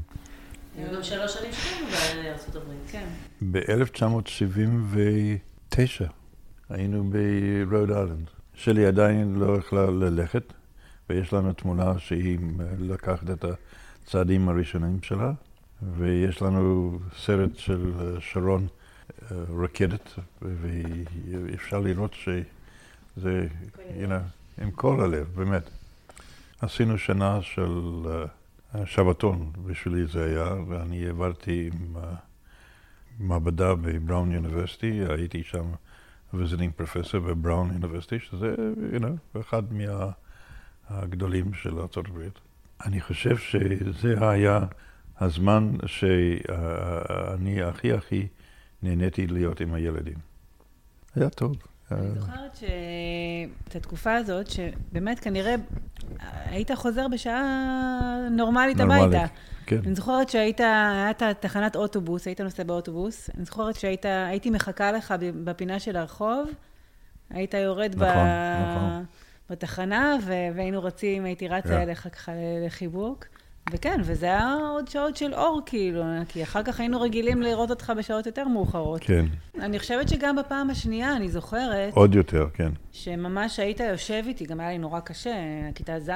היו 0.77 0.95
גם 0.95 1.03
שלוש 1.03 1.33
שנים 1.33 1.51
שלנו 1.53 1.87
בארצות 2.23 2.55
הברית. 2.55 2.91
כן. 2.91 3.05
ב-1979 3.51 6.03
היינו 6.69 7.11
ברוד 7.69 7.91
איילנד. 7.91 8.29
שלי 8.53 8.85
עדיין 8.85 9.35
לא 9.35 9.57
יכלה 9.57 9.85
ללכת, 9.85 10.53
ויש 11.11 11.33
לנו 11.33 11.53
תמונה 11.53 11.99
שהיא 11.99 12.39
לקחת 12.79 13.29
את 13.29 13.45
הצעדים 14.03 14.49
הראשונים 14.49 15.01
שלה, 15.03 15.31
ויש 15.97 16.41
לנו 16.41 16.99
סרט 17.17 17.57
של 17.57 17.91
אה, 17.99 18.21
שרון 18.21 18.67
אה, 19.31 19.37
רקדת, 19.63 20.09
ואפשר 20.41 21.79
לראות 21.79 22.13
שזה, 22.13 23.47
know, 24.07 24.61
עם 24.61 24.71
כל 24.71 25.01
הלב, 25.01 25.27
באמת. 25.35 25.69
עשינו 26.61 26.97
שנה 26.97 27.41
של 27.41 27.81
שבתון, 28.85 29.51
בשבילי 29.65 30.05
זה 30.05 30.25
היה, 30.25 30.55
ואני 30.67 31.05
העברתי 31.05 31.69
עם 31.73 31.95
מעבדה 33.19 33.75
בבראון 33.75 34.31
יוניברסיטי, 34.31 35.01
הייתי 35.09 35.43
שם 35.43 35.65
visiting 36.33 36.81
professor 36.81 37.19
בבראון 37.19 37.73
יוניברסיטי, 37.73 38.19
שזה, 38.19 38.55
know, 38.99 39.39
אחד 39.39 39.63
מהגדולים 40.91 41.53
של 41.53 41.79
ארה"ב. 41.79 42.21
אני 42.85 43.01
חושב 43.01 43.37
שזה 43.37 44.29
היה 44.29 44.59
הזמן 45.19 45.71
שאני 45.85 47.63
הכי 47.63 47.93
הכי 47.93 48.27
נהניתי 48.83 49.27
להיות 49.27 49.59
עם 49.61 49.73
הילדים. 49.73 50.17
היה 51.15 51.29
טוב. 51.29 51.55
אני 51.91 52.19
זוכרת 52.19 52.55
שאת 52.55 53.75
התקופה 53.75 54.15
הזאת, 54.15 54.47
שבאמת 54.47 55.19
כנראה 55.19 55.55
היית 56.45 56.71
חוזר 56.71 57.07
בשעה 57.07 58.17
נורמלית 58.31 58.79
הביתה. 58.79 59.25
כן. 59.65 59.79
אני 59.85 59.95
זוכרת 59.95 60.29
שהיית, 60.29 60.61
הייתה 61.05 61.33
תחנת 61.39 61.75
אוטובוס, 61.75 62.27
היית 62.27 62.41
נוסע 62.41 62.63
באוטובוס, 62.63 63.29
אני 63.37 63.45
זוכרת 63.45 63.75
שהייתי 63.75 64.49
מחכה 64.49 64.91
לך 64.91 65.13
בפינה 65.43 65.79
של 65.79 65.95
הרחוב, 65.95 66.49
היית 67.29 67.53
יורד 67.53 67.95
נכון, 67.95 68.07
ב... 68.07 68.11
נכון. 68.75 69.05
בתחנה. 69.51 70.17
והיינו 70.55 70.83
רצים, 70.83 71.25
הייתי 71.25 71.47
רצה 71.47 71.69
כן. 71.69 71.81
אליך 71.81 72.07
ככה 72.11 72.31
לחיבוק. 72.65 73.25
וכן, 73.71 74.01
וזה 74.03 74.25
היה 74.25 74.57
עוד 74.73 74.87
שעות 74.87 75.17
של 75.17 75.33
אור, 75.33 75.61
כאילו, 75.65 76.03
כי 76.27 76.43
אחר 76.43 76.63
כך 76.63 76.79
היינו 76.79 77.01
רגילים 77.01 77.41
לראות 77.41 77.69
אותך 77.69 77.93
בשעות 77.97 78.25
יותר 78.25 78.47
מאוחרות. 78.47 79.01
כן, 79.03 79.25
אני 79.59 79.79
חושבת 79.79 80.09
שגם 80.09 80.35
בפעם 80.35 80.69
השנייה, 80.69 81.15
אני 81.15 81.29
זוכרת, 81.29 81.93
עוד 81.93 82.15
יותר, 82.15 82.47
כן. 82.53 82.71
שממש 82.91 83.59
היית 83.59 83.79
יושב 83.79 84.23
איתי, 84.27 84.45
גם 84.45 84.59
היה 84.59 84.69
לי 84.69 84.77
נורא 84.77 84.99
קשה, 84.99 85.33
כיתה 85.75 85.99
ז', 85.99 86.11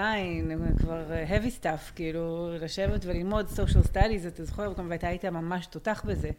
כבר 0.78 1.04
heavy 1.30 1.62
stuff, 1.64 1.92
כאילו, 1.96 2.50
לשבת 2.62 3.06
וללמוד 3.06 3.46
social 3.48 3.88
studies, 3.94 4.28
אתה 4.28 4.46
זוכר, 4.46 4.74
ואתה 4.90 5.08
היית 5.08 5.26
ממש 5.26 5.66
תותח 5.66 6.04
בזה. 6.06 6.30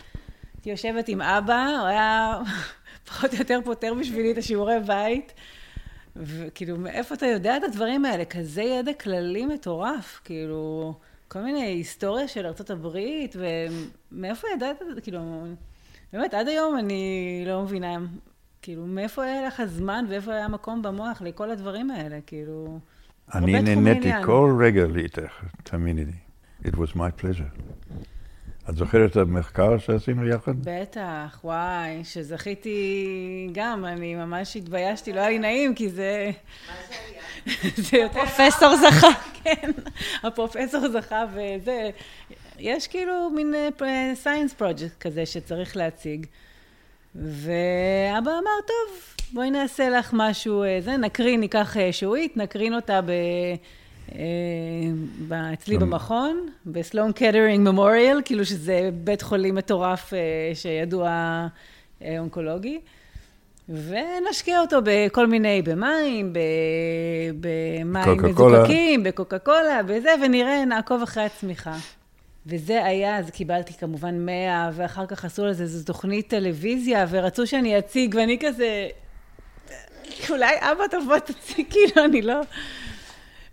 הייתי 0.54 0.70
יושבת 0.70 1.08
עם 1.08 1.20
אבא, 1.20 1.66
הוא 1.80 1.86
היה 1.86 2.38
פחות 3.08 3.32
או 3.32 3.38
יותר 3.38 3.60
פותר 3.64 3.94
בשבילי 4.00 4.32
את 4.32 4.38
השיעורי 4.38 4.80
בית, 4.86 5.32
וכאילו, 6.22 6.76
מאיפה 6.76 7.14
אתה 7.14 7.26
יודע 7.26 7.56
את 7.56 7.62
הדברים 7.64 8.04
האלה? 8.04 8.24
כזה 8.24 8.62
ידע 8.62 8.92
כללי 8.92 9.46
מטורף, 9.46 10.20
כאילו, 10.24 10.94
כל 11.28 11.40
מיני 11.40 11.62
היסטוריה 11.62 12.28
של 12.28 12.46
ארצות 12.46 12.70
הברית, 12.70 13.36
ומאיפה 14.12 14.48
ידעת, 14.56 14.76
כאילו, 15.02 15.20
באמת, 16.12 16.34
עד 16.34 16.48
היום 16.48 16.78
אני 16.78 17.44
לא 17.46 17.62
מבינה, 17.62 17.96
כאילו, 18.62 18.86
מאיפה 18.86 19.24
היה 19.24 19.46
לך 19.46 19.62
זמן 19.64 20.04
ואיפה 20.08 20.32
היה 20.32 20.48
מקום 20.48 20.82
במוח 20.82 21.22
לכל 21.22 21.50
הדברים 21.50 21.90
האלה, 21.90 22.18
כאילו... 22.26 22.78
אני 23.34 23.62
נהניתי. 23.62 24.10
כל 24.24 24.56
רגע 24.60 24.86
לאיתך, 24.86 25.44
תאמיני 25.62 26.04
לי. 26.04 26.12
It 26.64 26.74
was 26.74 26.96
my 26.96 27.22
pleasure. 27.22 27.60
את 28.70 28.76
זוכרת 28.76 29.10
את 29.10 29.16
המחקר 29.16 29.78
שעשינו 29.78 30.28
יחד? 30.28 30.52
בטח, 30.62 31.40
וואי, 31.44 32.04
שזכיתי 32.04 33.48
גם, 33.52 33.84
אני 33.84 34.14
ממש 34.14 34.56
התביישתי, 34.56 35.12
לא 35.12 35.20
היה 35.20 35.28
לי 35.28 35.38
נעים, 35.38 35.74
כי 35.74 35.88
זה... 35.88 36.30
זה 37.76 37.96
יותר... 37.96 38.26
פרופסור 38.26 38.76
זכה. 38.76 39.08
כן, 39.44 39.70
הפרופסור 40.22 40.88
זכה 40.88 41.24
וזה, 41.34 41.90
יש 42.58 42.86
כאילו 42.86 43.30
מין 43.30 43.54
science 44.14 44.54
project 44.54 44.98
כזה 45.00 45.26
שצריך 45.26 45.76
להציג. 45.76 46.26
ואבא 47.14 48.30
אמר, 48.30 48.60
טוב, 48.66 48.98
בואי 49.32 49.50
נעשה 49.50 49.88
לך 49.88 50.10
משהו, 50.12 50.62
אה, 50.62 50.78
זה, 50.80 50.96
נקרין, 50.96 51.40
ניקח 51.40 51.76
אה, 51.76 51.92
שעועית, 51.92 52.36
נקרין 52.36 52.74
אותה 52.74 53.00
ב... 53.00 53.10
אה, 54.14 55.52
אצלי. 55.52 55.78
במכון, 55.78 56.48
בסלואן 56.66 57.12
קטרינג 57.12 57.68
ממוריאל, 57.68 58.20
כאילו 58.24 58.44
שזה 58.44 58.90
בית 59.04 59.22
חולים 59.22 59.54
מטורף 59.54 60.14
אה, 60.14 60.18
שידוע 60.54 61.08
אה, 62.02 62.18
אונקולוגי. 62.18 62.80
ונשקה 63.68 64.60
אותו 64.60 64.78
בכל 64.84 65.26
מיני, 65.26 65.62
במים, 65.62 66.32
במים. 67.40 68.22
מזוקקים, 68.22 69.02
בקוקה 69.02 69.38
קולה, 69.38 69.82
בזה, 69.82 70.10
ונראה, 70.22 70.64
נעקוב 70.64 71.02
אחרי 71.02 71.22
הצמיחה. 71.22 71.76
וזה 72.46 72.84
היה, 72.84 73.18
אז 73.18 73.30
קיבלתי 73.30 73.74
כמובן 73.74 74.26
100, 74.26 74.70
ואחר 74.74 75.06
כך 75.06 75.24
עשו 75.24 75.46
לזה 75.46 75.62
איזו 75.62 75.84
תוכנית 75.84 76.28
טלוויזיה, 76.28 77.06
ורצו 77.10 77.46
שאני 77.46 77.78
אציג, 77.78 78.14
ואני 78.14 78.38
כזה, 78.40 78.88
אולי 80.30 80.54
אבא 80.60 80.86
טוב 80.90 81.04
בוא 81.06 81.18
תציג, 81.18 81.66
כאילו, 81.72 82.04
אני 82.04 82.22
לא... 82.22 82.40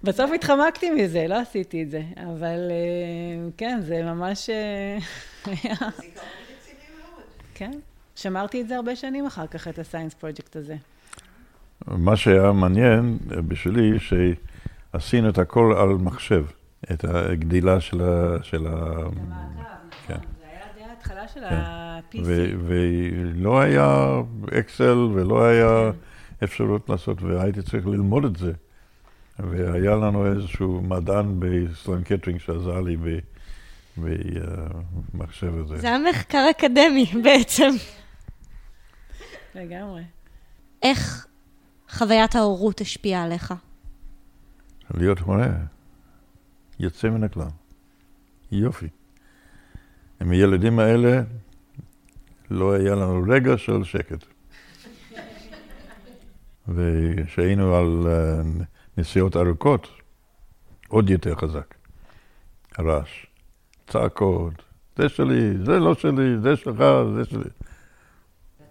בסוף 0.04 0.32
התחמקתי 0.36 0.90
מזה, 0.90 1.26
לא 1.30 1.40
עשיתי 1.40 1.84
את 1.84 1.90
זה, 1.90 2.02
אבל 2.18 2.72
אה, 2.72 3.50
כן, 3.58 3.80
זה 3.82 4.04
ממש 4.04 4.50
אה, 4.50 4.98
היה... 5.46 5.76
כן, 7.54 7.72
שמרתי 8.16 8.62
את 8.62 8.68
זה 8.68 8.76
הרבה 8.76 8.96
שנים 8.96 9.26
אחר 9.26 9.48
כך, 9.48 9.68
את 9.68 9.80
הסיינס 9.80 10.14
פרויקט 10.14 10.56
הזה. 10.56 10.76
מה 11.88 12.16
שהיה 12.16 12.52
מעניין 12.52 13.18
אה, 13.32 13.42
בשבילי, 13.42 13.92
שעשינו 14.00 15.30
את 15.30 15.38
הכל 15.38 15.74
על 15.78 15.90
מחשב, 15.90 16.46
את 16.92 17.06
הגדילה 17.08 17.82
של 17.82 18.02
ה... 18.02 18.44
של 18.44 18.68
ה... 18.68 18.96
כן. 20.08 20.14
זה 20.40 20.46
היה 20.48 20.66
די 20.76 20.84
ההתחלה 20.84 21.28
של 21.28 21.40
כן. 21.40 21.56
ה-PC. 21.56 22.18
ולא 22.68 23.60
היה 23.60 24.22
אקסל 24.60 24.98
ולא 25.14 25.46
היה 25.46 25.92
אפשרות 26.44 26.90
לעשות, 26.90 27.22
והייתי 27.22 27.62
צריך 27.62 27.88
ללמוד 27.88 28.26
את 28.26 28.36
זה. 28.36 28.52
והיה 29.40 29.96
לנו 29.96 30.26
איזשהו 30.26 30.82
מדען 30.82 31.40
בסלון 31.40 32.04
קטרינג 32.04 32.40
שעזר 32.40 32.82
לי 32.82 32.98
ב- 32.98 33.20
במחשב 35.14 35.54
הזה. 35.58 35.78
זה 35.78 35.88
היה 35.88 35.98
מחקר 36.10 36.48
אקדמי 36.52 37.06
בעצם. 37.24 37.70
לגמרי. 39.56 40.04
איך 40.84 41.28
חוויית 41.90 42.36
ההורות 42.36 42.82
השפיעה 42.82 43.24
עליך? 43.24 43.54
להיות 44.94 45.22
מורה, 45.22 45.48
יוצא 46.80 47.10
מן 47.10 47.24
הכלל. 47.24 47.48
יופי. 48.52 48.88
עם 50.22 50.32
הילדים 50.32 50.80
האלה 50.80 51.22
לא 52.50 52.74
היה 52.74 52.96
לנו 52.96 53.24
רגע 53.30 53.58
של 53.58 53.84
שקט. 53.84 54.24
וכשהיינו 56.68 57.76
על 57.76 58.08
אה, 58.08 58.42
נסיעות 58.98 59.36
ארוכות, 59.36 59.88
עוד 60.88 61.10
יותר 61.10 61.36
חזק. 61.36 61.76
הרעש, 62.78 63.26
צעקות, 63.88 64.54
זה 64.98 65.10
שלי, 65.10 65.58
זה 65.66 65.80
לא 65.80 65.96
שלי, 65.96 66.38
זה 66.44 66.56
שלך, 66.56 66.84
זה 67.16 67.26
שלי. 67.26 67.50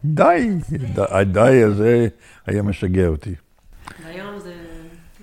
די, 0.05 0.49
די, 0.95 1.25
די 1.33 1.63
הזה 1.63 2.09
היה 2.47 2.63
משגע 2.63 3.07
אותי. 3.07 3.35
והיום 4.05 4.39
זה... 4.39 4.55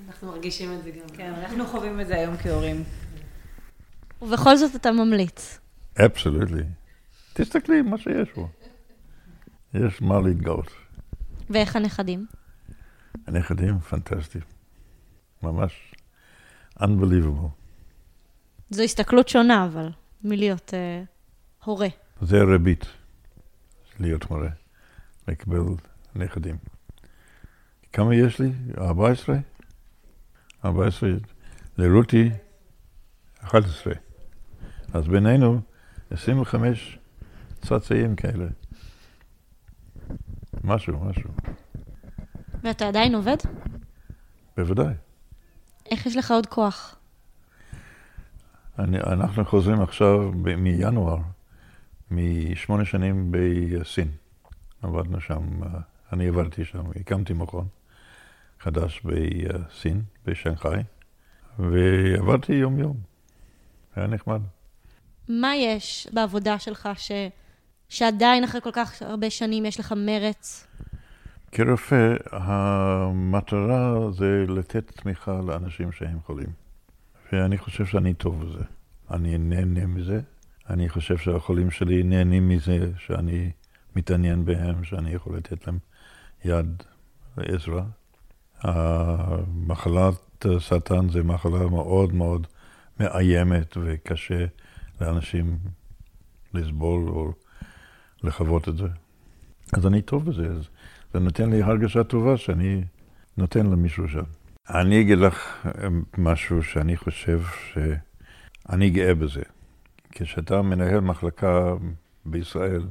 אנחנו 0.08 0.28
מרגישים 0.28 0.74
את 0.74 0.84
זה 0.84 0.92
גם. 0.92 1.10
כן, 1.18 1.34
אנחנו 1.34 1.68
חווים 1.68 2.00
את 2.02 2.08
זה 2.08 2.16
היום 2.16 2.38
כהורים. 2.38 2.84
ובכל 4.22 4.58
זאת 4.58 4.76
אתה 4.76 4.92
ממליץ. 4.92 5.60
אבסולוטלי. 6.06 6.64
תסתכלי 7.34 7.82
מה 7.82 7.98
שיש 7.98 8.30
פה. 8.34 8.48
יש 9.74 10.02
מה 10.02 10.22
להתגאות. 10.22 10.72
ואיך 11.50 11.76
הנכדים? 11.76 12.26
הנכדים 13.28 13.80
פנטסטיים. 13.80 14.59
ממש 15.44 15.94
unbelievable. 16.80 17.50
זו 18.70 18.84
הסתכלות 18.84 19.30
שונה, 19.30 19.66
אבל, 19.66 19.90
מלהיות 20.24 20.74
אה, 20.74 21.04
הורה. 21.64 21.88
זה 22.22 22.42
הריבית, 22.42 22.86
להיות 24.00 24.32
מורה, 24.32 24.50
לקבל 25.28 25.62
נכדים. 26.16 26.58
כמה 27.94 28.16
יש 28.16 28.40
לי? 28.40 28.52
14? 28.78 29.36
14. 30.66 31.10
לרותי, 31.78 32.30
11. 33.40 33.94
אז 34.94 35.08
בינינו, 35.08 35.62
25 36.12 37.00
צאצאים 37.62 38.16
כאלה. 38.16 38.46
משהו, 40.64 41.00
משהו. 41.00 41.30
ואתה 42.64 42.88
עדיין 42.88 43.16
עובד? 43.16 43.38
בוודאי. 44.58 44.94
איך 45.92 46.06
יש 46.06 46.16
לך 46.16 46.32
עוד 46.32 46.46
כוח? 46.46 46.96
אני, 48.80 48.98
אנחנו 49.00 49.46
חוזרים 49.46 49.82
עכשיו 49.82 50.32
ב- 50.42 50.56
מינואר, 50.56 51.18
משמונה 52.12 52.86
שנים 52.86 53.32
בסין. 53.32 54.08
עבדנו 54.82 55.22
שם, 55.22 55.64
אה, 55.64 55.80
אני 56.14 56.28
עבדתי 56.28 56.66
שם, 56.66 56.84
הקמתי 56.96 57.34
מכון 57.34 57.68
חדש 58.60 59.02
בסין, 59.06 60.02
בשנגחאי, 60.26 60.84
ועבדתי 61.60 62.54
יום-יום. 62.54 62.98
היה 63.96 64.08
נחמד. 64.08 64.42
מה 65.30 65.56
יש 65.56 66.08
בעבודה 66.14 66.60
שלך 66.60 66.90
ש... 66.98 67.12
שעדיין 67.90 68.44
אחרי 68.44 68.62
כל 68.62 68.72
כך 68.74 69.02
הרבה 69.02 69.30
שנים 69.30 69.66
יש 69.66 69.80
לך 69.80 69.94
מרץ? 69.98 70.68
כרופא, 71.52 72.16
המטרה 72.32 74.12
זה 74.12 74.46
לתת 74.48 74.92
תמיכה 75.02 75.42
לאנשים 75.42 75.92
שהם 75.92 76.20
חולים. 76.26 76.50
ואני 77.32 77.58
חושב 77.58 77.86
שאני 77.86 78.14
טוב 78.14 78.44
בזה. 78.44 78.64
אני 79.12 79.38
נהנה 79.38 79.86
מזה. 79.86 80.22
אני 80.70 80.90
חושב 80.90 81.18
שהחולים 81.18 81.72
שלי 81.72 82.04
נהנים 82.04 82.50
מזה 82.50 82.92
שאני 82.98 83.52
מתעניין 83.96 84.46
בהם, 84.46 84.84
שאני 84.84 85.14
יכול 85.14 85.38
לתת 85.38 85.68
להם 85.68 85.78
יד 86.46 86.84
ועזרה. 87.38 87.84
מחלת 89.48 90.46
סרטן 90.60 91.10
זה 91.10 91.24
מחלה 91.24 91.68
מאוד 91.68 92.14
מאוד 92.14 92.48
מאיימת 93.00 93.78
וקשה 93.82 94.46
לאנשים 95.02 95.58
לסבול 96.54 97.10
או 97.10 97.32
לחוות 98.24 98.70
את 98.70 98.78
זה. 98.78 98.88
אז 99.74 99.88
אני 99.88 100.02
טוב 100.02 100.26
בזה, 100.26 100.48
זה 101.14 101.20
נותן 101.20 101.50
לי 101.50 101.62
הרגשה 101.64 102.04
טובה 102.04 102.38
שאני 102.38 102.84
נותן 103.38 103.66
למישהו 103.66 104.08
שם. 104.08 104.24
אני 104.70 105.02
אגיד 105.02 105.18
לך 105.18 105.68
משהו 106.18 106.64
שאני 106.64 106.98
חושב 106.98 107.42
שאני 107.74 108.90
גאה 108.90 109.16
בזה. 109.16 109.42
כשאתה 110.12 110.62
מנהל 110.62 111.00
מחלקה 111.00 111.74
בישראל, 112.26 112.82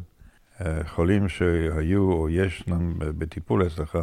חולים 0.87 1.29
שהיו 1.29 2.13
או 2.13 2.29
ישנם 2.29 2.95
בטיפול 2.99 3.67
אצלך, 3.67 3.99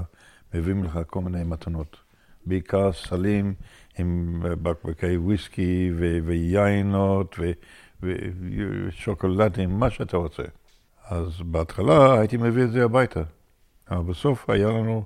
מביאים 0.54 0.84
לך 0.84 1.00
כל 1.08 1.22
מיני 1.22 1.44
מתנות. 1.44 1.98
בעיקר 2.46 2.92
סלים 2.94 3.54
עם 3.98 4.40
בקבקי 4.42 5.18
וויסקי 5.18 5.92
ו- 5.96 6.18
ויינות 6.26 7.36
ו- 7.40 7.52
ושוקולדים, 8.88 9.80
מה 9.80 9.90
שאתה 9.90 10.18
רוצה. 10.18 10.44
אז 11.06 11.42
בהתחלה 11.42 12.20
הייתי 12.20 12.38
מביא 12.38 12.64
את 12.64 12.72
זה 12.72 12.84
הביתה, 12.84 13.22
אבל 13.92 14.04
בסוף 14.04 14.50
היה 14.50 14.68
לנו 14.68 15.04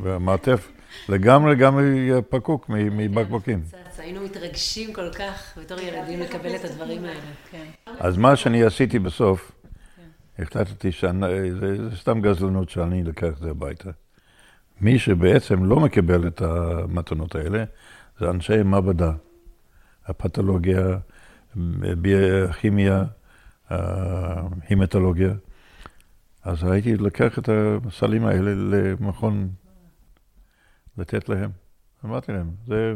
מעטף 0.00 0.68
לגמרי 1.08 1.52
לגמרי 1.54 2.10
פקוק 2.28 2.66
מבקבוקים. 2.68 3.62
היינו 3.98 4.24
מתרגשים 4.24 4.92
כל 4.92 5.12
כך 5.12 5.58
בתור 5.62 5.80
ילדים 5.80 6.20
לקבל 6.20 6.56
את 6.56 6.64
הדברים 6.64 7.04
האלה. 7.04 7.20
כן. 7.50 7.64
אז 7.98 8.16
מה 8.16 8.36
שאני 8.36 8.64
עשיתי 8.64 8.98
בסוף, 8.98 9.52
החלטתי 10.38 10.92
שזה 10.92 11.96
סתם 11.96 12.20
גזלנות 12.20 12.70
שאני 12.70 13.04
לקח 13.04 13.26
את 13.26 13.38
זה 13.38 13.50
הביתה. 13.50 13.90
מי 14.80 14.98
שבעצם 14.98 15.64
לא 15.64 15.80
מקבל 15.80 16.26
את 16.26 16.42
המתנות 16.42 17.34
האלה, 17.34 17.64
זה 18.20 18.30
אנשי 18.30 18.62
מעבדה, 18.64 19.12
הפתולוגיה, 20.06 20.98
ביוכימיה, 21.98 23.04
הימטולוגיה. 24.68 25.30
אז 26.46 26.64
הייתי 26.64 26.96
לקח 26.96 27.38
את 27.38 27.48
הסלים 27.86 28.26
האלה 28.26 28.50
למכון 28.54 29.50
לתת 30.98 31.28
להם. 31.28 31.50
אמרתי 32.04 32.32
להם, 32.32 32.50
זה 32.66 32.94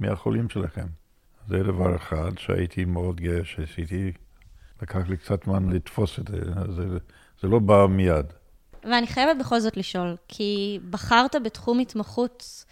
מהחולים 0.00 0.48
שלכם. 0.48 0.86
זה 1.48 1.62
דבר 1.62 1.96
אחד 1.96 2.38
שהייתי 2.38 2.84
מאוד 2.84 3.20
גאה 3.20 3.44
שעשיתי. 3.44 4.12
לקח 4.82 5.08
לי 5.08 5.16
קצת 5.16 5.44
זמן 5.44 5.68
לתפוס 5.68 6.18
את 6.18 6.28
זה, 6.28 6.38
זה, 6.76 6.98
זה 7.42 7.48
לא 7.48 7.58
בא 7.58 7.86
מיד. 7.86 8.26
ואני 8.84 9.06
חייבת 9.06 9.40
בכל 9.40 9.60
זאת 9.60 9.76
לשאול, 9.76 10.16
כי 10.28 10.78
בחרת 10.90 11.36
בתחום 11.44 11.78
התמחות 11.78 12.64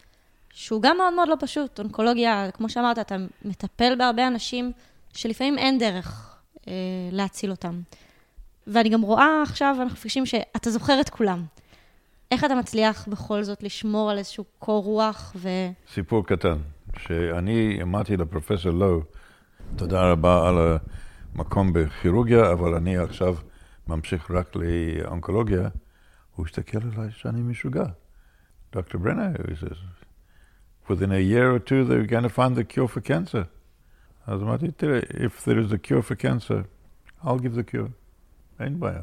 שהוא 0.51 0.83
גם 0.83 0.97
מאוד 0.97 1.15
מאוד 1.15 1.29
לא 1.29 1.37
פשוט. 1.41 1.81
אונקולוגיה, 1.81 2.51
כמו 2.51 2.69
שאמרת, 2.69 2.99
אתה 2.99 3.17
מטפל 3.45 3.95
בהרבה 3.99 4.27
אנשים 4.27 4.73
שלפעמים 5.13 5.59
אין 5.59 5.79
דרך 5.79 6.37
אה, 6.69 6.73
להציל 7.13 7.51
אותם. 7.51 7.81
ואני 8.67 8.89
גם 8.89 9.03
רואה 9.03 9.43
עכשיו, 9.43 9.77
אנחנו 9.79 9.97
מפגשים 9.97 10.27
שאתה 10.27 10.71
זוכר 10.71 11.01
את 11.01 11.09
כולם. 11.09 11.45
איך 12.31 12.45
אתה 12.45 12.55
מצליח 12.55 13.09
בכל 13.09 13.43
זאת 13.43 13.63
לשמור 13.63 14.11
על 14.11 14.19
איזשהו 14.19 14.45
קור 14.59 14.85
רוח 14.85 15.33
ו... 15.37 15.49
סיפור 15.93 16.27
קטן, 16.27 16.59
שאני 16.99 17.79
אמרתי 17.83 18.17
לפרופסור 18.17 18.73
לואו, 18.73 19.01
תודה 19.77 20.11
רבה 20.11 20.49
על 20.49 20.79
המקום 21.35 21.73
בכירורגיה, 21.73 22.53
אבל 22.53 22.75
אני 22.75 22.99
עכשיו 22.99 23.37
ממשיך 23.87 24.31
רק 24.31 24.57
לאונקולוגיה. 24.57 25.69
הוא 26.35 26.47
הסתכל 26.47 26.79
עליי 26.93 27.11
שאני 27.11 27.41
משוגע. 27.41 27.85
דוקטור 28.73 29.01
ברנר, 29.01 29.33
he 29.33 29.65
says, 29.65 29.79
within 30.89 31.13
a 31.13 31.21
year 31.21 31.55
or 31.55 31.59
two 31.59 31.85
they're 31.85 32.07
going 32.07 32.23
to 32.23 32.29
find 32.29 32.57
the 32.57 32.65
cure 32.65 32.89
for 32.89 33.01
cancer. 33.01 33.45
אז 34.27 34.43
אמרתי, 34.43 34.71
תראה, 34.71 34.99
if 35.01 35.45
there 35.45 35.59
is 35.59 35.73
a 35.73 35.79
cure 35.79 36.03
for 36.03 36.17
cancer, 36.17 36.63
I'll 37.25 37.39
give 37.39 37.55
the 37.55 37.73
cure. 37.73 38.06
אין 38.61 38.81
בעיה. 38.81 39.01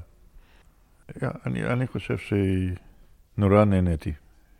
אני, 1.45 1.65
אני 1.65 1.87
חושב 1.87 2.17
שנורא 2.17 3.65
נהניתי. 3.65 4.13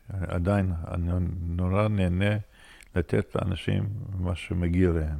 עדיין, 0.10 0.74
אני 0.91 1.12
נורא 1.41 1.88
נהנה 1.88 2.38
לתת 2.96 3.36
לאנשים 3.36 3.89
מה 4.20 4.36
שמגיע 4.36 4.89
להם. 4.89 5.20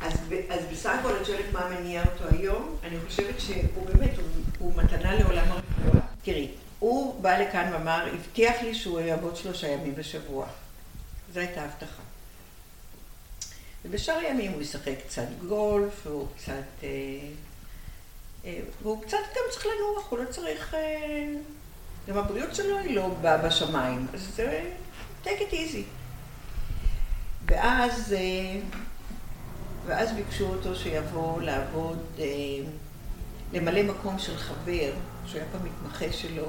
אז, 0.00 0.34
אז 0.48 0.64
בסך 0.72 0.90
הכל 1.00 1.12
את 1.20 1.26
שואלת 1.26 1.52
מה 1.52 1.68
מניע 1.70 2.02
אותו 2.04 2.36
היום, 2.36 2.76
אני 2.84 2.96
חושבת 3.06 3.40
שהוא 3.40 3.86
באמת, 3.86 4.16
הוא, 4.16 4.26
הוא 4.58 4.76
מתנה 4.76 5.14
לעולם 5.14 5.46
הרפואה. 5.48 6.04
תראי, 6.22 6.50
הוא 6.78 7.22
בא 7.22 7.38
לכאן 7.38 7.72
ואמר, 7.72 8.08
הבטיח 8.14 8.62
לי 8.62 8.74
שהוא 8.74 9.00
יעבוד 9.00 9.36
שלושה 9.36 9.68
ימים 9.68 9.94
בשבוע. 9.94 10.46
זו 11.32 11.40
הייתה 11.40 11.64
הבטחה. 11.64 12.02
ובשאר 13.84 14.14
הימים 14.14 14.52
הוא 14.52 14.62
ישחק 14.62 14.94
קצת 15.06 15.26
גולף, 15.48 16.06
והוא 16.06 16.28
קצת... 16.36 16.52
אה, 16.82 16.88
והוא 18.82 19.02
קצת 19.02 19.16
גם 19.36 19.42
צריך 19.50 19.66
לנוח, 19.66 20.10
הוא 20.10 20.18
לא 20.18 20.24
צריך... 20.30 20.74
אה, 20.74 21.34
גם 22.08 22.18
הבריאות 22.18 22.54
שלו 22.54 22.78
היא 22.78 22.96
לא 22.96 23.08
באה 23.08 23.36
בשמיים, 23.36 24.06
אז 24.14 24.32
זה... 24.36 24.70
take 25.24 25.26
it 25.26 25.52
easy. 25.52 25.82
ואז... 27.46 28.12
אה, 28.12 28.60
ואז 29.86 30.12
ביקשו 30.12 30.46
אותו 30.46 30.76
שיבוא 30.76 31.42
לעבוד, 31.42 31.98
אה, 32.18 32.24
למלא 33.52 33.82
מקום 33.82 34.18
של 34.18 34.36
חבר, 34.36 34.92
שהיה 35.26 35.44
פעם 35.52 35.64
מתמחה 35.64 36.12
שלו, 36.12 36.46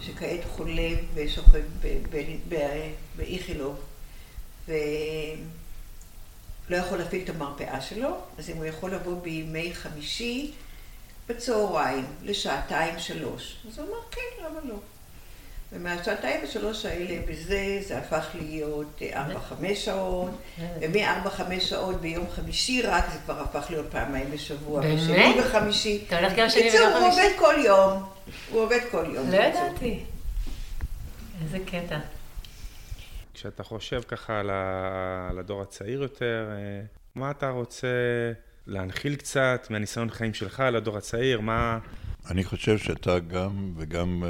שכעת 0.00 0.40
חולה 0.48 0.90
ושוכב 1.14 1.62
באיכילוב, 3.16 3.80
ולא 4.68 4.76
יכול 6.76 6.98
להפעיל 6.98 7.24
את 7.24 7.28
המרפאה 7.28 7.80
שלו, 7.80 8.16
אז 8.38 8.50
אם 8.50 8.56
הוא 8.56 8.64
יכול 8.64 8.94
לבוא 8.94 9.22
בימי 9.22 9.74
חמישי 9.74 10.52
בצהריים, 11.30 12.06
לשעתיים 12.22 12.98
שלוש. 12.98 13.56
אז 13.68 13.78
הוא 13.78 13.88
אמר, 13.88 13.98
כן, 14.10 14.44
למה 14.44 14.60
לא? 14.64 14.74
ומהשעתיים 15.72 16.40
ושלוש 16.44 16.86
האלה 16.86 17.20
בזה, 17.28 17.78
זה 17.86 17.98
הפך 17.98 18.26
להיות 18.34 19.02
ארבע-חמש 19.12 19.84
שעות, 19.84 20.30
ומארבע-חמש 20.80 21.68
שעות 21.68 22.00
ביום 22.00 22.26
חמישי 22.30 22.82
רק, 22.82 23.04
זה 23.12 23.18
כבר 23.24 23.40
הפך 23.40 23.66
להיות 23.70 23.86
פעמיים 23.90 24.30
בשבוע. 24.30 24.80
באמת? 24.80 24.98
בשני 24.98 25.40
וחמישי. 25.40 26.04
אתה 26.06 26.18
הולך 26.18 26.32
גם 26.36 26.48
שני 26.50 26.62
בקיצור, 26.62 26.80
וגם 26.80 27.02
הוא 27.02 27.12
חמישי? 27.12 27.22
עובד 27.22 27.38
כל 27.38 27.54
יום. 27.64 28.02
הוא 28.50 28.60
עובד 28.62 28.80
כל 28.90 29.04
יום. 29.14 29.30
לא 29.30 29.36
ידעתי. 29.36 30.04
איזה 31.44 31.58
קטע. 31.66 31.98
כשאתה 33.34 33.62
חושב 33.62 34.02
ככה. 34.08 34.40
על 35.30 35.38
הדור 35.38 35.62
הצעיר 35.62 36.02
יותר, 36.02 36.48
אה, 36.50 36.80
מה 37.14 37.30
אתה 37.30 37.50
רוצה 37.50 37.88
להנחיל 38.66 39.16
קצת 39.16 39.66
מהניסיון 39.70 40.10
חיים 40.10 40.34
שלך 40.34 40.60
לדור 40.60 40.96
הצעיר? 40.96 41.40
מה... 41.40 41.78
אני 42.30 42.44
חושב 42.44 42.78
שאתה 42.78 43.18
גם, 43.18 43.72
וגם 43.76 44.24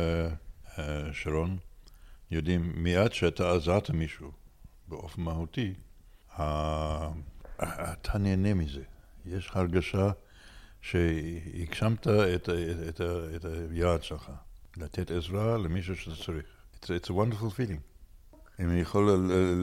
uh, 0.67 0.81
שרון, 1.13 1.59
יודעים, 2.31 2.73
מיד 2.77 3.13
שאתה 3.13 3.53
עזרת 3.53 3.91
מישהו 3.91 4.33
באופן 4.89 5.23
מהותי, 5.23 5.75
uh, 6.37 6.41
אתה 7.63 8.19
נהנה 8.19 8.55
מזה. 8.55 8.83
יש 9.27 9.51
הרגשה 9.53 10.11
שהגשמת 10.81 12.07
את, 12.09 12.49
את, 12.49 12.49
את, 12.89 13.01
את 13.37 13.45
היעד 13.71 14.03
שלך, 14.03 14.31
לתת 14.77 15.11
עזרה 15.11 15.59
למישהו 15.59 15.97
שאתה 15.97 16.17
צריך. 16.25 16.45
It's, 16.75 16.87
it's 16.87 17.09
a 17.09 17.13
wonderful 17.13 17.51
feeling. 17.57 17.81
אם 18.61 18.71
אני 18.71 18.81
יכול 18.81 19.11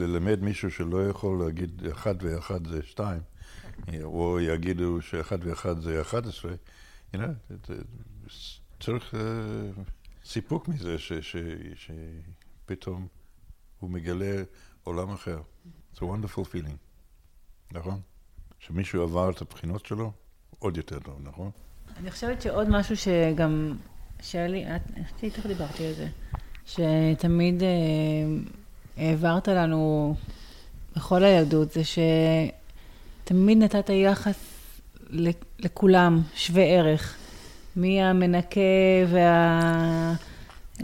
ללמד 0.00 0.40
מישהו 0.42 0.70
שלא 0.70 1.08
יכול 1.08 1.44
להגיד 1.44 1.82
אחד 1.92 2.14
ואחד 2.20 2.66
זה 2.66 2.82
שתיים, 2.82 3.20
או 4.04 4.40
יגידו 4.40 5.02
שאחד 5.02 5.38
ואחד 5.46 5.80
זה 5.80 6.00
11, 6.00 6.52
you 7.12 7.16
know, 7.16 7.72
צריך 8.80 9.14
uh, 9.14 9.16
סיפוק 10.24 10.68
מזה 10.68 10.98
ש, 10.98 11.12
ש, 11.12 11.36
שפתאום 11.74 13.06
הוא 13.78 13.90
מגלה 13.90 14.42
עולם 14.84 15.10
אחר. 15.10 15.40
It's 15.94 15.98
a 15.98 16.00
wonderful 16.00 16.44
feeling, 16.52 16.76
נכון? 17.72 18.00
שמישהו 18.58 19.02
עבר 19.02 19.30
את 19.30 19.40
הבחינות 19.40 19.86
שלו, 19.86 20.12
עוד 20.58 20.76
יותר 20.76 20.98
טוב, 20.98 21.18
נכון? 21.22 21.50
אני 21.96 22.10
חושבת 22.10 22.42
שעוד 22.42 22.68
משהו 22.70 22.96
שגם, 22.96 23.76
שלי, 24.22 24.76
את, 24.76 24.82
איתך 25.22 25.46
דיברתי 25.46 25.86
על 25.86 25.92
זה, 25.94 26.08
שתמיד 26.66 27.62
אה, 27.62 27.68
העברת 28.96 29.48
לנו 29.48 30.14
בכל 30.96 31.24
הילדות, 31.24 31.72
זה 31.72 31.84
שתמיד 33.28 33.58
נתת 33.58 33.90
יחס 33.90 34.70
לכולם, 35.58 36.22
שווה 36.34 36.62
ערך. 36.62 37.16
מהמנקה 37.76 38.60
וה... 39.08 40.14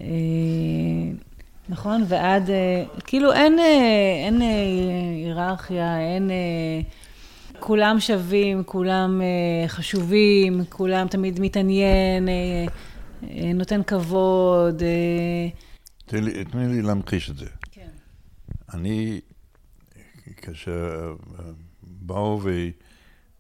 אה, 0.01 0.05
נכון? 1.69 2.05
ועד, 2.09 2.51
אה, 2.51 2.85
כאילו 3.07 3.33
אין, 3.33 3.59
אה, 3.59 4.25
אין 4.27 4.43
היררכיה, 4.43 6.01
אין... 6.01 6.31
כולם 7.61 8.01
שווים, 8.01 8.63
כולם 8.65 9.21
חשובים, 9.67 10.65
כולם 10.69 11.09
תמיד 11.09 11.41
מתעניין, 11.41 12.29
נותן 13.55 13.83
כבוד. 13.83 14.83
תני 16.07 16.21
לי, 16.21 16.45
תני 16.45 16.69
לי 16.69 16.83
להמחיש 16.83 17.31
את 17.31 17.37
זה. 17.37 17.47
כן. 17.71 17.89
אני, 18.75 19.21
כאשר 20.37 21.15
באו 22.07 22.41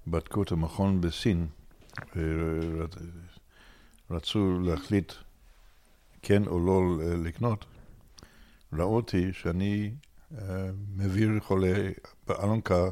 ובדקו 0.06 0.42
את 0.42 0.52
המכון 0.52 1.00
בסין, 1.00 1.46
רצו 4.10 4.60
להחליט 4.60 5.12
כן 6.22 6.46
או 6.46 6.60
לא 6.66 6.82
לקנות, 7.24 7.64
ראו 8.72 8.96
אותי 8.96 9.32
שאני 9.32 9.94
uh, 10.32 10.36
מעביר 10.96 11.30
חולה 11.40 11.90
באלונקה 12.26 12.88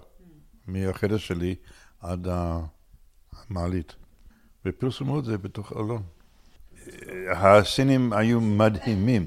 מהחדר 0.66 1.18
שלי 1.18 1.54
עד 2.00 2.28
המעלית. 3.32 3.94
ופרסמו 4.66 5.18
את 5.18 5.24
זה 5.24 5.38
בתוך 5.38 5.72
אלון. 5.72 6.02
הסינים 7.34 8.12
היו 8.12 8.40
מדהימים. 8.40 9.26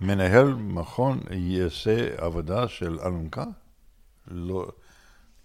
מנהל 0.00 0.54
מכון 0.54 1.20
יעשה 1.30 2.24
עבודה 2.24 2.68
של 2.68 2.98
אלונקה? 3.00 3.44
לא, 4.26 4.68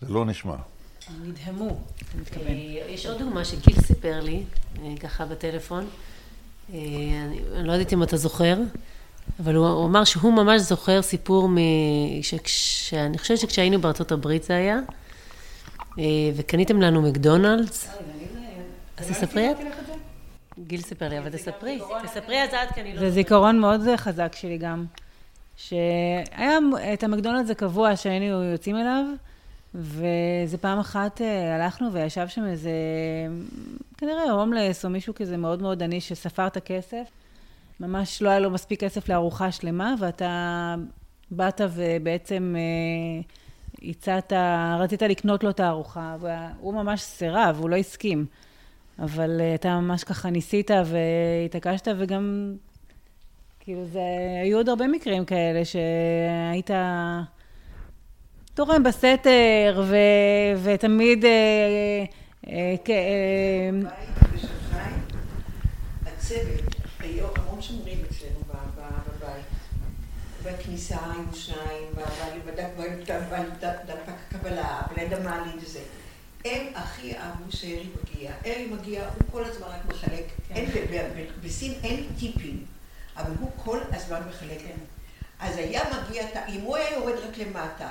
זה 0.08 0.14
לא 0.14 0.26
נשמע. 0.26 0.56
נדהמו. 1.24 1.70
אה, 1.70 2.54
יש 2.90 3.06
עוד 3.06 3.20
דוגמה 3.20 3.46
שגיל 3.46 3.82
סיפר 3.82 4.20
לי, 4.20 4.44
אה, 4.84 4.94
ככה 5.00 5.26
בטלפון. 5.26 5.86
אה, 6.74 6.80
אני 7.56 7.68
לא 7.68 7.72
יודעת 7.72 7.94
אם 7.94 8.04
אתה 8.04 8.18
זוכר, 8.18 8.58
אבל 9.40 9.56
הוא 9.56 9.86
אמר 9.86 10.04
שהוא 10.04 10.34
ממש 10.34 10.62
זוכר 10.62 11.02
סיפור 11.02 11.50
מ... 11.50 11.58
שאני 12.22 13.18
חושבת 13.18 13.38
שכשהיינו 13.38 13.82
בארצות 13.82 14.12
הברית 14.12 14.44
זה 14.44 14.56
היה, 14.56 14.80
וקניתם 16.36 16.82
לנו 16.82 17.02
מקדונלדס. 17.02 17.90
אז 18.98 19.08
תספרי 19.08 19.52
את? 19.52 19.58
גיל 20.68 20.82
סיפר 20.82 21.10
לי, 21.10 21.20
אבל 21.20 21.30
תספרי. 21.30 21.80
תספרי 22.04 22.44
אז 22.44 22.50
את, 22.50 22.74
כי 22.76 22.82
אני 22.82 22.94
לא... 22.94 23.00
זה 23.00 23.10
זיכרון 23.10 23.60
מאוד 23.60 23.82
חזק 23.98 24.36
שלי 24.36 24.58
גם. 24.58 24.86
שהיה 25.58 26.58
את 26.94 27.04
המקדונלדס 27.04 27.50
הקבוע 27.50 27.96
שהיינו 27.96 28.44
יוצאים 28.44 28.76
אליו, 28.76 29.06
וזה 29.76 30.58
פעם 30.62 30.80
אחת 30.80 31.22
אה, 31.22 31.56
הלכנו 31.56 31.94
וישב 31.94 32.28
שם 32.28 32.46
איזה, 32.46 32.72
כנראה 33.98 34.32
הומלס 34.32 34.86
או 34.86 34.90
מישהו 34.90 35.16
כזה 35.16 35.38
מאוד 35.38 35.62
מאוד 35.62 35.84
עני 35.84 36.02
שספר 36.02 36.48
את 36.48 36.58
הכסף. 36.58 37.08
ממש 37.80 38.22
לא 38.22 38.30
היה 38.30 38.40
לו 38.40 38.50
מספיק 38.52 38.84
כסף 38.84 39.10
לארוחה 39.10 39.52
שלמה, 39.52 39.96
ואתה 40.00 40.76
באת 41.32 41.62
ובעצם 41.74 42.56
אה, 42.58 43.22
הצעת, 43.90 44.34
רצית 44.80 45.02
לקנות 45.02 45.44
לו 45.44 45.50
את 45.50 45.60
הארוחה, 45.60 46.16
והוא 46.20 46.74
ממש 46.74 47.02
סירב, 47.02 47.58
הוא 47.60 47.70
לא 47.70 47.76
הסכים. 47.76 48.26
אבל 49.00 49.42
אה, 49.42 49.56
אתה 49.56 49.80
ממש 49.80 50.04
ככה 50.04 50.30
ניסית 50.30 50.72
והתעקשת, 50.86 51.88
וגם, 51.98 52.56
כאילו, 53.60 53.86
זה, 53.86 54.00
היו 54.44 54.58
עוד 54.58 54.70
הרבה 54.70 54.88
מקרים 54.88 55.26
כאלה 55.26 55.62
שהיית... 55.66 56.70
תורם 58.56 58.84
בסתר, 58.84 59.84
ו, 59.88 59.96
ותמיד... 60.64 61.26
אה, 61.26 61.32
אה, 62.48 62.76
אה, 62.90 63.70
הצוות, 66.06 66.76
היו 67.00 67.26
המון 67.36 67.62
שומרים 67.62 67.98
אצלנו 68.12 68.40
בבית. 68.48 69.46
בכניסה 70.44 70.98
היו 71.04 71.36
שניים, 71.36 71.90
בדף 72.46 72.70
הקבלה, 74.08 74.82
בליד 74.92 75.14
המעלית 75.14 75.56
וזה. 75.62 75.80
הם 76.46 76.68
הכי 76.76 77.18
אהבו 77.18 77.52
שארי 77.52 77.88
מגיע. 78.04 78.32
ארי 78.46 78.66
מגיע, 78.66 79.06
הוא 79.06 79.32
כל 79.32 79.46
הזמן 79.46 79.68
רק 79.68 79.86
מחלק. 79.96 80.26
כן. 80.48 80.66
בסין 81.44 81.74
אין 81.84 82.06
טיפים, 82.20 82.66
אבל 83.18 83.32
הוא 83.40 83.52
כל 83.56 83.80
הזמן 83.92 84.22
מחלק. 84.30 84.60
כן. 84.60 84.80
אז 85.40 85.58
היה 85.58 85.82
מגיע, 85.84 86.24
אם 86.50 86.62
הוא 86.62 86.78
היה 86.78 86.92
יורד 86.92 87.14
רק 87.14 87.38
למטה, 87.38 87.90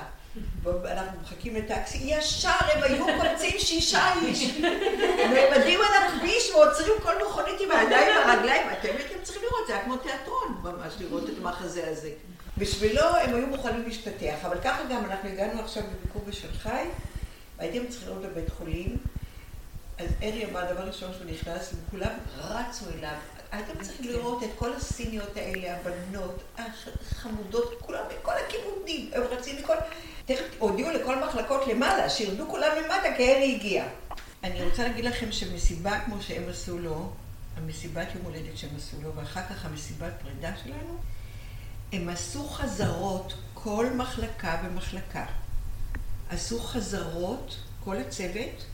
אנחנו 0.67 1.21
מחכים 1.21 1.55
לטקסי, 1.55 1.97
ישר 1.97 2.49
הם 2.73 2.83
היו 2.83 3.05
קופצים 3.05 3.59
שישה 3.59 4.13
איש. 4.21 4.57
נעמדים 5.33 5.79
על 5.81 6.03
הכביש 6.03 6.49
ועוצרים 6.49 6.93
כל 7.03 7.13
מכונית 7.25 7.61
עם 7.61 7.71
הידיים 7.71 8.07
והרגליים. 8.17 8.67
אתם 8.71 8.89
הייתם 8.97 9.23
צריכים 9.23 9.43
לראות, 9.43 9.67
זה 9.67 9.73
היה 9.73 9.83
כמו 9.83 9.97
תיאטרון 9.97 10.57
ממש, 10.63 10.93
לראות 10.99 11.29
את 11.29 11.33
המחזה 11.37 11.87
הזה. 11.87 12.11
בשבילו 12.57 13.01
הם 13.01 13.35
היו 13.35 13.47
מוכנים 13.47 13.83
להשתטח, 13.87 14.35
אבל 14.45 14.57
ככה 14.63 14.83
גם 14.89 15.05
אנחנו 15.05 15.29
הגענו 15.29 15.61
עכשיו 15.61 15.83
לביקור 15.83 16.21
בשלחי, 16.27 16.85
והייתם 17.57 17.87
צריכים 17.87 18.09
לראות 18.09 18.21
בבית 18.21 18.49
חולים. 18.49 18.97
אז 19.99 20.07
ארי 20.23 20.45
אמר, 20.45 20.73
דבר 20.73 20.83
ראשון 20.83 21.13
שהוא 21.13 21.31
נכנס, 21.31 21.73
וכולם 21.73 22.11
רצו 22.37 22.85
אליו. 22.97 23.17
הייתם 23.51 23.79
צריכים 23.81 24.05
לראות 24.05 24.43
את 24.43 24.49
כל 24.55 24.73
הסיניות 24.73 25.37
האלה, 25.37 25.77
הבנות, 25.77 26.43
החמודות, 26.57 27.73
כולם, 27.79 28.03
מכל 28.19 28.31
הכיוונים, 28.47 29.11
הם 29.13 29.21
רצים 29.21 29.55
מכל... 29.59 29.75
תכף 30.25 30.45
הודיעו 30.59 30.91
לכל 30.91 31.23
מחלקות 31.27 31.67
למעלה, 31.67 32.09
שירדו 32.09 32.47
כולם 32.47 32.71
למטה 32.77 33.07
כי 33.17 33.33
אלי 33.33 33.55
הגיע. 33.55 33.85
אני 34.43 34.63
רוצה 34.63 34.83
להגיד 34.83 35.05
לכם 35.05 35.31
שמסיבה 35.31 35.99
כמו 36.05 36.21
שהם 36.21 36.43
עשו 36.49 36.79
לו, 36.79 37.09
המסיבת 37.57 38.07
יום 38.15 38.25
הולדת 38.25 38.57
שהם 38.57 38.69
עשו 38.77 38.97
לו, 39.03 39.15
ואחר 39.15 39.41
כך 39.49 39.65
המסיבת 39.65 40.13
פרידה 40.21 40.51
שלנו, 40.63 40.97
הם 41.93 42.09
עשו 42.09 42.43
חזרות, 42.47 43.33
כל 43.53 43.87
מחלקה 43.95 44.61
ומחלקה. 44.65 45.25
עשו 46.29 46.59
חזרות, 46.59 47.57
כל 47.83 47.97
הצוות, 47.97 48.65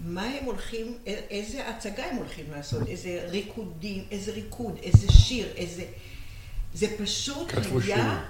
מה 0.00 0.22
הם 0.22 0.44
הולכים, 0.44 0.98
איזה 1.06 1.68
הצגה 1.68 2.04
הם 2.04 2.16
הולכים 2.16 2.44
לעשות, 2.50 2.88
איזה 2.88 3.26
ריקודים, 3.28 4.04
איזה 4.10 4.32
ריקוד, 4.32 4.78
איזה 4.82 5.12
שיר, 5.12 5.48
איזה... 5.56 5.84
זה 6.74 6.86
פשוט 6.98 7.52
היה 7.84 8.24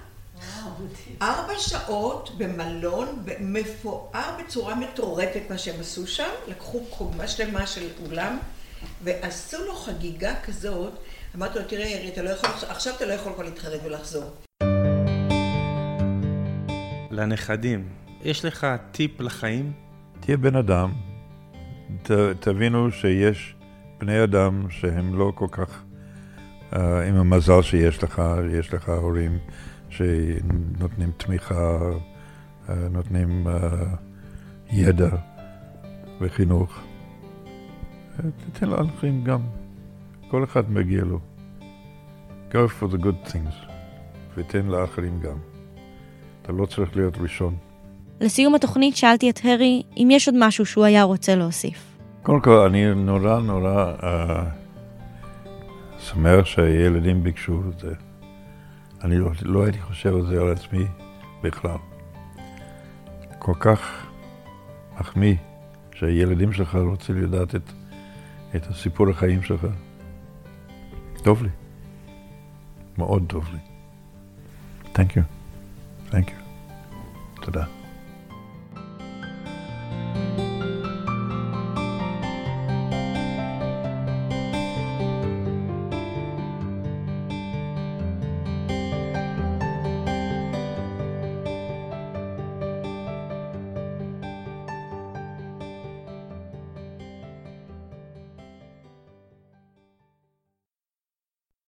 ארבע 1.22 1.59
שעות 1.59 2.30
במלון, 2.39 3.24
מפואר 3.41 4.39
בצורה 4.41 4.74
מטורפת 4.74 5.43
מה 5.51 5.59
שהם 5.59 5.80
עשו 5.80 6.07
שם, 6.07 6.30
לקחו 6.49 6.80
קומה 6.91 7.28
שלמה 7.28 7.66
של 7.66 7.89
אולם 8.07 8.39
ועשו 9.05 9.64
לו 9.66 9.74
חגיגה 9.74 10.35
כזאת, 10.45 10.93
אמרתי 11.37 11.59
לו, 11.59 11.64
תראה 11.64 11.87
ירי, 11.87 12.22
לא 12.22 12.30
יכול, 12.30 12.51
עכשיו 12.68 12.95
אתה 12.97 13.07
לא 13.07 13.12
יכול 13.12 13.32
כבר 13.32 13.45
להתחרט 13.45 13.80
ולחזור. 13.85 14.30
לנכדים, 17.11 17.89
יש 18.22 18.45
לך 18.45 18.66
טיפ 18.93 19.20
לחיים? 19.20 19.72
תהיה 20.20 20.37
בן 20.37 20.57
אדם, 20.57 20.93
ת, 22.03 22.11
תבינו 22.41 22.93
שיש 22.93 23.55
בני 23.99 24.24
אדם 24.24 24.66
שהם 24.70 25.18
לא 25.18 25.32
כל 25.35 25.47
כך 25.51 25.82
uh, 26.72 26.76
עם 27.09 27.16
המזל 27.16 27.62
שיש 27.62 28.03
לך, 28.03 28.22
יש 28.53 28.74
לך 28.74 28.89
הורים. 28.89 29.39
שנותנים 29.97 31.11
תמיכה, 31.16 31.78
אה, 32.68 32.74
נותנים 32.90 33.49
אה, 33.49 33.53
ידע 34.72 35.09
וחינוך. 36.20 36.80
תתן 38.53 38.68
לאחרים 38.68 39.24
גם, 39.24 39.40
כל 40.30 40.45
אחד 40.45 40.70
מגיע 40.70 41.05
לו. 41.05 41.18
Go 42.51 42.57
for 42.80 42.95
the 42.95 42.99
good 42.99 43.30
things, 43.30 43.55
ותן 44.36 44.66
לאחרים 44.66 45.20
גם. 45.20 45.36
אתה 46.42 46.53
לא 46.53 46.66
צריך 46.66 46.97
להיות 46.97 47.18
ראשון. 47.18 47.57
לסיום 48.20 48.55
התוכנית 48.55 48.97
שאלתי 48.97 49.30
את 49.30 49.40
הרי 49.45 49.82
אם 49.97 50.09
יש 50.11 50.28
עוד 50.28 50.36
משהו 50.38 50.66
שהוא 50.66 50.84
היה 50.84 51.03
רוצה 51.03 51.34
להוסיף. 51.34 51.99
קודם 52.22 52.40
כל, 52.40 52.59
אני 52.59 52.95
נורא 52.95 53.40
נורא 53.40 53.92
uh, 54.01 54.05
שמח 55.99 56.45
שהילדים 56.45 57.22
ביקשו 57.22 57.62
את 57.68 57.78
זה. 57.78 57.95
אני 59.05 59.18
לא, 59.18 59.30
לא 59.42 59.64
הייתי 59.64 59.80
חושב 59.80 60.14
על 60.14 60.26
זה 60.26 60.40
על 60.40 60.52
עצמי 60.52 60.86
בכלל. 61.42 61.76
כל 63.38 63.55
כך 63.61 64.07
מחמיא 65.00 65.34
שהילדים 65.94 66.52
שלך 66.52 66.74
רוצים 66.74 67.22
לדעת 67.22 67.55
את, 67.55 67.72
את 68.57 68.66
הסיפור 68.66 69.11
החיים 69.11 69.42
שלך. 69.42 69.66
טוב 71.22 71.42
לי. 71.42 71.48
מאוד 72.98 73.24
טוב 73.26 73.48
לי. 73.52 73.59
Thank 74.94 75.11
you. 75.11 75.22
Thank 76.11 76.28
you. 76.28 76.94
תודה. 77.40 77.84